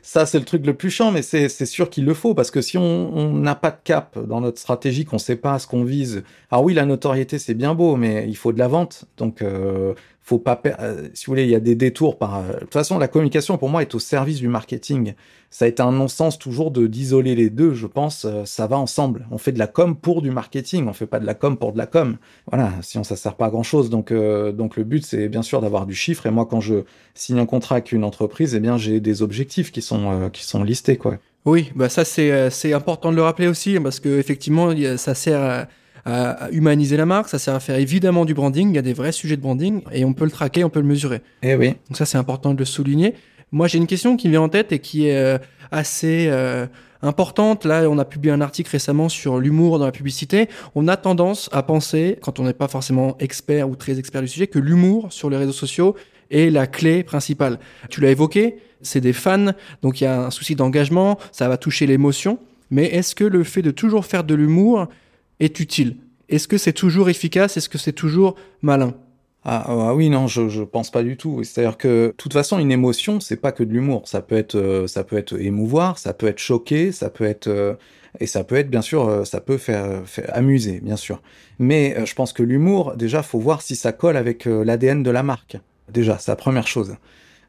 Ça, 0.07 0.25
c'est 0.25 0.39
le 0.39 0.45
truc 0.45 0.65
le 0.65 0.73
plus 0.73 0.91
chiant, 0.91 1.11
mais 1.11 1.21
c'est 1.21 1.67
sûr 1.67 1.91
qu'il 1.91 2.05
le 2.05 2.15
faut, 2.15 2.33
parce 2.33 2.53
que 2.53 2.61
si 2.63 2.79
on 2.79 3.13
on 3.13 3.33
n'a 3.33 3.57
pas 3.57 3.73
de 3.73 3.79
cap 3.83 4.17
dans 4.17 4.41
notre 4.41 4.61
stratégie, 4.61 5.05
qu'on 5.05 5.19
sait 5.19 5.35
pas 5.35 5.59
ce 5.59 5.67
qu'on 5.67 5.83
vise. 5.83 6.23
Alors 6.49 6.63
oui, 6.63 6.75
la 6.75 6.85
notoriété, 6.87 7.41
c'est 7.41 7.55
bien 7.55 7.75
beau, 7.75 7.97
mais 7.97 8.25
il 8.29 8.37
faut 8.37 8.53
de 8.53 8.59
la 8.61 8.69
vente. 8.69 9.07
Donc, 9.17 9.43
euh, 9.43 9.95
faut 10.29 10.41
pas 10.41 10.61
euh, 10.81 11.09
si 11.15 11.27
vous 11.27 11.31
voulez, 11.31 11.45
il 11.45 11.51
y 11.51 11.55
a 11.55 11.61
des 11.61 11.77
détours 11.77 12.19
par. 12.19 12.39
euh, 12.39 12.55
De 12.55 12.59
toute 12.61 12.73
façon, 12.73 12.99
la 12.99 13.07
communication, 13.07 13.59
pour 13.59 13.69
moi, 13.69 13.83
est 13.83 13.95
au 13.95 14.01
service 14.01 14.41
du 14.41 14.49
marketing. 14.49 15.15
Ça 15.51 15.67
a 15.67 15.69
été 15.69 15.81
un 15.83 15.93
non-sens 15.93 16.37
toujours 16.37 16.73
de 16.73 16.89
d'isoler 16.89 17.37
les 17.37 17.49
deux, 17.49 17.75
je 17.75 17.87
pense. 17.87 18.25
euh, 18.25 18.45
ça 18.45 18.67
va 18.67 18.77
ensemble. 18.77 19.29
On 19.31 19.39
fait 19.39 19.53
de 19.53 19.61
la 19.61 19.69
com 19.69 19.95
pour 19.95 20.23
du 20.23 20.33
marketing, 20.33 20.89
on 20.89 20.93
fait 20.93 21.07
pas 21.07 21.21
de 21.21 21.27
la 21.27 21.35
com 21.35 21.57
pour 21.57 21.73
de 21.73 21.79
la 21.79 21.87
com. 21.87 22.17
Voilà, 22.51 22.73
sinon 22.83 23.05
ça 23.05 23.15
sert 23.15 23.37
pas 23.37 23.47
à 23.47 23.51
grand 23.51 23.63
chose. 23.63 23.89
Donc, 23.89 24.11
euh, 24.11 24.51
donc 24.51 24.77
le 24.77 24.83
but, 24.83 25.07
c'est 25.07 25.29
bien 25.29 25.43
sûr 25.43 25.61
d'avoir 25.61 25.87
du 25.87 25.95
chiffre. 25.95 26.27
Et 26.27 26.33
moi, 26.33 26.45
quand 26.51 26.61
je 26.61 26.83
signe 27.15 27.39
un 27.39 27.47
contrat 27.47 27.77
avec 27.77 27.93
une 27.93 28.03
entreprise, 28.03 28.53
eh 28.57 28.61
bien, 28.61 28.77
j'ai 28.79 28.99
des 28.99 29.23
objectifs 29.23 29.71
qui 29.71 29.81
sont 29.81 30.29
qui 30.33 30.45
sont 30.45 30.65
listés, 30.65 30.97
quoi. 30.97 31.19
Oui, 31.45 31.71
bah 31.77 31.89
ça 31.89 32.05
c'est 32.05 32.51
c'est 32.51 32.73
important 32.73 33.13
de 33.13 33.17
le 33.17 33.23
rappeler 33.23 33.47
aussi 33.47 33.79
parce 33.79 34.01
que 34.01 34.19
effectivement 34.19 34.73
ça 34.97 35.15
sert 35.15 35.41
à, 35.41 35.69
à- 36.07 36.51
humaniser 36.53 36.97
la 36.97 37.05
marque, 37.07 37.29
ça 37.29 37.39
sert 37.39 37.55
à 37.55 37.61
faire 37.61 37.77
évidemment 37.77 38.25
du 38.25 38.33
branding. 38.35 38.71
Il 38.71 38.75
y 38.77 38.79
a 38.79 38.83
des 38.83 38.93
vrais 38.95 39.13
sujets 39.13 39.37
de 39.37 39.43
branding 39.43 39.83
et 39.93 40.05
on 40.05 40.13
peut 40.13 40.25
le 40.25 40.31
traquer, 40.31 40.65
on 40.65 40.71
peut 40.71 40.81
le 40.81 40.87
mesurer. 40.87 41.21
Eh 41.43 41.55
oui. 41.57 41.69
Donc 41.89 41.97
ça 41.97 42.07
c'est 42.07 42.19
important 42.19 42.55
de 42.55 42.59
le 42.59 42.65
souligner. 42.65 43.15
Moi 43.53 43.67
j'ai 43.69 43.79
une 43.79 43.87
question 43.87 44.17
qui 44.17 44.29
me 44.29 44.33
vient 44.33 44.43
en 44.43 44.49
tête 44.49 44.73
et 44.73 44.79
qui 44.79 45.09
est 45.09 45.17
euh, 45.17 45.39
assez 45.71 46.27
euh, 46.29 46.67
importante. 47.03 47.65
Là 47.65 47.89
on 47.91 47.99
a 47.99 48.05
publié 48.05 48.33
un 48.33 48.41
article 48.41 48.71
récemment 48.71 49.09
sur 49.09 49.39
l'humour 49.39 49.79
dans 49.79 49.85
la 49.87 49.93
publicité. 49.93 50.49
On 50.75 50.89
a 50.89 50.97
tendance 50.97 51.49
à 51.53 51.63
penser, 51.63 52.19
quand 52.23 52.39
on 52.41 52.45
n'est 52.45 52.53
pas 52.53 52.69
forcément 52.69 53.17
expert 53.19 53.69
ou 53.69 53.77
très 53.77 53.99
expert 53.99 54.23
du 54.23 54.29
sujet, 54.29 54.47
que 54.47 54.59
l'humour 54.59 55.13
sur 55.13 55.29
les 55.31 55.37
réseaux 55.37 55.53
sociaux 55.53 55.95
est 56.31 56.51
la 56.51 56.67
clé 56.67 57.05
principale. 57.05 57.59
Tu 57.89 58.01
l'as 58.01 58.11
évoqué, 58.11 58.57
c'est 58.83 59.01
des 59.01 59.13
fans, 59.13 59.53
donc 59.83 60.01
il 60.01 60.05
y 60.05 60.07
a 60.09 60.27
un 60.27 60.31
souci 60.31 60.57
d'engagement, 60.57 61.19
ça 61.33 61.49
va 61.49 61.57
toucher 61.57 61.87
l'émotion. 61.87 62.39
Mais 62.71 62.87
est-ce 62.87 63.15
que 63.15 63.23
le 63.25 63.45
fait 63.45 63.63
de 63.63 63.71
toujours 63.71 64.07
faire 64.07 64.25
de 64.25 64.35
l'humour 64.35 64.89
est 65.41 65.61
utile 65.61 65.97
Est-ce 66.29 66.49
que 66.49 66.59
c'est 66.59 66.73
toujours 66.73 67.09
efficace? 67.09 67.57
Est-ce 67.57 67.69
que 67.69 67.79
c'est 67.79 67.93
toujours 67.93 68.37
malin? 68.63 68.95
Ah, 69.49 69.65
ah 69.69 69.95
oui, 69.95 70.11
non, 70.11 70.27
je, 70.27 70.49
je 70.49 70.65
pense 70.65 70.91
pas 70.91 71.05
du 71.05 71.17
tout. 71.17 71.45
C'est-à-dire 71.45 71.79
que, 71.79 72.09
de 72.09 72.15
toute 72.17 72.33
façon, 72.33 72.59
une 72.59 72.73
émotion, 72.73 73.21
c'est 73.21 73.37
pas 73.37 73.53
que 73.53 73.63
de 73.63 73.73
l'humour. 73.73 74.09
Ça 74.09 74.21
peut 74.21 74.35
être, 74.35 74.57
euh, 74.57 74.89
ça 74.89 75.05
peut 75.05 75.17
être 75.17 75.41
émouvoir, 75.41 75.99
ça 76.01 76.13
peut 76.13 76.27
être 76.27 76.41
choqué, 76.41 76.91
ça 76.91 77.11
peut 77.11 77.23
être, 77.23 77.47
euh, 77.47 77.75
et 78.19 78.27
ça 78.27 78.43
peut 78.43 78.57
être, 78.57 78.69
bien 78.69 78.83
sûr, 78.83 79.07
euh, 79.09 79.25
ça 79.25 79.41
peut 79.41 79.57
faire, 79.57 80.03
faire 80.05 80.29
amuser, 80.35 80.81
bien 80.81 80.97
sûr. 80.97 81.23
Mais 81.61 82.05
je 82.05 82.15
pense 82.17 82.33
que 82.33 82.43
l'humour, 82.43 82.97
déjà, 82.97 83.23
faut 83.23 83.39
voir 83.39 83.63
si 83.63 83.77
ça 83.77 83.93
colle 83.93 84.17
avec 84.17 84.47
l'ADN 84.47 85.05
de 85.05 85.11
la 85.11 85.23
marque. 85.23 85.59
Déjà, 85.93 86.19
c'est 86.19 86.33
la 86.33 86.37
première 86.37 86.67
chose. 86.67 86.97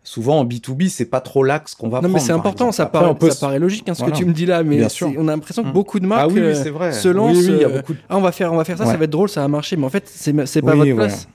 Souvent, 0.09 0.39
en 0.39 0.45
B2B, 0.45 0.87
c'est 0.87 1.03
pas 1.03 1.19
trop 1.19 1.43
l'axe 1.43 1.75
qu'on 1.75 1.89
va 1.89 1.97
Non, 1.97 2.03
prendre. 2.03 2.13
mais 2.13 2.19
c'est 2.21 2.31
important, 2.31 2.71
ça, 2.71 2.83
Après, 2.83 2.99
paraît, 2.99 3.11
on 3.11 3.15
peut 3.15 3.27
ça 3.27 3.35
se- 3.35 3.39
paraît 3.41 3.59
logique 3.59 3.89
hein, 3.89 3.93
ce 3.93 3.99
Voilà. 3.99 4.13
que 4.13 4.17
tu 4.17 4.23
me 4.25 4.31
dis 4.31 4.45
là, 4.45 4.63
mais 4.63 4.81
on 5.17 5.27
a 5.27 5.31
l'impression 5.31 5.63
que 5.63 5.67
Mm. 5.67 5.73
beaucoup 5.73 5.99
de 5.99 6.05
marques 6.07 6.21
Ah 6.23 6.27
oui, 6.29 6.35
oui, 6.35 6.41
euh, 6.43 6.53
c'est 6.63 6.69
vrai. 6.69 6.93
se 6.93 7.09
lancent. 7.09 7.35
oui, 7.35 7.45
il 7.49 7.57
y 7.59 7.63
a 7.65 7.67
euh, 7.67 7.75
beaucoup 7.81 7.91
de 7.91 7.99
Ah, 8.07 8.15
on 8.17 8.21
va 8.21 8.31
faire, 8.31 8.53
on 8.53 8.55
va 8.55 8.63
faire 8.63 8.77
ça, 8.77 8.85
ça 8.85 8.95
va 8.95 9.03
être 9.03 9.09
drôle, 9.09 9.27
ça 9.27 9.41
va 9.41 9.49
marcher, 9.49 9.75
mais 9.75 9.85
en 9.85 9.89
fait, 9.89 10.07
c'est 10.07 10.31
pas 10.61 10.71
Oui, 10.75 10.91
votre 10.91 10.95
place. 10.95 11.27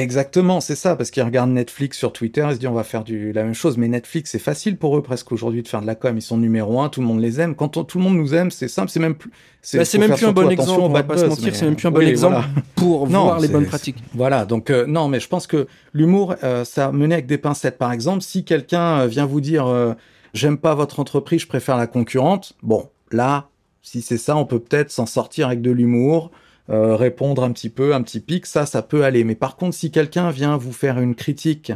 Exactement, 0.00 0.60
c'est 0.60 0.74
ça, 0.74 0.96
parce 0.96 1.10
qu'ils 1.10 1.22
regardent 1.22 1.50
Netflix 1.52 1.96
sur 1.98 2.12
Twitter, 2.12 2.44
ils 2.48 2.54
se 2.54 2.58
disent 2.58 2.68
on 2.68 2.72
va 2.72 2.84
faire 2.84 3.04
du, 3.04 3.32
la 3.32 3.42
même 3.44 3.54
chose, 3.54 3.76
mais 3.78 3.88
Netflix 3.88 4.30
c'est 4.30 4.38
facile 4.38 4.76
pour 4.76 4.96
eux 4.96 5.02
presque 5.02 5.32
aujourd'hui 5.32 5.62
de 5.62 5.68
faire 5.68 5.80
de 5.80 5.86
la 5.86 5.94
com, 5.94 6.16
ils 6.16 6.22
sont 6.22 6.36
numéro 6.38 6.80
un, 6.80 6.88
tout 6.88 7.00
le 7.00 7.06
monde 7.06 7.20
les 7.20 7.40
aime, 7.40 7.54
quand 7.54 7.76
on- 7.76 7.84
tout 7.84 7.98
le 7.98 8.04
monde 8.04 8.16
nous 8.16 8.34
aime, 8.34 8.50
c'est 8.50 8.68
simple, 8.68 8.90
c'est 8.90 9.00
même 9.00 9.14
plus... 9.14 9.30
Bah, 9.30 9.84
C'est 9.84 9.86
faut 9.86 9.98
même 9.98 10.14
plus 10.16 10.26
un 10.26 10.32
bon 10.32 10.48
exemple, 10.50 10.80
on 10.80 10.88
va 10.88 11.02
pas 11.02 11.16
se 11.18 11.24
mentir, 11.26 11.54
c'est 11.56 11.64
même 11.64 11.76
plus 11.76 11.86
un 11.88 11.90
bon 11.90 11.98
Oui, 11.98 12.06
exemple 12.06 12.34
voilà. 12.36 12.48
pour 12.76 13.08
Non, 13.08 13.24
voir 13.24 13.40
les 13.40 13.48
bonnes 13.48 13.66
pratiques. 13.66 13.96
Voilà, 14.14 14.44
donc 14.44 14.70
euh, 14.70 14.86
non, 14.86 15.08
mais 15.08 15.18
je 15.20 15.28
pense 15.28 15.46
que 15.46 15.66
l'humour, 15.92 16.36
euh, 16.44 16.64
ça 16.64 16.86
a 16.86 16.92
mené 16.92 17.14
avec 17.14 17.26
des 17.26 17.38
pincettes. 17.38 17.78
Par 17.78 17.90
exemple, 17.92 18.22
si 18.22 18.44
quelqu'un 18.44 19.00
euh, 19.00 19.06
vient 19.06 19.26
vous 19.26 19.40
dire 19.40 19.66
euh, 19.66 19.94
j'aime 20.34 20.58
pas 20.58 20.74
votre 20.74 21.00
entreprise, 21.00 21.40
je 21.40 21.46
préfère 21.48 21.76
la 21.76 21.86
concurrente, 21.86 22.52
bon, 22.62 22.88
là, 23.10 23.48
si 23.82 24.02
c'est 24.02 24.18
ça, 24.18 24.36
on 24.36 24.44
peut 24.44 24.58
peut-être 24.60 24.90
s'en 24.90 25.06
sortir 25.06 25.46
avec 25.48 25.62
de 25.62 25.70
l'humour, 25.70 26.30
euh, 26.70 26.96
répondre 26.96 27.44
un 27.44 27.52
petit 27.52 27.70
peu, 27.70 27.94
un 27.94 28.02
petit 28.02 28.20
pic, 28.20 28.46
ça, 28.46 28.66
ça 28.66 28.82
peut 28.82 29.04
aller. 29.04 29.24
Mais 29.24 29.34
par 29.34 29.56
contre, 29.56 29.76
si 29.76 29.90
quelqu'un 29.90 30.30
vient 30.30 30.56
vous 30.56 30.72
faire 30.72 30.98
une 30.98 31.14
critique 31.14 31.72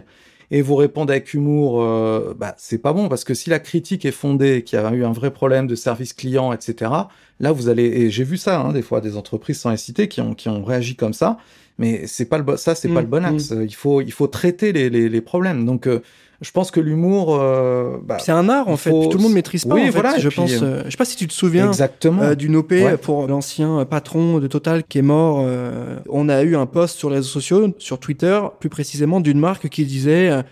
et 0.50 0.62
vous 0.62 0.74
répondre 0.74 1.12
avec 1.12 1.33
humour, 1.33 1.83
euh, 1.83 2.35
bah, 2.37 2.55
c'est 2.59 2.79
pas 2.79 2.92
bon 2.92 3.09
parce 3.09 3.24
que 3.24 3.35
si 3.35 3.50
la 3.50 3.61
critique 3.61 4.05
est 4.05 4.11
fondée, 4.11 4.64
qu'il 4.64 4.79
y 4.79 4.83
a 4.83 4.92
eu 4.92 5.05
un 5.05 5.12
vrai 5.12 5.31
problème 5.31 5.66
de 5.66 5.76
service 5.76 6.12
client, 6.12 6.53
etc. 6.53 6.90
Là, 7.38 7.53
vous 7.53 7.68
allez 7.68 7.85
et 7.85 8.11
j'ai 8.11 8.24
vu 8.24 8.37
ça 8.37 8.61
hein, 8.61 8.72
des 8.72 8.83
fois 8.83 9.00
des 9.00 9.16
entreprises 9.16 9.61
sans 9.61 9.70
les 9.70 9.76
citer 9.76 10.09
qui 10.09 10.20
ont 10.20 10.35
qui 10.35 10.48
ont 10.48 10.64
réagi 10.64 10.96
comme 10.96 11.14
ça, 11.14 11.38
mais 11.80 12.06
c'est 12.06 12.26
pas 12.26 12.38
le 12.38 12.44
bo- 12.44 12.56
ça 12.56 12.76
c'est 12.76 12.88
pas 12.88 13.00
Mm, 13.00 13.04
le 13.04 13.10
bon 13.10 13.24
axe. 13.24 13.52
Il 13.60 13.74
faut 13.74 14.00
il 14.00 14.12
faut 14.12 14.28
traiter 14.28 14.72
les 14.72 14.88
les, 14.90 15.08
les 15.08 15.20
problèmes. 15.20 15.64
Donc 15.66 15.88
euh, 15.88 15.98
je 16.42 16.50
pense 16.52 16.70
que 16.70 16.80
l'humour, 16.80 17.36
euh, 17.38 17.98
bah, 18.02 18.18
C'est 18.18 18.32
un 18.32 18.48
art 18.48 18.68
en 18.68 18.76
fait, 18.78 18.88
faut- 18.90 19.08
tout 19.08 19.18
le 19.18 19.22
monde 19.24 19.34
maîtrise 19.34 19.64
pas. 19.66 19.74
Oui, 19.74 19.82
en 19.82 19.84
fait, 19.86 19.90
voilà, 19.90 20.18
je 20.18 20.28
puis, 20.28 20.36
pense. 20.36 20.52
euh, 20.52 20.64
euh, 20.64 20.82
je 20.86 20.90
sais 20.90 20.96
pas 20.96 21.04
si 21.04 21.16
tu 21.16 21.26
te 21.26 21.32
souviens. 21.34 21.68
exactement. 21.68 22.22
Euh, 22.22 22.34
d'une 22.34 22.56
OP 22.56 22.70
Ouais. 22.72 22.96
pour 22.96 23.26
l'ancien 23.26 23.84
patron 23.84 24.38
de 24.38 24.46
Total 24.46 24.84
qui 24.84 24.98
est 24.98 25.02
mort. 25.02 25.42
euh, 25.46 25.96
on 26.08 26.28
a 26.30 26.42
eu 26.42 26.54
un 26.56 26.64
post 26.66 26.96
sur 26.98 27.10
les 27.10 27.16
réseaux 27.16 27.28
sociaux, 27.28 27.74
sur 27.78 27.98
Twitter, 27.98 28.40
plus 28.60 28.70
précisément 28.70 29.20
d'une 29.20 29.38
marque 29.40 29.68
qui 29.68 29.84
disait, 29.84 30.30
euh, 30.30 30.42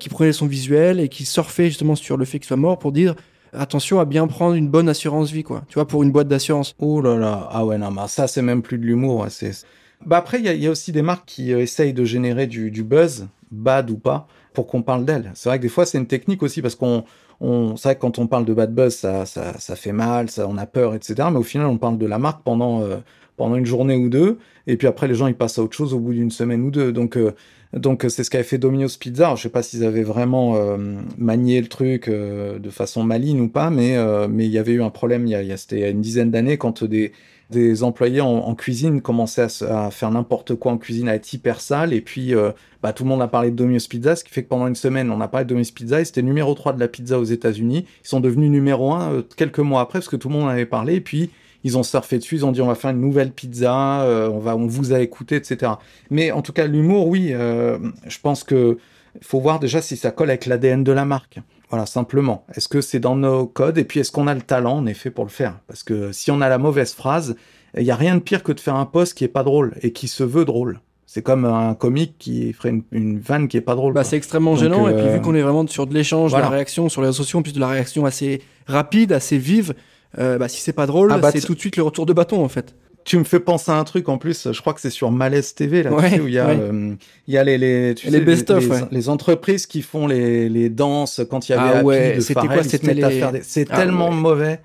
qui 0.00 0.08
prenait 0.08 0.32
son 0.32 0.46
visuel 0.46 0.98
et 1.00 1.08
qui 1.08 1.24
surfait 1.24 1.66
justement 1.66 1.94
sur 1.94 2.16
le 2.16 2.24
fait 2.24 2.38
qu'il 2.38 2.46
soit 2.48 2.56
mort 2.56 2.78
pour 2.78 2.90
dire 2.92 3.14
attention 3.52 4.00
à 4.00 4.04
bien 4.04 4.26
prendre 4.26 4.54
une 4.56 4.68
bonne 4.68 4.88
assurance 4.88 5.30
vie, 5.30 5.42
quoi. 5.44 5.62
Tu 5.68 5.74
vois, 5.74 5.86
pour 5.86 6.02
une 6.02 6.10
boîte 6.10 6.28
d'assurance. 6.28 6.74
Oh 6.80 7.00
là 7.00 7.16
là, 7.16 7.48
ah 7.52 7.64
ouais, 7.64 7.78
non, 7.78 7.90
mais 7.92 8.02
ça, 8.08 8.26
c'est 8.26 8.42
même 8.42 8.62
plus 8.62 8.78
de 8.78 8.84
l'humour. 8.84 9.20
ouais, 9.20 9.30
c'est... 9.30 9.52
Bah 10.04 10.18
après, 10.18 10.38
il 10.40 10.46
y, 10.46 10.56
y 10.62 10.66
a 10.66 10.70
aussi 10.70 10.92
des 10.92 11.02
marques 11.02 11.24
qui 11.26 11.52
euh, 11.52 11.60
essayent 11.60 11.92
de 11.94 12.04
générer 12.04 12.46
du, 12.46 12.70
du 12.70 12.82
buzz, 12.84 13.26
bad 13.50 13.90
ou 13.90 13.96
pas, 13.98 14.28
pour 14.52 14.66
qu'on 14.66 14.82
parle 14.82 15.04
d'elles. 15.04 15.30
C'est 15.34 15.48
vrai 15.48 15.58
que 15.58 15.62
des 15.62 15.68
fois, 15.68 15.86
c'est 15.86 15.98
une 15.98 16.06
technique 16.06 16.42
aussi, 16.42 16.62
parce 16.62 16.74
qu'on... 16.74 17.04
On, 17.38 17.76
c'est 17.76 17.88
vrai 17.88 17.96
que 17.96 18.00
quand 18.00 18.18
on 18.18 18.26
parle 18.26 18.46
de 18.46 18.54
bad 18.54 18.74
buzz, 18.74 18.94
ça, 18.94 19.26
ça, 19.26 19.58
ça 19.58 19.76
fait 19.76 19.92
mal, 19.92 20.30
ça, 20.30 20.48
on 20.48 20.56
a 20.56 20.64
peur, 20.64 20.94
etc. 20.94 21.28
Mais 21.30 21.36
au 21.38 21.42
final, 21.42 21.66
on 21.66 21.76
parle 21.76 21.98
de 21.98 22.06
la 22.06 22.18
marque 22.18 22.42
pendant, 22.44 22.80
euh, 22.82 22.96
pendant 23.36 23.56
une 23.56 23.66
journée 23.66 23.94
ou 23.94 24.08
deux, 24.08 24.38
et 24.66 24.78
puis 24.78 24.86
après, 24.88 25.06
les 25.06 25.14
gens, 25.14 25.26
ils 25.26 25.34
passent 25.34 25.58
à 25.58 25.62
autre 25.62 25.76
chose 25.76 25.92
au 25.92 25.98
bout 26.00 26.14
d'une 26.14 26.30
semaine 26.30 26.62
ou 26.62 26.70
deux. 26.70 26.92
Donc, 26.92 27.18
euh, 27.18 27.34
donc 27.74 28.06
euh, 28.06 28.08
c'est 28.08 28.24
ce 28.24 28.30
qu'avait 28.30 28.42
fait 28.42 28.56
Domino's 28.56 28.96
Pizza. 28.96 29.24
Alors, 29.26 29.36
je 29.36 29.42
sais 29.42 29.48
pas 29.50 29.62
s'ils 29.62 29.84
avaient 29.84 30.02
vraiment 30.02 30.56
euh, 30.56 30.78
manié 31.18 31.60
le 31.60 31.66
truc 31.68 32.08
de 32.08 32.70
façon 32.70 33.02
maligne 33.02 33.40
ou 33.42 33.48
pas, 33.50 33.68
mais 33.68 33.96
mais 34.28 34.46
il 34.46 34.50
y 34.52 34.56
avait 34.58 34.72
eu 34.72 34.82
un 34.82 34.88
problème 34.90 35.26
il 35.26 35.30
y 35.30 35.34
a, 35.34 35.42
y 35.42 35.52
a- 35.52 35.56
c'était 35.58 35.76
il 35.76 35.80
y 35.82 35.84
a 35.84 35.90
une 35.90 36.00
dizaine 36.00 36.30
d'années 36.30 36.56
quand 36.56 36.84
des 36.84 37.12
des 37.50 37.84
employés 37.84 38.20
en, 38.20 38.54
cuisine 38.54 39.00
commençaient 39.00 39.46
à, 39.62 39.90
faire 39.90 40.10
n'importe 40.10 40.54
quoi 40.56 40.72
en 40.72 40.78
cuisine, 40.78 41.08
à 41.08 41.14
être 41.14 41.32
hyper 41.32 41.60
sale, 41.60 41.92
et 41.92 42.00
puis 42.00 42.34
euh, 42.34 42.50
bah, 42.82 42.92
tout 42.92 43.04
le 43.04 43.08
monde 43.08 43.22
a 43.22 43.28
parlé 43.28 43.50
de 43.50 43.56
Domino's 43.56 43.86
Pizza, 43.86 44.16
ce 44.16 44.24
qui 44.24 44.32
fait 44.32 44.42
que 44.42 44.48
pendant 44.48 44.66
une 44.66 44.74
semaine, 44.74 45.10
on 45.10 45.20
a 45.20 45.28
parlé 45.28 45.44
de 45.44 45.50
Domino's 45.50 45.70
Pizza, 45.70 46.00
et 46.00 46.04
c'était 46.04 46.22
numéro 46.22 46.54
3 46.54 46.72
de 46.72 46.80
la 46.80 46.88
pizza 46.88 47.18
aux 47.20 47.24
États-Unis. 47.24 47.86
Ils 48.04 48.08
sont 48.08 48.20
devenus 48.20 48.50
numéro 48.50 48.92
1 48.92 49.12
euh, 49.12 49.22
quelques 49.36 49.60
mois 49.60 49.80
après, 49.80 50.00
parce 50.00 50.08
que 50.08 50.16
tout 50.16 50.28
le 50.28 50.34
monde 50.34 50.44
en 50.44 50.48
avait 50.48 50.66
parlé, 50.66 50.96
et 50.96 51.00
puis 51.00 51.30
ils 51.62 51.78
ont 51.78 51.84
surfé 51.84 52.18
dessus, 52.18 52.36
ils 52.36 52.46
ont 52.46 52.52
dit 52.52 52.62
on 52.62 52.66
va 52.66 52.74
faire 52.74 52.90
une 52.90 53.00
nouvelle 53.00 53.30
pizza, 53.30 54.02
euh, 54.02 54.28
on 54.28 54.38
va, 54.38 54.56
on 54.56 54.66
vous 54.66 54.92
a 54.92 55.00
écouté, 55.00 55.36
etc. 55.36 55.72
Mais 56.10 56.32
en 56.32 56.42
tout 56.42 56.52
cas, 56.52 56.66
l'humour, 56.66 57.06
oui, 57.06 57.28
je 57.30 58.18
pense 58.22 58.44
que 58.44 58.78
faut 59.22 59.40
voir 59.40 59.60
déjà 59.60 59.80
si 59.80 59.96
ça 59.96 60.10
colle 60.10 60.30
avec 60.30 60.46
l'ADN 60.46 60.84
de 60.84 60.92
la 60.92 61.04
marque. 61.04 61.38
Voilà, 61.70 61.86
simplement. 61.86 62.44
Est-ce 62.54 62.68
que 62.68 62.80
c'est 62.80 63.00
dans 63.00 63.16
nos 63.16 63.46
codes? 63.46 63.78
Et 63.78 63.84
puis 63.84 64.00
est-ce 64.00 64.12
qu'on 64.12 64.26
a 64.28 64.34
le 64.34 64.40
talent 64.42 64.76
en 64.78 64.86
effet 64.86 65.10
pour 65.10 65.24
le 65.24 65.30
faire? 65.30 65.58
Parce 65.66 65.82
que 65.82 66.12
si 66.12 66.30
on 66.30 66.40
a 66.40 66.48
la 66.48 66.58
mauvaise 66.58 66.92
phrase, 66.94 67.36
il 67.76 67.82
n'y 67.82 67.90
a 67.90 67.96
rien 67.96 68.14
de 68.14 68.20
pire 68.20 68.42
que 68.42 68.52
de 68.52 68.60
faire 68.60 68.76
un 68.76 68.86
post 68.86 69.14
qui 69.14 69.24
est 69.24 69.28
pas 69.28 69.42
drôle 69.42 69.74
et 69.82 69.92
qui 69.92 70.08
se 70.08 70.22
veut 70.22 70.44
drôle. 70.44 70.80
C'est 71.06 71.22
comme 71.22 71.44
un 71.44 71.74
comique 71.74 72.16
qui 72.18 72.52
ferait 72.52 72.70
une, 72.70 72.82
une 72.90 73.18
vanne 73.20 73.48
qui 73.48 73.56
est 73.56 73.62
pas 73.62 73.74
drôle. 73.74 73.94
Bah, 73.94 74.04
c'est 74.04 74.16
extrêmement 74.16 74.52
Donc, 74.52 74.60
gênant. 74.60 74.88
Et 74.88 74.94
puis, 74.94 75.06
euh, 75.06 75.14
vu 75.14 75.20
qu'on 75.20 75.34
est 75.34 75.42
vraiment 75.42 75.66
sur 75.66 75.86
de 75.86 75.94
l'échange, 75.94 76.32
de 76.32 76.38
la 76.38 76.48
réaction 76.48 76.88
sur 76.88 77.00
les 77.00 77.08
réseaux 77.08 77.22
sociaux, 77.22 77.38
en 77.38 77.42
plus 77.42 77.52
de 77.52 77.60
la 77.60 77.68
réaction 77.68 78.04
assez 78.06 78.42
rapide, 78.66 79.12
assez 79.12 79.38
vive, 79.38 79.74
euh, 80.18 80.36
bah, 80.38 80.48
si 80.48 80.60
c'est 80.60 80.72
pas 80.72 80.86
drôle, 80.86 81.10
Ah 81.12 81.18
bah, 81.18 81.30
c'est 81.30 81.40
tout 81.40 81.54
de 81.54 81.60
suite 81.60 81.76
le 81.76 81.82
retour 81.82 82.06
de 82.06 82.12
bâton, 82.12 82.44
en 82.44 82.48
fait. 82.48 82.74
Tu 83.06 83.16
me 83.18 83.24
fais 83.24 83.38
penser 83.40 83.70
à 83.70 83.76
un 83.76 83.84
truc 83.84 84.08
en 84.08 84.18
plus, 84.18 84.48
je 84.52 84.60
crois 84.60 84.74
que 84.74 84.80
c'est 84.80 84.90
sur 84.90 85.10
Malaise 85.12 85.54
TV 85.54 85.82
là, 85.84 85.90
tu 85.90 85.96
Ouais, 85.96 86.10
sais, 86.10 86.20
où 86.20 86.26
il 86.26 86.34
y 86.34 86.38
a, 86.40 86.48
ouais. 86.48 86.58
euh, 86.60 86.94
il 87.28 87.34
y 87.34 87.38
a 87.38 87.44
les, 87.44 87.56
les, 87.56 87.94
tu 87.94 88.06
Les 88.08 88.18
sais, 88.18 88.20
best-of, 88.24 88.64
les, 88.64 88.68
ouais. 88.70 88.80
les 88.90 89.08
entreprises 89.08 89.64
qui 89.66 89.80
font 89.82 90.08
les, 90.08 90.48
les 90.48 90.68
danses 90.70 91.20
quand 91.30 91.48
il 91.48 91.52
y 91.52 91.54
avait 91.54 91.78
Ah 91.78 91.84
ouais, 91.84 92.16
c'était 92.20 92.46
quoi, 92.48 92.64
c'était 92.64 92.94
les- 92.94 93.02
des- 93.32 93.40
C'est 93.42 93.68
Ah 93.70 93.76
tellement 93.76 94.10
mauvais. 94.10 94.60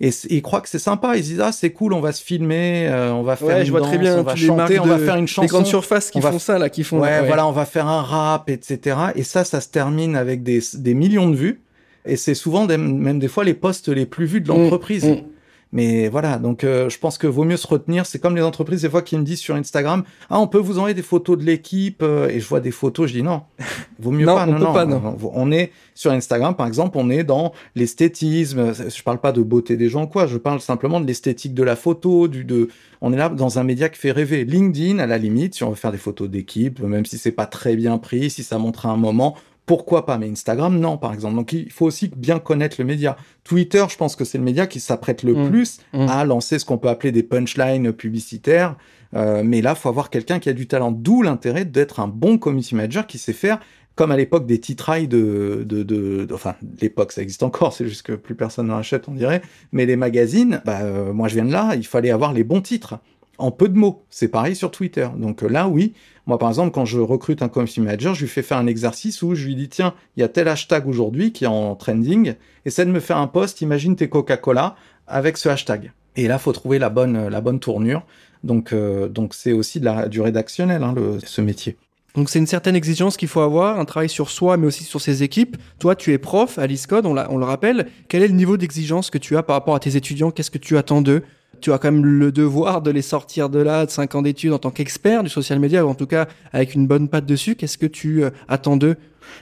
Et 0.00 0.08
ils 0.30 0.40
croient 0.42 0.62
que 0.62 0.70
c'est 0.70 0.78
sympa, 0.80 1.16
ils 1.16 1.22
disent 1.22 1.40
ah 1.40 1.52
c'est 1.52 1.70
cool, 1.70 1.92
on 1.92 2.00
va 2.00 2.12
se 2.12 2.24
filmer, 2.24 2.88
euh, 2.88 3.12
on 3.12 3.22
va 3.22 3.36
faire 3.36 3.58
une 3.58 3.66
je 3.66 3.70
vois 3.70 3.80
danse, 3.80 3.90
très 3.90 3.98
bien 3.98 4.18
on 4.18 4.22
va 4.22 4.34
les 4.34 4.40
chanter, 4.40 4.78
on 4.80 4.86
va 4.86 4.98
de- 4.98 5.04
faire 5.04 5.14
une 5.16 5.20
Les 5.20 5.26
chanson. 5.28 5.46
grandes 5.48 5.66
surfaces 5.66 6.10
qui 6.10 6.16
on 6.18 6.20
va 6.22 6.32
font 6.32 6.38
ça, 6.40 6.58
là, 6.58 6.70
qui 6.70 6.82
font. 6.84 6.98
Ouais, 6.98 7.24
voilà, 7.26 7.46
on 7.46 7.52
va 7.52 7.66
faire 7.66 7.86
un 7.86 8.00
rap, 8.02 8.48
etc. 8.48 8.96
Et 9.16 9.22
ça, 9.22 9.44
ça 9.44 9.60
se 9.60 9.68
termine 9.68 10.16
avec 10.16 10.42
des, 10.42 10.60
des 10.74 10.94
millions 10.94 11.28
de 11.28 11.36
vues. 11.36 11.60
Et 12.06 12.16
c'est 12.16 12.34
souvent 12.34 12.64
des- 12.64 12.78
même 12.78 13.18
des 13.20 13.28
fois 13.28 13.44
les 13.44 13.54
postes 13.54 13.88
les 13.88 14.06
plus 14.06 14.24
vus 14.26 14.40
de 14.40 14.48
l'entreprise. 14.48 15.04
Mm, 15.04 15.10
mm. 15.12 15.22
Mais 15.72 16.08
voilà, 16.08 16.38
donc 16.38 16.64
euh, 16.64 16.90
je 16.90 16.98
pense 16.98 17.16
que 17.16 17.26
vaut 17.26 17.44
mieux 17.44 17.56
se 17.56 17.66
retenir. 17.66 18.04
C'est 18.04 18.18
comme 18.18 18.36
les 18.36 18.42
entreprises 18.42 18.82
des 18.82 18.90
fois 18.90 19.00
qui 19.00 19.16
me 19.16 19.24
disent 19.24 19.40
sur 19.40 19.54
Instagram, 19.54 20.04
ah 20.28 20.38
on 20.38 20.46
peut 20.46 20.58
vous 20.58 20.76
envoyer 20.76 20.94
des 20.94 21.02
photos 21.02 21.38
de 21.38 21.44
l'équipe 21.44 22.02
euh, 22.02 22.28
et 22.28 22.40
je 22.40 22.46
vois 22.46 22.60
des 22.60 22.70
photos, 22.70 23.08
je 23.08 23.14
dis 23.14 23.22
non, 23.22 23.42
vaut 23.98 24.10
mieux 24.10 24.26
Non, 24.26 24.34
pas. 24.34 24.46
on 24.46 24.58
peut 24.58 24.64
pas, 24.64 24.84
non. 24.84 25.16
On 25.32 25.50
est 25.50 25.72
sur 25.94 26.10
Instagram 26.10 26.54
par 26.54 26.66
exemple, 26.66 26.98
on 26.98 27.08
est 27.08 27.24
dans 27.24 27.52
l'esthétisme. 27.74 28.72
Je 28.74 29.02
parle 29.02 29.18
pas 29.18 29.32
de 29.32 29.42
beauté 29.42 29.78
des 29.78 29.88
gens 29.88 30.06
quoi, 30.06 30.26
je 30.26 30.36
parle 30.36 30.60
simplement 30.60 31.00
de 31.00 31.06
l'esthétique 31.06 31.54
de 31.54 31.62
la 31.62 31.74
photo, 31.74 32.28
du 32.28 32.44
de. 32.44 32.68
On 33.00 33.12
est 33.12 33.16
là 33.16 33.30
dans 33.30 33.58
un 33.58 33.64
média 33.64 33.88
qui 33.88 33.98
fait 33.98 34.12
rêver. 34.12 34.44
LinkedIn 34.44 34.98
à 34.98 35.06
la 35.06 35.18
limite, 35.18 35.54
si 35.54 35.64
on 35.64 35.70
veut 35.70 35.74
faire 35.74 35.90
des 35.90 35.98
photos 35.98 36.28
d'équipe, 36.28 36.80
même 36.80 37.04
si 37.04 37.18
c'est 37.18 37.32
pas 37.32 37.46
très 37.46 37.74
bien 37.76 37.98
pris, 37.98 38.30
si 38.30 38.44
ça 38.44 38.58
montre 38.58 38.86
un 38.86 38.96
moment, 38.96 39.36
pourquoi 39.76 40.04
pas 40.04 40.18
Mais 40.18 40.28
Instagram, 40.28 40.78
non, 40.78 40.98
par 40.98 41.14
exemple. 41.14 41.36
Donc 41.36 41.52
il 41.54 41.70
faut 41.72 41.86
aussi 41.86 42.10
bien 42.14 42.38
connaître 42.38 42.76
le 42.78 42.84
média. 42.84 43.16
Twitter, 43.42 43.84
je 43.88 43.96
pense 43.96 44.16
que 44.16 44.24
c'est 44.24 44.36
le 44.36 44.44
média 44.44 44.66
qui 44.66 44.80
s'apprête 44.80 45.22
le 45.22 45.34
Mm. 45.34 45.48
plus 45.50 45.78
Mm. 45.94 46.08
à 46.10 46.24
lancer 46.26 46.58
ce 46.58 46.64
qu'on 46.66 46.76
peut 46.76 46.88
appeler 46.88 47.10
des 47.12 47.22
punchlines 47.22 47.90
publicitaires. 47.92 48.76
Euh, 49.14 49.42
mais 49.44 49.62
là, 49.62 49.74
faut 49.74 49.88
avoir 49.88 50.10
quelqu'un 50.10 50.38
qui 50.40 50.48
a 50.50 50.52
du 50.52 50.66
talent. 50.66 50.92
D'où 50.92 51.22
l'intérêt 51.22 51.64
d'être 51.64 52.00
un 52.00 52.08
bon 52.08 52.36
community 52.38 52.74
manager 52.74 53.06
qui 53.06 53.16
sait 53.18 53.32
faire, 53.32 53.60
comme 53.94 54.10
à 54.10 54.16
l'époque 54.16 54.46
des 54.46 54.58
titrailles 54.58 55.08
de, 55.08 55.64
de, 55.66 55.82
de, 55.82 56.24
de- 56.26 56.34
enfin, 56.34 56.54
l'époque, 56.80 57.12
ça 57.12 57.22
existe 57.22 57.42
encore, 57.42 57.72
c'est 57.76 57.86
juste 57.88 58.02
que 58.02 58.12
plus 58.12 58.34
personne 58.34 58.66
n'en 58.68 58.78
achète, 58.78 59.08
on 59.08 59.12
dirait. 59.14 59.42
Mais 59.72 59.84
les 59.86 59.96
magazines, 59.96 60.60
bah, 60.64 60.80
euh, 60.82 61.12
moi 61.12 61.28
je 61.28 61.34
viens 61.34 61.44
de 61.44 61.52
là, 61.52 61.74
il 61.76 61.86
fallait 61.86 62.10
avoir 62.10 62.32
les 62.32 62.44
bons 62.44 62.60
titres. 62.62 62.98
En 63.42 63.50
peu 63.50 63.68
de 63.68 63.76
mots. 63.76 64.04
C'est 64.08 64.28
pareil 64.28 64.54
sur 64.54 64.70
Twitter. 64.70 65.08
Donc 65.16 65.42
euh, 65.42 65.48
là, 65.48 65.66
oui. 65.66 65.94
Moi, 66.26 66.38
par 66.38 66.48
exemple, 66.48 66.70
quand 66.70 66.84
je 66.84 67.00
recrute 67.00 67.42
un 67.42 67.48
community 67.48 67.80
manager, 67.80 68.14
je 68.14 68.20
lui 68.20 68.28
fais 68.28 68.42
faire 68.42 68.58
un 68.58 68.68
exercice 68.68 69.20
où 69.22 69.34
je 69.34 69.44
lui 69.44 69.56
dis, 69.56 69.68
tiens, 69.68 69.94
il 70.16 70.20
y 70.20 70.22
a 70.22 70.28
tel 70.28 70.46
hashtag 70.46 70.86
aujourd'hui 70.86 71.32
qui 71.32 71.42
est 71.42 71.48
en 71.48 71.74
trending. 71.74 72.34
Essaie 72.64 72.86
de 72.86 72.92
me 72.92 73.00
faire 73.00 73.16
un 73.16 73.26
post, 73.26 73.60
imagine 73.60 73.96
tes 73.96 74.08
Coca-Cola 74.08 74.76
avec 75.08 75.36
ce 75.36 75.48
hashtag. 75.48 75.90
Et 76.14 76.28
là, 76.28 76.38
faut 76.38 76.52
trouver 76.52 76.78
la 76.78 76.88
bonne, 76.88 77.28
la 77.28 77.40
bonne 77.40 77.58
tournure. 77.58 78.06
Donc, 78.44 78.72
euh, 78.72 79.08
donc 79.08 79.34
c'est 79.34 79.52
aussi 79.52 79.80
la, 79.80 80.08
du 80.08 80.20
rédactionnel, 80.20 80.84
hein, 80.84 80.94
ce 81.24 81.40
métier. 81.40 81.76
Donc 82.14 82.28
c'est 82.28 82.38
une 82.38 82.46
certaine 82.46 82.76
exigence 82.76 83.16
qu'il 83.16 83.28
faut 83.28 83.40
avoir, 83.40 83.80
un 83.80 83.84
travail 83.86 84.08
sur 84.08 84.30
soi, 84.30 84.56
mais 84.56 84.66
aussi 84.68 84.84
sur 84.84 85.00
ses 85.00 85.24
équipes. 85.24 85.56
Toi, 85.80 85.96
tu 85.96 86.12
es 86.12 86.18
prof 86.18 86.58
à 86.58 86.66
l'ISCOD, 86.68 87.06
on, 87.06 87.14
l'a- 87.14 87.26
on 87.30 87.38
le 87.38 87.44
rappelle. 87.44 87.88
Quel 88.08 88.22
est 88.22 88.28
le 88.28 88.34
niveau 88.34 88.56
d'exigence 88.56 89.10
que 89.10 89.18
tu 89.18 89.36
as 89.36 89.42
par 89.42 89.56
rapport 89.56 89.74
à 89.74 89.80
tes 89.80 89.96
étudiants? 89.96 90.30
Qu'est-ce 90.30 90.50
que 90.50 90.58
tu 90.58 90.76
attends 90.76 91.02
d'eux? 91.02 91.22
Tu 91.62 91.72
as 91.72 91.78
quand 91.78 91.92
même 91.92 92.04
le 92.04 92.32
devoir 92.32 92.82
de 92.82 92.90
les 92.90 93.02
sortir 93.02 93.48
de 93.48 93.60
là, 93.60 93.86
de 93.86 93.90
5 93.90 94.16
ans 94.16 94.22
d'études 94.22 94.52
en 94.52 94.58
tant 94.58 94.70
qu'expert 94.70 95.22
du 95.22 95.30
social 95.30 95.58
media, 95.60 95.86
ou 95.86 95.88
en 95.88 95.94
tout 95.94 96.06
cas 96.06 96.26
avec 96.52 96.74
une 96.74 96.86
bonne 96.86 97.08
patte 97.08 97.24
dessus. 97.24 97.54
Qu'est-ce 97.54 97.78
que 97.78 97.86
tu 97.86 98.24
euh, 98.24 98.30
attends 98.48 98.76
d'eux? 98.76 98.96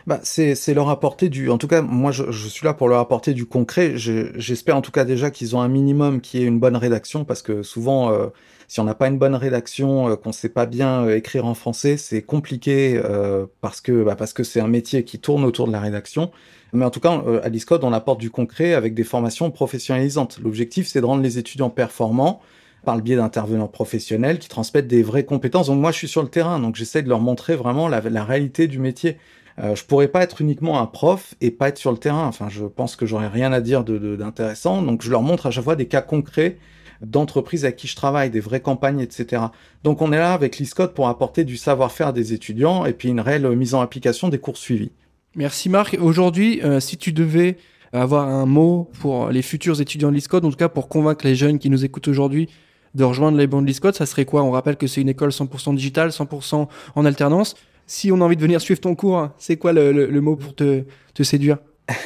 Bah, 0.07 0.21
c'est, 0.23 0.75
leur 0.75 0.91
apporter 0.91 1.29
du. 1.31 1.51
En 1.51 1.59
tout 1.59 1.67
cas, 1.67 1.83
moi, 1.83 2.13
je, 2.13 2.31
suis 2.31 2.65
là 2.65 2.75
pour 2.75 2.89
leur 2.89 2.99
apporter 2.99 3.33
du 3.33 3.47
concret. 3.47 3.97
Je- 3.97 4.31
j'espère 4.37 4.77
en 4.77 4.83
tout 4.83 4.93
cas 4.93 5.05
déjà 5.05 5.31
qu'ils 5.31 5.57
ont 5.57 5.61
un 5.63 5.69
minimum 5.69 6.21
qui 6.21 6.39
est 6.39 6.45
une 6.45 6.61
bonne 6.61 6.77
rédaction, 6.77 7.25
parce 7.25 7.43
que 7.43 7.63
souvent, 7.63 8.13
euh, 8.13 8.27
si 8.71 8.79
on 8.79 8.85
n'a 8.85 8.95
pas 8.95 9.09
une 9.09 9.19
bonne 9.19 9.35
rédaction, 9.35 10.11
euh, 10.11 10.15
qu'on 10.15 10.31
sait 10.31 10.49
pas 10.49 10.65
bien 10.65 11.05
euh, 11.05 11.17
écrire 11.17 11.45
en 11.45 11.55
français, 11.55 11.97
c'est 11.97 12.23
compliqué 12.23 13.01
euh, 13.05 13.47
parce 13.61 13.81
que 13.81 14.05
bah, 14.05 14.15
parce 14.15 14.33
que 14.33 14.45
c'est 14.45 14.61
un 14.61 14.69
métier 14.69 15.03
qui 15.03 15.19
tourne 15.19 15.43
autour 15.45 15.67
de 15.67 15.73
la 15.73 15.81
rédaction. 15.81 16.31
Mais 16.73 16.85
en 16.85 16.91
tout 16.91 17.01
cas, 17.01 17.21
à 17.43 17.49
l'ISCOD, 17.49 17.83
on 17.83 17.93
apporte 17.93 18.21
du 18.21 18.31
concret 18.31 18.75
avec 18.75 18.95
des 18.95 19.03
formations 19.03 19.51
professionnalisantes. 19.51 20.39
L'objectif, 20.41 20.87
c'est 20.87 21.01
de 21.01 21.05
rendre 21.05 21.21
les 21.21 21.37
étudiants 21.37 21.69
performants 21.69 22.41
par 22.85 22.95
le 22.95 23.03
biais 23.03 23.17
d'intervenants 23.17 23.67
professionnels 23.67 24.39
qui 24.39 24.49
transmettent 24.49 24.87
des 24.87 25.03
vraies 25.03 25.25
compétences. 25.25 25.67
Donc 25.67 25.81
moi, 25.81 25.91
je 25.91 25.97
suis 25.97 26.09
sur 26.09 26.23
le 26.23 26.29
terrain, 26.29 26.61
donc 26.61 26.77
j'essaie 26.77 27.03
de 27.03 27.09
leur 27.09 27.19
montrer 27.19 27.57
vraiment 27.57 27.89
la, 27.89 28.25
réalité 28.25 28.69
du 28.69 28.79
métier. 28.79 29.17
Euh, 29.59 29.75
je 29.75 29.85
pourrais 29.85 30.07
pas 30.07 30.23
être 30.23 30.41
uniquement 30.41 30.81
un 30.81 30.87
prof 30.87 31.35
et 31.41 31.51
pas 31.51 31.71
être 31.71 31.79
sur 31.79 31.91
le 31.91 31.99
terrain. 31.99 32.29
Enfin, 32.29 32.49
je 32.49 32.65
pense 32.65 32.95
que 32.95 33.05
j'aurais 33.05 33.27
rien 33.27 33.53
à 33.53 33.61
dire 33.61 33.83
de- 33.83 33.99
de- 33.99 34.15
d'intéressant. 34.15 34.81
Donc, 34.81 35.03
je 35.03 35.11
leur 35.11 35.23
montre 35.23 35.47
à 35.47 35.51
chaque 35.51 35.65
fois 35.65 35.75
des 35.75 35.89
cas 35.89 36.03
concrets 36.03 36.57
d'entreprises 37.01 37.65
avec 37.65 37.77
qui 37.77 37.87
je 37.87 37.97
travaille, 37.97 38.31
des 38.31 38.41
vraies 38.41 38.61
campagnes, 38.61 39.01
etc. 39.01 39.43
Donc, 39.85 40.03
on 40.03 40.13
est 40.13 40.19
là 40.19 40.35
avec 40.35 40.59
l'ISCOT 40.59 40.89
pour 40.89 41.09
apporter 41.09 41.45
du 41.45 41.57
savoir-faire 41.57 42.13
des 42.13 42.33
étudiants 42.33 42.85
et 42.85 42.93
puis 42.93 43.09
une 43.09 43.21
réelle 43.21 43.49
mise 43.57 43.75
en 43.75 43.81
application 43.81 44.29
des 44.29 44.39
cours 44.39 44.57
suivis. 44.57 44.91
Merci 45.37 45.69
Marc. 45.69 45.97
Aujourd'hui, 46.01 46.61
euh, 46.63 46.81
si 46.81 46.97
tu 46.97 47.13
devais 47.13 47.57
avoir 47.93 48.29
un 48.29 48.47
mot 48.47 48.91
pour 49.01 49.31
les 49.31 49.43
futurs 49.43 49.81
étudiants 49.81 50.11
de 50.11 50.15
l'ISCOD, 50.15 50.45
en 50.45 50.51
tout 50.51 50.57
cas 50.57 50.69
pour 50.69 50.89
convaincre 50.89 51.25
les 51.25 51.35
jeunes 51.35 51.59
qui 51.59 51.71
nous 51.71 51.85
écoutent 51.85 52.09
aujourd'hui 52.09 52.49
de 52.95 53.05
rejoindre 53.05 53.39
les 53.39 53.47
bancs 53.47 53.63
de 53.63 53.67
l'ISCOD, 53.67 53.95
ça 53.95 54.07
serait 54.07 54.25
quoi? 54.25 54.43
On 54.43 54.51
rappelle 54.51 54.77
que 54.77 54.87
c'est 54.87 55.01
une 55.01 55.09
école 55.09 55.31
100% 55.31 55.75
digitale, 55.77 56.11
100% 56.11 56.69
en 56.95 57.05
alternance. 57.05 57.55
Si 57.87 58.11
on 58.11 58.21
a 58.21 58.25
envie 58.25 58.37
de 58.37 58.43
venir 58.43 58.61
suivre 58.61 58.81
ton 58.81 58.95
cours, 58.95 59.29
c'est 59.39 59.57
quoi 59.57 59.73
le, 59.73 60.21
mot 60.21 60.37
pour 60.37 60.55
te 60.55 60.85
séduire? 61.23 61.59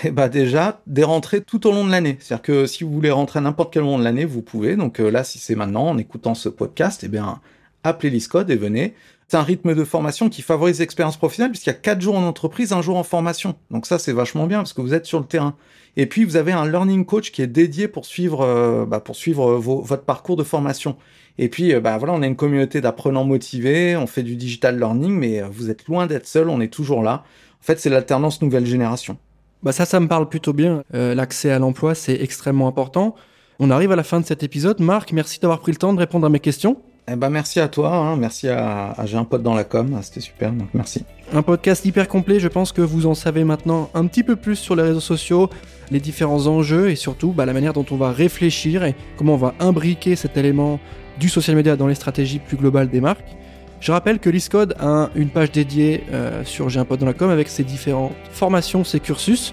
Eh 0.05 0.11
bah 0.11 0.29
déjà, 0.29 0.81
des 0.87 1.05
rentrées 1.05 1.43
tout 1.43 1.67
au 1.67 1.73
long 1.73 1.85
de 1.85 1.91
l'année. 1.91 2.17
C'est-à-dire 2.21 2.43
que 2.43 2.67
si 2.67 2.85
vous 2.85 2.93
voulez 2.93 3.11
rentrer 3.11 3.39
à 3.39 3.43
n'importe 3.43 3.73
quel 3.73 3.83
moment 3.83 3.99
de 3.99 4.05
l'année, 4.05 4.25
vous 4.25 4.43
pouvez. 4.43 4.77
Donc 4.77 5.01
euh, 5.01 5.11
là, 5.11 5.25
si 5.25 5.39
c'est 5.39 5.55
maintenant, 5.55 5.89
en 5.89 5.99
écoutant 5.99 6.35
ce 6.35 6.49
podcast, 6.49 7.03
eh 7.05 7.09
bien, 7.09 7.41
appelez 7.83 8.11
l'ISCOD 8.11 8.51
et 8.51 8.57
venez. 8.57 8.95
C'est 9.29 9.37
un 9.39 9.43
rythme 9.43 9.75
de 9.75 9.85
formation 9.85 10.29
qui 10.29 10.43
favorise 10.43 10.81
l'expérience 10.81 11.17
professionnelle 11.17 11.51
puisqu'il 11.51 11.71
y 11.71 11.73
a 11.73 11.79
quatre 11.79 12.01
jours 12.01 12.17
en 12.17 12.25
entreprise, 12.25 12.73
un 12.73 12.83
jour 12.83 12.97
en 12.97 13.03
formation. 13.03 13.57
Donc 13.71 13.87
ça, 13.87 13.99
c'est 13.99 14.13
vachement 14.13 14.47
bien 14.47 14.59
parce 14.59 14.75
que 14.75 14.81
vous 14.81 14.95
êtes 14.95 15.07
sur 15.07 15.19
le 15.19 15.27
terrain. 15.27 15.57
Et 15.97 16.07
puis, 16.07 16.25
vous 16.25 16.37
avez 16.37 16.53
un 16.53 16.69
learning 16.69 17.05
coach 17.05 17.31
qui 17.31 17.41
est 17.41 17.47
dédié 17.47 17.89
pour 17.89 18.05
suivre, 18.05 18.43
euh, 18.43 18.85
bah, 18.85 19.01
pour 19.01 19.17
suivre 19.17 19.53
euh, 19.53 19.59
votre 19.59 20.03
parcours 20.03 20.37
de 20.37 20.43
formation. 20.43 20.97
Et 21.39 21.49
puis, 21.49 21.75
bah, 21.81 21.99
voilà, 21.99 22.15
on 22.15 22.23
a 22.23 22.27
une 22.27 22.37
communauté 22.37 22.81
d'apprenants 22.81 23.25
motivés, 23.25 23.97
on 23.97 24.07
fait 24.07 24.23
du 24.23 24.37
digital 24.37 24.79
learning, 24.79 25.13
mais 25.13 25.43
vous 25.43 25.71
êtes 25.71 25.87
loin 25.87 26.07
d'être 26.07 26.27
seul, 26.27 26.49
on 26.49 26.61
est 26.61 26.73
toujours 26.73 27.03
là. 27.03 27.25
En 27.61 27.65
fait, 27.65 27.81
c'est 27.81 27.91
l'alternance 27.91 28.43
nouvelle 28.43 28.67
génération. 28.67 29.19
Bah 29.65 29.73
ça, 29.73 29.87
ça 29.87 29.99
me 29.99 30.09
parle 30.09 30.29
plutôt 30.29 30.53
bien. 30.53 30.85
Euh, 30.95 31.15
L'accès 31.15 31.51
à 31.51 31.59
l'emploi, 31.59 31.95
c'est 31.95 32.21
extrêmement 32.21 32.69
important. 32.69 33.15
On 33.59 33.71
arrive 33.71 33.93
à 33.93 33.97
la 33.97 34.03
fin 34.03 34.21
de 34.21 34.27
cet 34.27 34.43
épisode. 34.43 34.79
Marc, 34.81 35.13
merci 35.13 35.41
d'avoir 35.41 35.61
pris 35.61 35.73
le 35.73 35.79
temps 35.79 35.95
de 35.95 35.99
répondre 35.99 36.27
à 36.27 36.29
mes 36.29 36.41
questions. 36.41 36.77
Eh 37.11 37.17
ben, 37.17 37.31
merci 37.31 37.61
à 37.61 37.69
toi, 37.69 37.95
hein, 37.95 38.17
merci 38.17 38.49
à, 38.49 38.91
à 38.93 39.07
J'ai 39.07 39.17
un 39.17 39.25
pote 39.25 39.43
dans 39.43 39.55
la 39.55 39.65
com, 39.65 39.99
c'était 40.03 40.21
super, 40.21 40.53
donc 40.53 40.69
merci. 40.75 41.05
Un 41.33 41.43
podcast 41.43 41.85
hyper 41.85 42.09
complet, 42.09 42.41
je 42.41 42.49
pense 42.49 42.73
que 42.73 42.81
vous 42.81 43.07
en 43.07 43.15
savez 43.15 43.45
maintenant 43.45 43.91
un 43.95 44.07
petit 44.07 44.23
peu 44.23 44.37
plus 44.37 44.57
sur 44.57 44.75
les 44.75 44.83
réseaux 44.83 45.01
sociaux, 45.01 45.51
les 45.91 46.01
différents 46.01 46.47
enjeux 46.47 46.91
et 46.91 46.97
surtout 46.97 47.33
bah, 47.33 47.45
la 47.45 47.53
manière 47.53 47.75
dont 47.75 47.85
on 47.91 47.97
va 47.97 48.11
réfléchir 48.11 48.85
et 48.85 48.95
comment 49.19 49.35
on 49.35 49.39
va 49.39 49.55
imbriquer 49.61 50.17
cet 50.17 50.39
élément 50.39 50.81
du 51.21 51.29
social 51.29 51.57
media 51.57 51.77
dans 51.77 51.87
les 51.87 51.95
stratégies 51.95 52.39
plus 52.39 52.57
globales 52.57 52.89
des 52.89 53.03
marques. 53.03 53.37
Je 53.85 53.93
rappelle 53.93 54.19
que 54.19 54.31
l'ISCOD 54.31 54.77
a 54.79 54.87
un- 54.87 55.11
une 55.15 55.29
page 55.29 55.53
dédiée 55.53 56.05
euh, 56.11 56.43
sur 56.45 56.71
J'ai 56.71 56.81
un 56.81 56.87
pote 56.87 57.03
avec 57.03 57.49
ses 57.49 57.65
différentes 57.65 58.15
formations, 58.31 58.83
ses 58.83 58.99
cursus. 58.99 59.53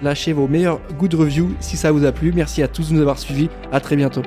Lâchez 0.00 0.32
vos 0.32 0.46
meilleurs 0.46 0.78
good 0.96 1.14
reviews 1.14 1.56
si 1.58 1.76
ça 1.76 1.90
vous 1.90 2.04
a 2.04 2.12
plu. 2.12 2.32
Merci 2.32 2.62
à 2.62 2.68
tous 2.68 2.90
de 2.90 2.94
nous 2.94 3.00
avoir 3.00 3.18
suivis. 3.18 3.48
À 3.72 3.80
très 3.80 3.96
bientôt. 3.96 4.22